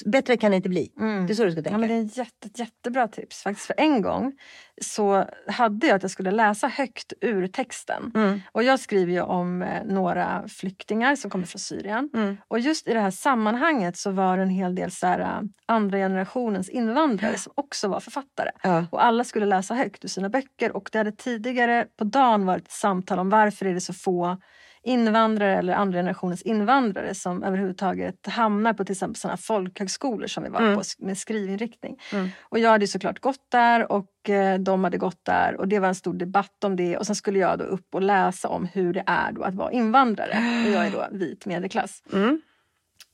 Bättre 0.06 0.38
kan 0.38 0.52
det 0.52 0.58
inte 0.58 0.70
bli. 0.70 0.92
Det 1.28 1.34
är 1.34 1.34
så 1.34 1.44
du 1.44 1.52
ska 1.52 1.62
tänka. 1.62 1.72
Ja, 1.72 1.78
men 1.78 1.90
det 1.90 1.96
är 1.96 2.06
ett 2.06 2.18
jätte, 2.18 2.50
jättebra 2.56 3.08
tips. 3.08 3.44
Faktiskt 3.44 3.68
för 3.68 3.76
en 3.78 4.02
gång 4.02 4.34
så 4.82 5.26
hade 5.48 5.88
jag 5.88 5.96
att 5.96 6.02
jag 6.02 6.12
skulle 6.12 6.32
läsa 6.32 6.68
högt 6.68 7.14
ur 7.22 7.48
texten. 7.48 8.12
Mm. 8.16 8.42
Och 8.52 8.64
jag 8.64 8.80
skriver 8.80 9.14
ju 9.14 9.22
om 9.22 9.62
eh, 9.62 9.84
några 9.86 10.48
flyktingar 10.48 11.16
som 11.16 11.32
kommer 11.32 11.46
från 11.46 11.60
Syrien. 11.60 12.10
Mm. 12.14 12.38
Och 12.48 12.60
just 12.60 12.88
i 12.88 12.94
det 12.94 13.00
här 13.00 13.12
sammanhanget 13.12 13.98
så 13.98 14.12
var 14.12 14.38
det 14.38 14.44
en 14.44 14.50
hel 14.50 14.76
del 14.76 14.92
så 14.92 15.08
här, 15.08 15.20
eh, 15.20 15.42
andra 15.66 15.98
generationens 15.98 16.70
invandrare 16.70 17.38
som 17.38 17.54
också 17.56 17.88
var 17.88 18.00
författare. 18.00 18.52
Ja. 18.64 18.86
Och 18.92 19.04
alla 19.04 19.24
skulle 19.24 19.46
läsa 19.46 19.74
högt 19.74 20.06
ur 20.06 20.10
sina 20.10 20.30
böcker. 20.30 20.76
Och 20.76 20.90
det 20.92 20.98
hade 20.98 21.12
tidigare 21.12 21.86
på 21.98 22.04
dagen 22.04 22.46
varit 22.46 22.64
ett 22.64 22.72
samtal 22.72 23.20
om 23.20 23.30
varför 23.30 23.66
är 23.66 23.74
det 23.74 23.82
så 23.82 23.94
få 23.94 24.38
invandrare 24.84 25.58
eller 25.58 25.74
andra 25.74 26.00
generationens 26.00 26.42
invandrare 26.42 27.16
som 27.16 27.44
överhuvudtaget 27.44 28.28
hamnar 28.28 28.74
på 28.74 28.86
till 28.86 28.94
exempel 28.94 29.16
sådana 29.16 29.38
folkhögskolor 29.38 30.28
som 30.28 30.44
vi 30.44 30.50
var 30.50 30.62
Mm. 30.62 30.76
på 30.76 30.82
med 31.00 31.18
skrivinriktning. 31.18 32.00
Mm. 32.14 32.30
Och 32.42 32.60
jag 32.60 32.70
hade 32.70 32.88
såklart 32.88 33.20
gått 33.20 33.52
där 33.52 33.92
och 33.92 34.30
eh, 34.30 34.60
de 34.60 34.84
hade 34.84 34.98
gått 34.98 35.26
där 35.26 35.56
och 35.60 35.68
det 35.68 35.80
var 35.80 35.88
en 35.88 35.96
stor 35.96 36.14
debatt 36.14 36.64
om 36.64 36.76
det 36.76 36.98
och 36.98 37.06
sen 37.06 37.16
skulle 37.16 37.40
jag 37.40 37.60
då 37.60 37.66
upp 37.66 37.96
och 37.96 38.02
läsa 38.02 38.48
om 38.48 38.66
hur 38.74 38.94
det 38.94 39.04
är 39.06 39.32
då 39.32 39.44
att 39.44 39.56
vara 39.56 39.72
invandrare. 39.72 40.38
Och 40.66 40.72
jag 40.72 40.86
är 40.88 40.92
då 40.92 41.08
vit 41.12 41.46
medelklass. 41.46 42.04
Mm. 42.14 42.42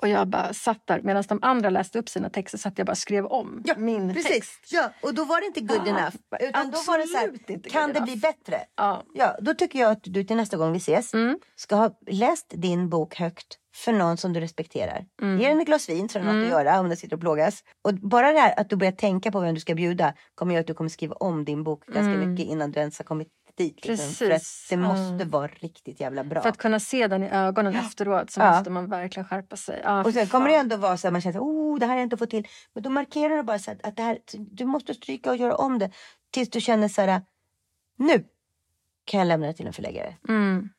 Och 0.01 0.07
jag 0.07 0.27
bara 0.27 0.53
satt 0.53 0.87
där 0.87 1.01
medan 1.03 1.23
de 1.29 1.39
andra 1.41 1.69
läste 1.69 1.99
upp 1.99 2.09
sina 2.09 2.29
texter 2.29 2.57
satt 2.57 2.77
jag 2.77 2.87
bara 2.87 2.95
skrev 2.95 3.25
om 3.25 3.61
Ja, 3.65 3.73
min 3.77 4.13
Precis, 4.13 4.31
text. 4.31 4.71
ja, 4.71 4.91
och 5.01 5.13
då 5.13 5.23
var 5.25 5.41
det 5.41 5.47
inte 5.47 5.61
good 5.61 5.81
Ja, 5.87 5.99
enough. 5.99 6.15
Utan 6.39 6.71
då 6.71 6.77
var 6.87 6.97
det 6.97 7.07
så 7.07 7.17
här, 7.17 7.69
kan 7.69 7.93
det 7.93 8.01
bli 8.01 8.15
bättre? 8.17 8.59
Ja. 8.75 9.03
Ja, 9.13 9.37
då 9.41 9.53
tycker 9.53 9.79
jag 9.79 9.91
att 9.91 9.99
du 10.03 10.23
till 10.23 10.35
nästa 10.35 10.57
gång 10.57 10.71
vi 10.71 10.77
ses 10.77 11.13
Mm. 11.13 11.39
ska 11.55 11.75
ha 11.75 11.91
läst 12.07 12.45
din 12.55 12.89
bok 12.89 13.15
högt 13.15 13.57
för 13.75 13.93
någon 13.93 14.17
som 14.17 14.33
du 14.33 14.39
respekterar. 14.39 15.05
Mm. 15.21 15.39
Ge 15.41 15.47
den 15.47 15.59
ett 15.59 15.65
glas 15.67 15.89
vin 15.89 16.09
så 16.09 16.19
har 16.19 16.25
den 16.25 16.35
något 16.35 16.43
Mm. 16.45 16.57
att 16.57 16.65
göra 16.65 16.79
om 16.79 16.87
den 16.87 16.97
sitter 16.97 17.15
och 17.15 17.21
plågas. 17.21 17.63
Och 17.83 17.93
bara 17.93 18.31
det 18.31 18.39
här 18.39 18.59
att 18.59 18.69
du 18.69 18.75
börjar 18.75 18.91
tänka 18.91 19.31
på 19.31 19.39
vem 19.39 19.55
du 19.55 19.61
ska 19.61 19.75
bjuda 19.75 20.13
kommer 20.35 20.53
göra 20.53 20.61
att 20.61 20.67
du 20.67 20.73
kommer 20.73 20.89
skriva 20.89 21.15
om 21.15 21.45
din 21.45 21.63
bok 21.63 21.85
ganska 21.85 22.11
Mm. 22.13 22.31
mycket 22.31 22.45
innan 22.47 22.71
du 22.71 22.79
ens 22.79 22.97
har 22.97 23.05
kommit 23.05 23.27
dit. 23.57 23.75
Liksom. 23.85 23.95
Precis. 24.05 24.17
För 24.17 24.31
att 24.31 24.41
det 24.69 24.75
Ja. 24.75 24.93
måste 24.93 25.25
vara 25.25 25.47
riktigt 25.47 25.99
jävla 25.99 26.23
bra. 26.23 26.41
För 26.41 26.49
att 26.49 26.57
kunna 26.57 26.79
se 26.79 27.07
den 27.07 27.23
i 27.23 27.29
ögonen 27.29 27.75
efteråt 27.75 28.31
så 28.31 28.39
Ja. 28.39 28.51
måste 28.51 28.69
man 28.69 28.89
verkligen 28.89 29.27
skärpa 29.27 29.55
sig. 29.55 29.81
Ja, 29.83 30.03
Och 30.03 30.13
sen 30.13 30.27
kommer 30.27 30.49
det 30.49 30.55
ändå 30.55 30.77
vara 30.77 30.97
så 30.97 31.07
att 31.07 31.13
man 31.13 31.21
känner 31.21 31.39
oh 31.39 31.79
det 31.79 31.85
här 31.85 31.93
har 31.93 31.97
jag 31.99 32.05
inte 32.05 32.17
fått 32.17 32.29
till. 32.29 32.47
Men 32.73 32.83
då 32.83 32.89
markerar 32.89 33.35
du 33.37 33.43
bara 33.43 33.59
så 33.59 33.71
att, 33.71 33.85
att 33.87 33.95
det 33.95 34.03
här, 34.03 34.17
du 34.37 34.65
måste 34.65 34.93
stryka 34.93 35.29
och 35.29 35.37
göra 35.37 35.55
om 35.55 35.79
det. 35.79 35.91
Tills 36.31 36.49
du 36.49 36.61
känner 36.61 36.87
så 36.87 37.01
här, 37.01 37.21
nu 37.97 38.23
kan 39.05 39.19
jag 39.19 39.27
lämna 39.27 39.47
det 39.47 39.53
till 39.53 39.67
en 39.67 39.73
förläggare. 39.73 40.15
Mm. 40.29 40.69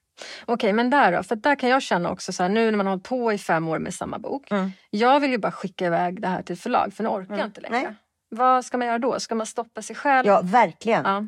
Okej, 0.47 0.73
men 0.73 0.91
där 0.91 1.13
då? 1.13 1.23
För 1.23 1.37
där 1.37 1.55
kan 1.55 1.69
jag 1.71 1.83
känna 1.83 2.11
också 2.11 2.33
så 2.33 2.43
här, 2.43 2.51
nu 2.51 2.71
när 2.71 2.77
man 2.77 2.87
har 2.87 2.93
hållit 2.93 3.09
på 3.09 3.33
i 3.33 3.39
fem 3.39 3.69
år 3.69 3.79
med 3.79 3.95
samma 3.95 4.19
bok. 4.19 4.51
Mm. 4.51 4.71
Jag 4.91 5.21
vill 5.21 5.31
ju 5.31 5.39
bara 5.39 5.53
skicka 5.53 5.87
iväg 5.87 6.21
det 6.23 6.29
här 6.29 6.43
till 6.43 6.57
förlag 6.57 6.93
för 6.95 7.03
nu 7.05 7.09
orkar 7.11 7.27
Mm. 7.27 7.39
jag 7.39 7.47
inte 7.49 7.61
längre. 7.61 7.83
Nej. 7.83 7.95
Vad 8.31 8.65
ska 8.65 8.79
man 8.79 8.87
göra 8.87 8.99
då? 8.99 9.21
Ska 9.21 9.35
man 9.35 9.47
stoppa 9.47 9.83
sig 9.83 9.97
själv? 9.97 10.27
Ja, 10.27 10.41
verkligen. 10.45 11.05
Ja, 11.05 11.25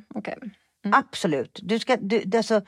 okej. 0.87 0.93
Absolut. 0.99 1.61
Du 1.63 1.79
ska, 1.79 1.97
du, 1.97 2.37
alltså, 2.37 2.63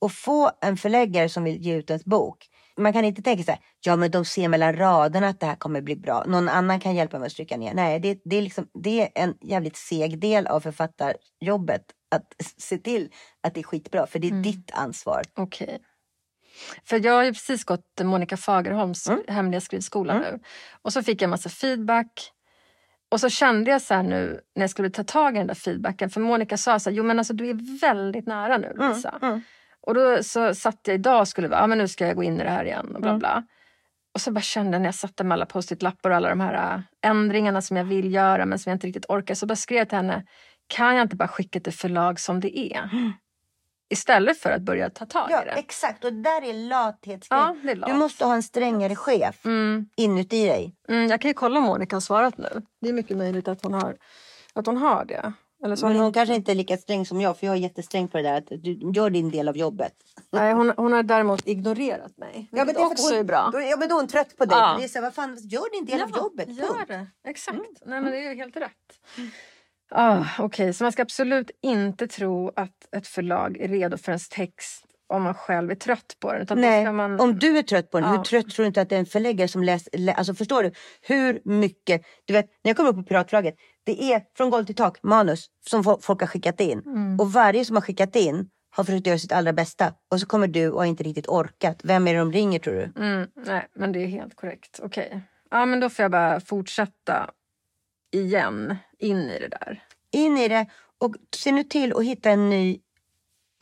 att 0.00 0.12
få 0.14 0.50
en 0.60 0.76
förläggare 0.76 1.28
som 1.28 1.44
vill 1.44 1.62
ge 1.62 1.74
ut 1.76 1.90
ens 1.90 2.04
bok. 2.04 2.46
Man 2.78 2.92
kan 2.92 3.04
inte 3.04 3.22
tänka 3.22 3.42
så 3.42 3.50
här, 3.50 3.60
ja 3.80 3.96
men 3.96 4.10
de 4.10 4.24
ser 4.24 4.48
mellan 4.48 4.76
raderna 4.76 5.28
att 5.28 5.40
det 5.40 5.46
här 5.46 5.56
kommer 5.56 5.80
bli 5.80 5.96
bra. 5.96 6.24
Någon 6.26 6.48
annan 6.48 6.80
kan 6.80 6.94
hjälpa 6.94 7.18
mig 7.18 7.26
att 7.26 7.32
stryka 7.32 7.56
ner. 7.56 7.74
Nej, 7.74 8.00
det, 8.00 8.20
det, 8.24 8.36
är, 8.36 8.42
liksom, 8.42 8.66
det 8.84 9.00
är 9.02 9.08
en 9.24 9.34
jävligt 9.42 9.76
seg 9.76 10.20
del 10.20 10.46
av 10.46 10.60
författarjobbet. 10.60 11.82
Att 12.10 12.32
se 12.58 12.78
till 12.78 13.10
att 13.42 13.54
det 13.54 13.60
är 13.60 13.64
skitbra, 13.64 14.06
för 14.06 14.18
det 14.18 14.26
är 14.26 14.30
Mm. 14.30 14.42
ditt 14.42 14.70
ansvar. 14.74 15.22
Okej. 15.36 15.78
För 16.84 17.04
jag 17.06 17.12
har 17.12 17.24
ju 17.24 17.32
precis 17.32 17.64
gått 17.64 18.00
Monica 18.02 18.36
Fagerholms 18.36 19.08
Mm. 19.08 19.22
hemliga 19.28 19.60
skrivskola 19.60 20.12
Mm. 20.12 20.24
nu. 20.32 20.40
Och 20.82 20.92
så 20.92 21.02
fick 21.02 21.22
jag 21.22 21.30
massa 21.30 21.48
feedback. 21.48 22.32
Och 23.10 23.20
så 23.20 23.28
kände 23.28 23.70
jag 23.70 23.82
så 23.82 23.94
här 23.94 24.02
nu 24.02 24.40
när 24.54 24.62
jag 24.62 24.70
skulle 24.70 24.90
ta 24.90 25.04
tag 25.04 25.34
i 25.34 25.38
den 25.38 25.46
där 25.46 25.54
feedbacken. 25.54 26.10
För 26.10 26.20
Monica 26.20 26.56
sa 26.56 26.78
så 26.78 26.90
här, 26.90 26.96
jo 26.96 27.04
men 27.04 27.18
alltså 27.18 27.34
du 27.34 27.50
är 27.50 27.80
väldigt 27.80 28.26
nära 28.26 28.58
nu 28.58 28.66
Mm, 28.66 28.88
Lisa. 28.92 29.18
mm. 29.22 29.40
Och 29.80 29.94
då 29.94 30.22
så 30.22 30.54
satt 30.54 30.80
jag 30.86 30.94
idag 30.94 31.20
och 31.20 31.28
skulle, 31.28 31.48
ja 31.48 31.66
men 31.66 31.78
nu 31.78 31.88
ska 31.88 32.06
jag 32.06 32.16
gå 32.16 32.22
in 32.22 32.40
i 32.40 32.44
det 32.44 32.50
här 32.50 32.64
igen 32.64 32.94
och 32.94 33.00
bla 33.00 33.10
Mm. 33.10 33.18
bla. 33.18 33.42
Och 34.14 34.20
så 34.20 34.30
bara 34.32 34.40
kände 34.40 34.72
jag 34.72 34.80
när 34.82 34.88
jag 34.88 34.94
satt 34.94 35.16
där 35.16 35.24
med 35.24 35.34
alla 35.34 35.46
post-it-lappar 35.46 36.10
och 36.10 36.16
alla 36.16 36.28
de 36.28 36.40
här 36.40 36.74
äh, 36.74 36.80
ändringarna 37.10 37.62
som 37.62 37.76
jag 37.76 37.84
vill 37.84 38.14
göra 38.14 38.46
men 38.46 38.58
som 38.58 38.70
jag 38.70 38.76
inte 38.76 38.86
riktigt 38.86 39.06
orkar. 39.08 39.34
Så 39.34 39.46
bara 39.46 39.56
skrev 39.56 39.78
jag 39.78 39.88
till 39.88 39.96
henne, 39.96 40.26
kan 40.66 40.96
jag 40.96 41.02
inte 41.04 41.16
bara 41.16 41.28
skicka 41.28 41.60
till 41.60 41.72
förlag 41.72 42.20
som 42.20 42.40
det 42.40 42.58
är? 42.58 42.90
Istället 43.88 44.38
för 44.38 44.50
att 44.50 44.62
börja 44.62 44.90
ta 44.90 45.06
tag 45.06 45.28
Ja, 45.30 45.42
i 45.42 45.44
det. 45.44 45.50
exakt. 45.50 46.04
Och 46.04 46.12
där 46.12 46.44
är 46.44 46.52
lathetsgrejen. 46.68 47.46
Ja, 47.46 47.56
det 47.62 47.70
är 47.70 47.74
Du 47.74 47.80
lat. 47.80 47.96
måste 47.96 48.24
ha 48.24 48.34
en 48.34 48.42
strängare 48.42 48.96
chef 48.96 49.44
Mm, 49.44 49.88
inuti 49.96 50.46
dig. 50.46 50.74
mm, 50.88 51.06
jag 51.10 51.20
kan 51.20 51.28
ju 51.30 51.34
kolla 51.34 51.58
om 51.58 51.64
Monica 51.64 51.96
har 51.96 52.00
svarat 52.00 52.38
nu. 52.38 52.62
Det 52.80 52.88
är 52.88 52.92
mycket 52.92 53.16
möjligt 53.16 53.48
att 53.48 53.62
hon 53.62 53.74
har, 53.74 53.96
att 54.54 54.66
hon 54.66 54.76
har 54.76 55.04
det. 55.04 55.32
Eller 55.64 55.76
så 55.76 55.86
Men 55.86 55.96
hon, 55.96 56.04
hon 56.04 56.12
kanske 56.12 56.34
inte 56.34 56.52
är 56.52 56.54
lika 56.54 56.76
sträng 56.76 57.06
som 57.06 57.20
jag, 57.20 57.38
för 57.38 57.46
jag 57.46 57.56
är 57.56 57.60
jättesträng 57.60 58.08
på 58.08 58.16
det 58.16 58.22
där 58.22 58.38
att 58.38 58.46
du 58.48 58.90
gör 58.94 59.10
din 59.10 59.30
del 59.30 59.48
av 59.48 59.56
jobbet. 59.56 59.92
nej, 60.32 60.52
hon, 60.52 60.72
hon 60.76 60.92
har 60.92 61.02
däremot 61.02 61.46
ignorerat 61.48 62.16
mig. 62.18 62.48
Det 62.52 62.60
är 62.60 62.64
för 62.64 62.72
att 62.72 62.78
också 62.92 63.08
hon, 63.10 63.18
är 63.18 63.24
bra. 63.24 63.50
Då, 63.52 63.60
ja, 63.60 63.76
men 63.76 63.88
då 63.88 63.94
är 63.94 64.00
hon 64.00 64.08
trött 64.08 64.36
på 64.36 64.44
dig. 64.44 64.58
Ja. 64.58 64.76
Det 64.78 64.84
är 64.84 64.88
så 64.88 64.94
här, 64.98 65.02
vad 65.02 65.14
fan, 65.14 65.36
gör 65.40 65.72
din 65.72 65.84
del 65.84 66.02
av 66.02 66.10
jobbet. 66.10 66.48
Gör 66.48 66.66
punkt. 66.66 66.84
det. 66.88 67.06
Exakt. 67.30 67.58
Nej, 67.86 68.00
men 68.00 68.04
det 68.12 68.18
är 68.18 68.30
ju 68.30 68.36
helt 68.36 68.56
rätt. 68.56 68.70
Ah, 69.90 70.24
Okej, 70.38 70.72
så 70.72 70.84
man 70.84 70.92
ska 70.92 71.02
absolut 71.02 71.50
inte 71.62 72.06
tro 72.06 72.52
att 72.56 72.94
ett 72.96 73.06
förlag 73.06 73.56
är 73.60 73.68
redo 73.68 73.96
för 73.96 74.12
ens 74.12 74.28
text 74.28 74.82
om 75.08 75.22
man 75.22 75.34
själv 75.34 75.70
är 75.70 75.74
trött 75.74 76.16
på 76.20 76.32
den. 76.32 76.60
Nej, 76.60 76.92
man... 76.92 77.20
om 77.20 77.38
du 77.38 77.58
är 77.58 77.62
trött 77.62 77.90
på 77.90 78.00
den, 78.00 78.08
Ja. 78.10 78.16
hur 78.16 78.24
trött 78.24 78.50
tror 78.50 78.62
du 78.62 78.66
inte 78.66 78.80
att 78.80 78.88
det 78.88 78.94
är 78.94 79.00
en 79.00 79.06
förläggare 79.06 79.48
som 79.48 79.62
läser? 79.62 79.98
Lä, 79.98 80.12
alltså 80.12 80.34
förstår 80.34 80.62
du 80.62 80.72
hur 81.02 81.40
mycket? 81.44 82.02
Du 82.24 82.32
vet, 82.32 82.46
när 82.64 82.68
jag 82.70 82.76
kommer 82.76 82.90
upp 82.90 82.96
på 82.96 83.02
Piratförlaget, 83.02 83.54
det 83.84 84.02
är 84.12 84.22
från 84.36 84.50
golv 84.50 84.64
till 84.64 84.74
tak 84.74 84.98
manus 85.02 85.46
som 85.68 85.82
fo- 85.82 85.98
folk 86.02 86.20
har 86.20 86.26
skickat 86.26 86.60
in. 86.60 86.82
Mm. 86.86 87.20
Och 87.20 87.32
varje 87.32 87.64
som 87.64 87.76
har 87.76 87.80
skickat 87.82 88.16
in 88.16 88.48
har 88.70 88.84
försökt 88.84 89.06
göra 89.06 89.18
sitt 89.18 89.32
allra 89.32 89.52
bästa. 89.52 89.92
Och 90.10 90.20
så 90.20 90.26
kommer 90.26 90.46
du 90.48 90.70
och 90.70 90.78
har 90.80 90.86
inte 90.86 91.02
riktigt 91.04 91.28
orkat. 91.28 91.80
Vem 91.84 92.08
är 92.08 92.12
det 92.12 92.18
de 92.18 92.32
ringer 92.32 92.58
tror 92.58 92.74
du? 92.74 92.92
Mm, 93.04 93.28
nej, 93.46 93.66
men 93.74 93.92
det 93.92 94.02
är 94.02 94.06
helt 94.06 94.36
korrekt. 94.36 94.80
Okej. 94.82 95.20
Ja, 95.50 95.66
men 95.66 95.80
då 95.80 95.88
får 95.90 96.02
jag 96.02 96.10
bara 96.12 96.40
fortsätta 96.40 97.30
igen 98.12 98.76
in 98.98 99.18
i 99.30 99.38
det 99.38 99.48
där. 99.48 99.82
in 100.12 100.38
i 100.38 100.48
det 100.48 100.66
och 100.98 101.14
se 101.36 101.52
nu 101.52 101.64
till 101.64 101.92
att 101.96 102.04
hitta 102.04 102.30
en 102.30 102.50
ny 102.50 102.80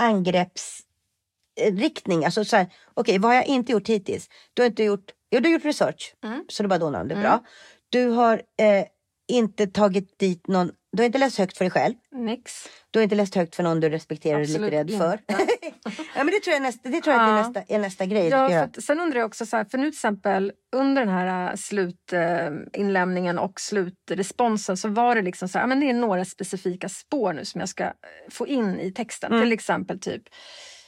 angreppsriktning. 0.03 2.25
Alltså 2.25 2.45
så 2.45 2.57
här, 2.57 2.67
okej 2.95 3.19
vad 3.19 3.31
har 3.31 3.35
jag 3.37 3.47
inte 3.47 3.73
gjort 3.73 3.89
hittills? 3.89 4.29
Du 4.55 4.63
har 4.63 4.67
inte 4.67 4.85
gjort, 4.85 5.13
jo 5.31 5.41
du 5.41 5.49
har 5.49 5.53
gjort 5.53 5.65
research. 5.65 6.15
Mm. 6.25 6.45
Så 6.49 6.63
du 6.63 6.69
bara 6.69 6.79
donar 6.79 7.01
om 7.01 7.09
det 7.09 7.15
är 7.15 7.19
Mm. 7.19 7.31
bra. 7.31 7.45
Du 7.89 8.07
har 8.09 8.43
eh, 8.59 8.85
inte 9.29 9.67
tagit 9.67 10.19
dit 10.19 10.47
någon, 10.47 10.71
du 10.93 11.03
har 11.03 11.07
inte 11.07 11.19
läst 11.19 11.39
högt 11.39 11.59
för 11.59 11.65
dig 11.65 11.71
själv. 11.71 11.95
Nix. 12.13 12.53
Du 12.91 12.99
har 12.99 13.03
inte 13.03 13.15
läst 13.15 13.35
högt 13.35 13.55
för 13.55 13.63
någon 13.63 13.81
du 13.81 13.89
respekterar 13.89 14.35
och 14.35 14.43
är 14.43 14.47
lite 14.47 14.71
rädd 14.71 14.91
för. 14.91 15.19
ja 16.17 16.25
men 16.25 16.27
det 16.27 16.41
tror 16.41 16.55
jag, 16.55 16.63
nästa, 16.63 16.89
det 16.89 17.01
tror 17.01 17.17
jag 17.17 17.23
att 17.23 17.29
är, 17.29 17.37
Ja. 17.37 17.43
nästa, 17.43 17.75
är 17.75 17.79
nästa 17.79 18.07
grej. 18.07 18.29
Ja, 18.29 18.49
för 18.49 18.57
att, 18.57 18.85
sen 18.85 19.01
undrar 19.01 19.21
jag 19.21 19.27
också, 19.27 19.47
så 19.47 19.57
här, 19.57 19.65
för 19.65 19.79
nu 19.79 19.85
till 19.85 19.97
exempel 19.97 20.53
under 20.77 21.05
den 21.05 21.15
här 21.15 21.51
äh, 21.51 21.57
slutinlämningen 21.57 23.39
och 23.39 23.61
slutresponsen 23.61 24.77
så 24.77 24.89
var 24.89 25.15
det 25.15 25.23
liksom 25.23 25.49
så 25.49 25.59
här, 25.59 25.63
ja, 25.63 25.67
men 25.67 25.81
det 25.81 25.91
är 25.91 25.95
några 25.95 26.25
specifika 26.25 26.89
spår 26.89 27.33
nu 27.33 27.45
som 27.45 27.61
jag 27.61 27.69
ska 27.69 27.85
äh, 27.85 27.91
få 28.31 28.47
in 28.47 28.81
i 28.81 28.93
texten. 28.93 29.33
Mm. 29.33 29.45
Till 29.45 29.53
exempel 29.53 30.01
typ, 30.01 30.23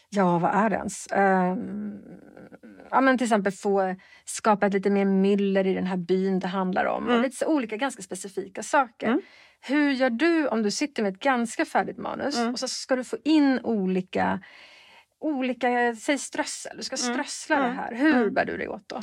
ja 0.08 0.38
vad 0.38 0.54
är 0.54 0.70
det 0.70 0.76
ens? 0.76 1.06
Ehm, 1.12 1.98
ja, 2.90 3.00
men 3.00 3.18
till 3.18 3.24
exempel 3.24 3.52
få 3.52 3.94
skapa 4.24 4.66
ett 4.66 4.72
lite 4.74 4.90
mer 4.90 5.04
myller 5.04 5.66
i 5.66 5.74
den 5.74 5.86
här 5.86 5.96
byn 5.96 6.38
det 6.38 6.46
handlar 6.48 6.84
om. 6.84 7.08
Mm. 7.08 7.22
lite 7.22 7.46
olika 7.46 7.76
ganska 7.76 8.02
specifika 8.02 8.62
saker. 8.62 9.06
Mm. 9.06 9.20
Hur 9.60 9.90
gör 9.92 10.10
du 10.10 10.48
om 10.48 10.62
du 10.62 10.70
sitter 10.70 11.02
med 11.02 11.12
ett 11.14 11.20
ganska 11.20 11.64
färdigt 11.64 11.98
manus 11.98 12.38
Mm. 12.38 12.52
och 12.52 12.58
så 12.58 12.68
ska 12.68 12.96
du 12.96 13.04
få 13.04 13.16
in 13.24 13.60
olika 13.62 14.40
olika, 15.20 15.94
säg 16.00 16.18
strössel, 16.18 16.76
du 16.76 16.82
ska 16.82 16.96
Mm. 16.96 17.14
strössla 17.14 17.56
det 17.56 17.64
Mm. 17.64 17.76
här. 17.76 17.94
Hur 17.94 18.14
Mm. 18.16 18.34
bär 18.34 18.44
du 18.44 18.56
dig 18.56 18.68
åt 18.68 18.88
då? 18.88 19.00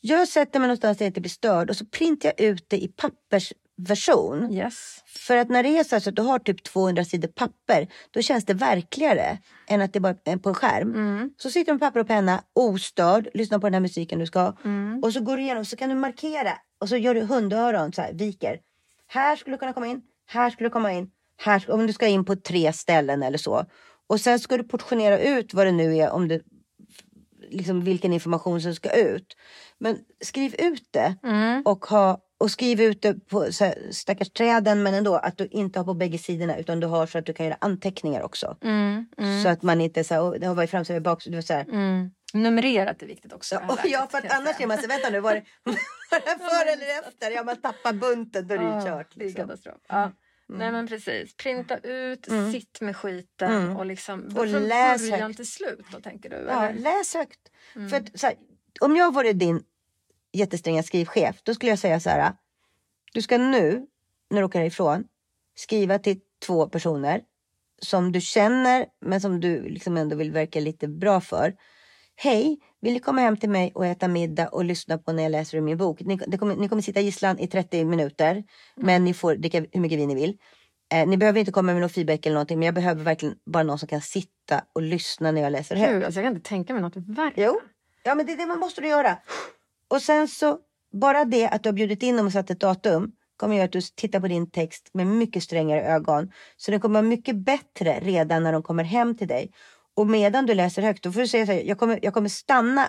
Jag 0.00 0.28
sätter 0.28 0.60
mig 0.60 0.66
någonstans 0.68 0.98
där 0.98 1.04
jag 1.04 1.10
inte 1.10 1.20
blir 1.20 1.30
störd 1.30 1.70
och 1.70 1.76
så 1.76 1.86
printar 1.86 2.32
jag 2.36 2.46
ut 2.48 2.64
det 2.68 2.76
i 2.78 2.88
pappersversion. 3.76 4.52
Yes. 4.52 5.02
För 5.06 5.36
att 5.36 5.48
när 5.48 5.62
det 5.62 5.78
är 5.78 5.84
så, 5.84 6.00
så 6.00 6.08
att 6.10 6.16
du 6.16 6.22
har 6.22 6.38
typ 6.38 6.62
200 6.64 7.04
sidor 7.04 7.28
papper, 7.28 7.88
då 8.10 8.22
känns 8.22 8.44
det 8.44 8.54
verkligare 8.54 9.38
än 9.68 9.80
att 9.80 9.92
det 9.92 10.00
bara 10.00 10.16
är 10.24 10.36
på 10.36 10.48
en 10.48 10.54
skärm. 10.54 10.94
Mm. 10.94 11.30
Så 11.36 11.50
sitter 11.50 11.72
du 11.72 11.74
med 11.74 11.80
papper 11.80 12.00
och 12.00 12.06
penna, 12.06 12.42
ostörd, 12.52 13.28
lyssnar 13.34 13.58
på 13.58 13.66
den 13.66 13.74
här 13.74 13.80
musiken 13.80 14.18
du 14.18 14.26
ska. 14.26 14.52
Mm. 14.64 15.00
Och 15.02 15.12
så 15.12 15.20
går 15.20 15.36
du 15.36 15.42
igenom, 15.42 15.64
så 15.64 15.76
kan 15.76 15.88
du 15.88 15.94
markera. 15.94 16.52
Och 16.80 16.88
så 16.88 16.96
gör 16.96 17.14
du 17.14 17.20
hundöron, 17.20 17.92
så 17.92 18.02
här, 18.02 18.12
viker. 18.12 18.58
Här 19.08 19.36
skulle 19.36 19.56
du 19.56 19.58
kunna 19.58 19.72
komma 19.72 19.86
in, 19.86 20.02
här 20.26 20.50
skulle 20.50 20.68
du 20.68 20.72
komma 20.72 20.92
in. 20.92 21.10
Här, 21.38 21.70
om 21.70 21.86
du 21.86 21.92
ska 21.92 22.06
in 22.06 22.24
på 22.24 22.36
tre 22.36 22.72
ställen 22.72 23.22
eller 23.22 23.38
så. 23.38 23.64
Och 24.08 24.20
sen 24.20 24.38
ska 24.38 24.56
du 24.56 24.64
portionera 24.64 25.18
ut 25.18 25.54
vad 25.54 25.66
det 25.66 25.72
nu 25.72 25.96
är, 25.96 26.10
om 26.10 26.28
det, 26.28 26.40
liksom 27.50 27.84
vilken 27.84 28.12
information 28.12 28.60
som 28.60 28.74
ska 28.74 28.90
ut. 28.90 29.36
Men 29.78 29.98
skriv 30.24 30.54
ut 30.58 30.88
det 30.90 31.16
Mm. 31.22 31.62
och, 31.62 31.84
ha, 31.84 32.18
och 32.38 32.50
skriv 32.50 32.80
ut 32.80 33.02
det 33.02 33.14
på 33.28 33.52
så 33.52 33.64
här, 33.64 33.74
stackars 33.90 34.30
träden 34.30 34.82
men 34.82 34.94
ändå 34.94 35.14
att 35.14 35.38
du 35.38 35.46
inte 35.50 35.78
har 35.78 35.84
på 35.84 35.94
bägge 35.94 36.18
sidorna 36.18 36.58
utan 36.58 36.80
du 36.80 36.86
har 36.86 37.06
så 37.06 37.18
att 37.18 37.26
du 37.26 37.32
kan 37.32 37.46
göra 37.46 37.56
anteckningar 37.60 38.22
också. 38.22 38.56
Mm. 38.62 39.06
Mm. 39.18 39.42
Så 39.42 39.48
att 39.48 39.62
man 39.62 39.80
inte 39.80 40.04
så 40.04 40.14
här, 40.14 40.22
"Åh, 40.22 40.34
det 40.40 40.46
har 40.46 40.54
varit 40.54 40.70
framsida 40.70 41.00
bak. 41.00 41.24
Du 41.24 41.36
vet, 41.36 41.46
så 41.46 41.52
här. 41.54 41.64
Mm. 41.68 42.10
Numrerat 42.34 43.02
är 43.02 43.06
viktigt 43.06 43.32
också. 43.32 43.54
Ja, 43.54 43.60
ja 43.68 43.74
läget, 43.84 44.10
för 44.10 44.18
att 44.18 44.32
annars 44.38 44.60
är 44.60 44.66
man 44.66 44.78
så 44.78 44.88
vänta 44.88 45.10
nu 45.10 45.20
var 45.20 45.34
det, 45.34 45.42
var 46.10 46.20
det 46.20 46.38
före 46.38 46.72
eller 46.72 47.08
efter? 47.08 47.30
Ja 47.30 47.42
man 47.44 47.56
tappar 47.56 47.92
bunten 47.92 48.46
då 48.48 48.54
är 48.54 48.58
det 48.58 48.64
ju 48.64 48.84
kört. 48.84 49.12
Det 49.14 49.24
är 49.24 49.26
Liksom. 49.26 49.48
katastrof. 49.48 49.74
Ja. 49.88 50.12
Nej 50.48 50.72
men 50.72 50.88
precis. 50.88 51.36
Printa 51.36 51.76
ut, 51.78 52.28
Mm. 52.28 52.52
sitt 52.52 52.80
med 52.80 52.96
skiten 52.96 53.52
Mm. 53.52 53.76
och 53.76 53.86
liksom 53.86 54.24
Och 54.26 54.32
från 54.32 54.68
läs 54.68 55.10
början 55.10 55.20
högt. 55.22 55.36
till 55.36 55.50
slut 55.50 55.84
då 55.92 56.00
tänker 56.00 56.30
du? 56.30 56.36
Ja, 56.36 56.68
eller? 56.68 56.80
läs 56.80 57.14
högt. 57.14 57.40
Mm. 57.76 57.88
För 57.90 57.96
att, 57.96 58.22
här, 58.22 58.34
om 58.80 58.96
jag 58.96 59.14
vore 59.14 59.32
din 59.32 59.62
jättestränga 60.36 60.82
skrivchef 60.82 61.42
då 61.42 61.54
skulle 61.54 61.72
jag 61.72 61.78
säga 61.78 62.00
så 62.00 62.10
här. 62.10 62.32
Du 63.12 63.22
ska 63.22 63.38
nu 63.38 63.86
när 64.30 64.40
du 64.40 64.44
åker 64.44 64.58
härifrån 64.58 65.04
skriva 65.54 65.98
till 65.98 66.20
två 66.46 66.68
personer 66.68 67.20
som 67.82 68.12
du 68.12 68.20
känner 68.20 68.86
men 69.00 69.20
som 69.20 69.40
du 69.40 69.68
liksom 69.68 69.96
ändå 69.96 70.16
vill 70.16 70.32
verka 70.32 70.60
lite 70.60 70.88
bra 70.88 71.20
för. 71.20 71.54
Hej, 72.16 72.58
vill 72.80 72.92
ni 72.92 73.00
komma 73.00 73.20
hem 73.20 73.36
till 73.36 73.50
mig 73.50 73.72
och 73.74 73.86
äta 73.86 74.08
middag 74.08 74.48
och 74.48 74.64
lyssna 74.64 74.98
på 74.98 75.12
när 75.12 75.22
jag 75.22 75.32
läser 75.32 75.58
ur 75.58 75.62
min 75.62 75.76
bok? 75.76 76.00
Ni, 76.00 76.18
kommer, 76.18 76.56
ni 76.56 76.68
kommer 76.68 76.82
sitta 76.82 77.00
gisslan 77.00 77.38
i 77.38 77.46
30 77.46 77.84
minuter, 77.84 78.44
men 78.74 79.04
ni 79.04 79.14
får 79.14 79.34
dricka 79.34 79.60
hur 79.72 79.80
mycket 79.80 79.98
vin 79.98 80.08
ni 80.08 80.14
vill. 80.14 80.38
Eh, 80.92 81.06
ni 81.06 81.16
behöver 81.16 81.40
inte 81.40 81.52
komma 81.52 81.72
med 81.72 81.80
någon 81.80 81.90
feedback 81.90 82.26
eller 82.26 82.34
någonting, 82.34 82.58
men 82.58 82.66
jag 82.66 82.74
behöver 82.74 83.04
verkligen 83.04 83.34
bara 83.46 83.62
någon 83.62 83.78
som 83.78 83.88
kan 83.88 84.00
sitta 84.00 84.64
och 84.72 84.82
lyssna 84.82 85.30
när 85.30 85.42
jag 85.42 85.52
läser 85.52 85.76
högt. 85.76 86.06
Alltså 86.06 86.20
jag 86.20 86.26
kan 86.26 86.36
inte 86.36 86.48
tänka 86.48 86.72
mig 86.72 86.82
något 86.82 86.96
värre. 86.96 87.32
Jo, 87.36 87.60
ja 88.02 88.14
men 88.14 88.26
det 88.26 88.36
det 88.36 88.46
måste 88.46 88.80
du 88.80 88.88
göra. 88.88 89.18
Och 89.90 90.02
sen 90.02 90.28
så, 90.28 90.58
bara 90.92 91.24
det 91.24 91.48
att 91.48 91.62
du 91.62 91.68
har 91.68 91.74
bjudit 91.74 92.02
in 92.02 92.16
dem 92.16 92.26
och 92.26 92.32
satt 92.32 92.50
ett 92.50 92.60
datum 92.60 93.12
kommer 93.36 93.54
göra 93.56 93.64
att 93.64 93.72
du 93.72 93.80
tittar 93.80 94.20
på 94.20 94.28
din 94.28 94.50
text 94.50 94.90
med 94.92 95.06
mycket 95.06 95.42
strängare 95.42 95.82
ögon. 95.82 96.32
Så 96.56 96.70
den 96.70 96.80
kommer 96.80 97.00
vara 97.00 97.08
mycket 97.08 97.36
bättre 97.36 98.00
redan 98.00 98.42
när 98.42 98.52
de 98.52 98.62
kommer 98.62 98.84
hem 98.84 99.16
till 99.16 99.28
dig. 99.28 99.52
Och 99.96 100.06
medan 100.06 100.46
du 100.46 100.54
läser 100.54 100.82
högt, 100.82 101.02
då 101.02 101.12
får 101.12 101.20
du 101.20 101.28
säga 101.28 101.46
så 101.46 101.52
här, 101.52 101.60
jag 101.60 101.78
kommer, 101.78 101.98
jag 102.02 102.14
kommer 102.14 102.28
stanna 102.28 102.88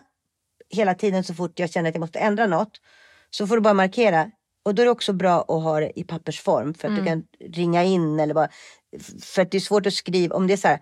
hela 0.70 0.94
tiden 0.94 1.24
så 1.24 1.34
fort 1.34 1.60
jag 1.60 1.70
känner 1.70 1.90
att 1.90 1.96
jag 1.96 2.00
måste 2.00 2.20
ändra 2.20 2.48
något. 2.48 2.82
Så 3.30 3.48
får 3.48 3.56
du 3.56 3.62
bara 3.62 3.74
markera. 3.74 4.32
Och 4.66 4.76
då 4.76 4.82
är 4.82 4.86
det 4.86 4.92
också 4.92 5.14
bra 5.14 5.42
att 5.42 5.64
ha 5.64 5.80
det 5.80 6.00
i 6.00 6.04
pappersform 6.04 6.74
för 6.74 6.88
att 6.88 6.96
du 6.96 7.06
kan 7.06 7.24
ringa 7.40 7.84
in 7.84 8.20
eller 8.20 8.34
bara. 8.34 8.50
För 9.22 9.42
att 9.42 9.52
det 9.52 9.58
är 9.58 9.62
svårt 9.62 9.86
att 9.86 9.94
skriva, 9.94 10.36
om 10.36 10.48
det 10.48 10.54
är 10.54 10.58
så 10.58 10.68
här, 10.68 10.80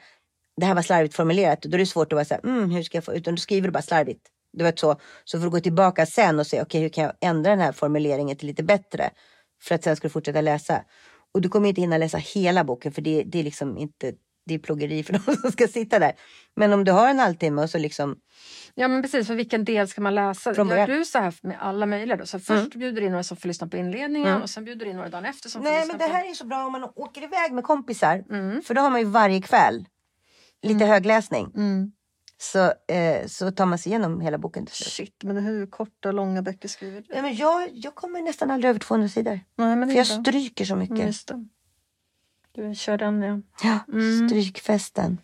det 0.57 0.65
här 0.65 0.75
var 0.75 0.81
slarvigt 0.81 1.15
formulerat, 1.15 1.61
då 1.61 1.75
är 1.75 1.77
det 1.77 1.85
svårt 1.85 2.13
att 2.13 2.17
vara 2.17 2.25
så 2.25 2.33
här, 2.33 2.45
mm, 2.45 2.69
hur 2.69 2.83
ska 2.83 2.97
jag 2.97 3.05
få, 3.05 3.13
utan 3.13 3.35
du 3.35 3.41
skriver 3.41 3.69
bara 3.69 3.81
slarvigt. 3.81 4.29
Du 4.57 4.63
vet 4.63 4.79
så, 4.79 4.95
så 5.23 5.37
får 5.39 5.45
du 5.45 5.49
gå 5.51 5.59
tillbaka 5.59 6.05
sen 6.05 6.39
och 6.39 6.47
se, 6.47 6.61
okej 6.61 6.81
hur 6.81 6.89
kan 6.89 7.03
jag 7.03 7.13
ändra 7.21 7.49
den 7.49 7.59
här 7.59 7.71
formuleringen 7.71 8.37
till 8.37 8.47
lite 8.47 8.63
bättre? 8.63 9.09
För 9.63 9.75
att 9.75 9.83
sen 9.83 9.95
ska 9.95 10.07
du 10.07 10.11
fortsätta 10.11 10.41
läsa. 10.41 10.81
Och 11.33 11.41
du 11.41 11.49
kommer 11.49 11.69
inte 11.69 11.81
hinna 11.81 11.97
läsa 11.97 12.17
hela 12.17 12.63
boken 12.63 12.91
för 12.91 13.01
det, 13.01 13.23
det 13.23 13.39
är 13.39 13.43
liksom 13.43 13.77
inte, 13.77 14.13
det 14.45 14.53
är 14.53 14.59
plågeri 14.59 15.03
för 15.03 15.13
de 15.25 15.35
som 15.35 15.51
ska 15.51 15.67
sitta 15.67 15.99
där. 15.99 16.13
Men 16.55 16.73
om 16.73 16.83
du 16.83 16.91
har 16.91 17.09
en 17.09 17.19
halvtimme 17.19 17.61
och 17.61 17.69
så 17.69 17.77
liksom, 17.77 18.15
Ja 18.75 18.87
men 18.87 19.01
precis, 19.01 19.27
för 19.27 19.35
vilken 19.35 19.65
del 19.65 19.87
ska 19.87 20.01
man 20.01 20.15
läsa? 20.15 20.53
Gör 20.53 20.87
du 20.87 21.05
så 21.05 21.19
här 21.19 21.33
med 21.41 21.57
alla 21.61 21.85
möjliga 21.85 22.17
då? 22.17 22.25
Så 22.25 22.39
först 22.39 22.49
Mm. 22.75 22.79
bjuder 22.79 23.01
du 23.01 23.05
in 23.05 23.11
några 23.11 23.23
som 23.23 23.37
får 23.37 23.47
lyssna 23.47 23.67
på 23.67 23.77
inledningen 23.77 24.29
Mm. 24.29 24.41
och 24.41 24.49
sen 24.49 24.65
bjuder 24.65 24.85
du 24.85 24.91
in 24.91 24.97
några 24.97 25.09
dagen 25.09 25.25
efter 25.25 25.49
som 25.49 25.61
får 25.63 25.69
nej 25.69 25.79
lyssna 25.79 25.93
men 25.93 25.99
det 25.99 26.07
på... 26.07 26.13
här 26.13 26.29
är 26.29 26.33
så 26.33 26.45
bra 26.45 26.65
om 26.65 26.71
man 26.71 26.83
åker 26.83 27.23
iväg 27.23 27.51
med 27.53 27.63
kompisar. 27.63 28.23
Mm. 28.29 28.61
För 28.61 28.73
då 28.73 28.81
har 28.81 28.89
man 28.89 28.99
ju 28.99 29.05
varje 29.05 29.41
kväll 29.41 29.85
lite 30.61 30.85
högläsning. 30.85 31.51
Så, 32.37 32.73
eh, 32.93 33.27
så 33.27 33.51
tar 33.51 33.65
man 33.65 33.77
sig 33.77 33.89
igenom 33.91 34.21
hela 34.21 34.37
boken 34.37 34.65
till 34.65 34.75
slut. 34.75 34.89
Shit, 34.93 35.23
men 35.23 35.37
hur 35.37 35.67
korta 35.67 36.07
och 36.09 36.13
långa 36.13 36.41
böcker 36.41 36.67
skriver 36.67 37.01
du? 37.01 37.07
Nej, 37.09 37.21
men 37.21 37.35
jag, 37.35 37.69
jag 37.73 37.95
kommer 37.95 38.21
nästan 38.21 38.51
aldrig 38.51 38.69
över 38.69 38.79
200 38.79 39.09
sidor. 39.09 39.39
Nej, 39.55 39.75
men 39.75 39.89
För 39.89 39.95
jag 39.97 40.07
bra. 40.07 40.21
stryker 40.23 40.65
så 40.65 40.75
mycket. 40.75 41.29
Mm. 41.31 41.49
Du 42.51 42.75
kör 42.75 42.97
den 42.97 43.21
ja. 43.21 43.41
Ja, 43.63 43.79
Mm. 43.93 44.29
strykfesten. 44.29 45.17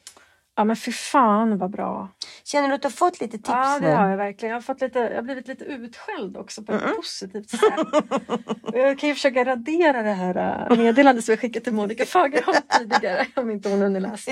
Ja 0.56 0.64
men 0.64 0.76
fy 0.76 0.92
fan 0.92 1.58
vad 1.58 1.72
bra. 1.72 2.10
Känner 2.44 2.68
du 2.70 2.76
att 2.76 2.82
du 2.82 2.86
har 2.86 2.92
fått 2.92 3.22
lite 3.22 3.38
tips 3.38 3.50
ja 3.50 3.80
det 3.82 3.88
nu? 3.88 3.96
har 3.96 4.10
jag 4.10 4.18
verkligen. 4.18 4.50
Jag 4.50 4.56
har, 4.56 4.62
fått 4.62 4.82
lite, 4.82 5.00
jag 5.00 5.16
har 5.16 5.22
blivit 5.22 5.48
lite 5.48 5.64
utskälld 5.66 6.38
också 6.38 6.64
på 6.64 6.74
ett 6.74 6.96
positivt 6.96 7.50
sätt. 7.50 7.60
Jag 8.74 9.00
kan 9.00 9.10
ju 9.10 9.16
försöka 9.16 9.46
radera 9.46 10.02
det 10.04 10.14
här 10.14 10.68
äh, 10.72 10.78
meddelandet 10.78 11.26
som 11.26 11.32
jag 11.32 11.40
skickade 11.40 11.64
till 11.64 11.74
Monica 11.74 12.06
Fagerholm 12.06 12.58
tidigare 12.80 13.28
om 13.36 13.52
inte 13.52 13.70
hon 13.70 13.82
hunnit 13.82 14.02
läsa. 14.02 14.32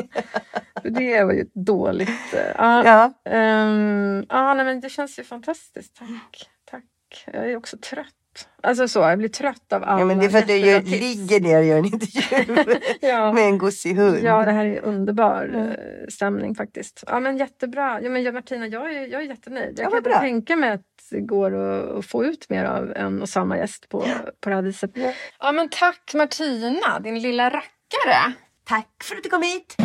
För 0.82 0.90
det 0.90 1.24
var 1.24 1.34
ju 1.34 1.42
ett 1.42 1.54
dåligt... 1.54 2.10
Ja, 2.58 2.84
Ja. 2.86 3.14
Ehm, 3.32 4.26
ja, 4.30 4.54
nej, 4.54 4.66
men 4.66 4.80
det 4.80 4.90
känns 4.90 5.20
ju 5.20 5.24
fantastiskt. 5.24 5.96
Tack. 5.96 6.50
Tack. 6.72 7.26
Jag 7.26 7.52
är 7.52 7.58
också 7.58 7.78
trött. 7.78 8.16
Alltså 8.64 8.88
så, 8.88 9.00
jag 9.00 9.18
blir 9.18 9.30
trött 9.30 9.74
av 9.74 9.84
alla 9.84 10.00
ja, 10.00 10.06
men 10.06 10.20
det 10.20 10.26
är 10.26 10.30
för 10.30 10.38
att 10.38 10.48
du 10.48 10.58
gör, 10.58 10.82
ligger 10.82 11.40
ner 11.40 11.58
och 11.60 11.66
gör 11.66 11.78
en 11.78 11.86
intervju 11.86 12.80
Ja. 13.02 13.34
med 13.34 13.44
en 13.44 13.58
gosig 13.58 13.96
hund. 13.96 14.20
Ja, 14.24 14.46
det 14.46 14.52
här 14.52 14.66
är 14.66 14.80
underbar 14.82 15.44
Mm. 15.54 15.76
stämning 16.10 16.56
faktiskt. 16.56 17.04
Ja, 17.08 17.20
men 17.20 17.38
jättebra. 17.38 18.00
Ja, 18.02 18.10
men 18.10 18.24
jag, 18.24 18.34
Martina, 18.34 18.68
jag 18.68 18.94
är, 18.96 19.08
jag 19.08 19.22
är 19.22 19.26
jättenöjd. 19.26 19.80
Jag 19.80 19.86
Ja, 19.86 19.90
kan 19.92 20.04
bra. 20.04 20.20
tänka 20.20 20.56
mig 20.56 20.72
att 20.72 20.82
det 21.12 21.20
går 21.22 21.56
att, 22.00 22.06
få 22.06 22.26
ut 22.26 22.50
mer 22.50 22.66
av 22.66 22.92
en 22.96 23.22
och 23.22 23.30
samma 23.30 23.58
gäst 23.58 23.90
på, 23.90 24.06
på 24.42 24.50
det 24.50 24.56
här 24.56 24.62
viset. 24.62 24.92
Ja. 24.94 25.14
Ja, 25.40 25.52
men 25.52 25.70
tack 25.70 26.12
Martina, 26.14 27.00
din 27.00 27.20
lilla 27.20 27.46
rackare. 27.50 28.34
Tack 28.64 29.04
för 29.04 29.16
att 29.16 29.24
du 29.24 29.30
kom 29.30 29.42
hit. 29.42 29.76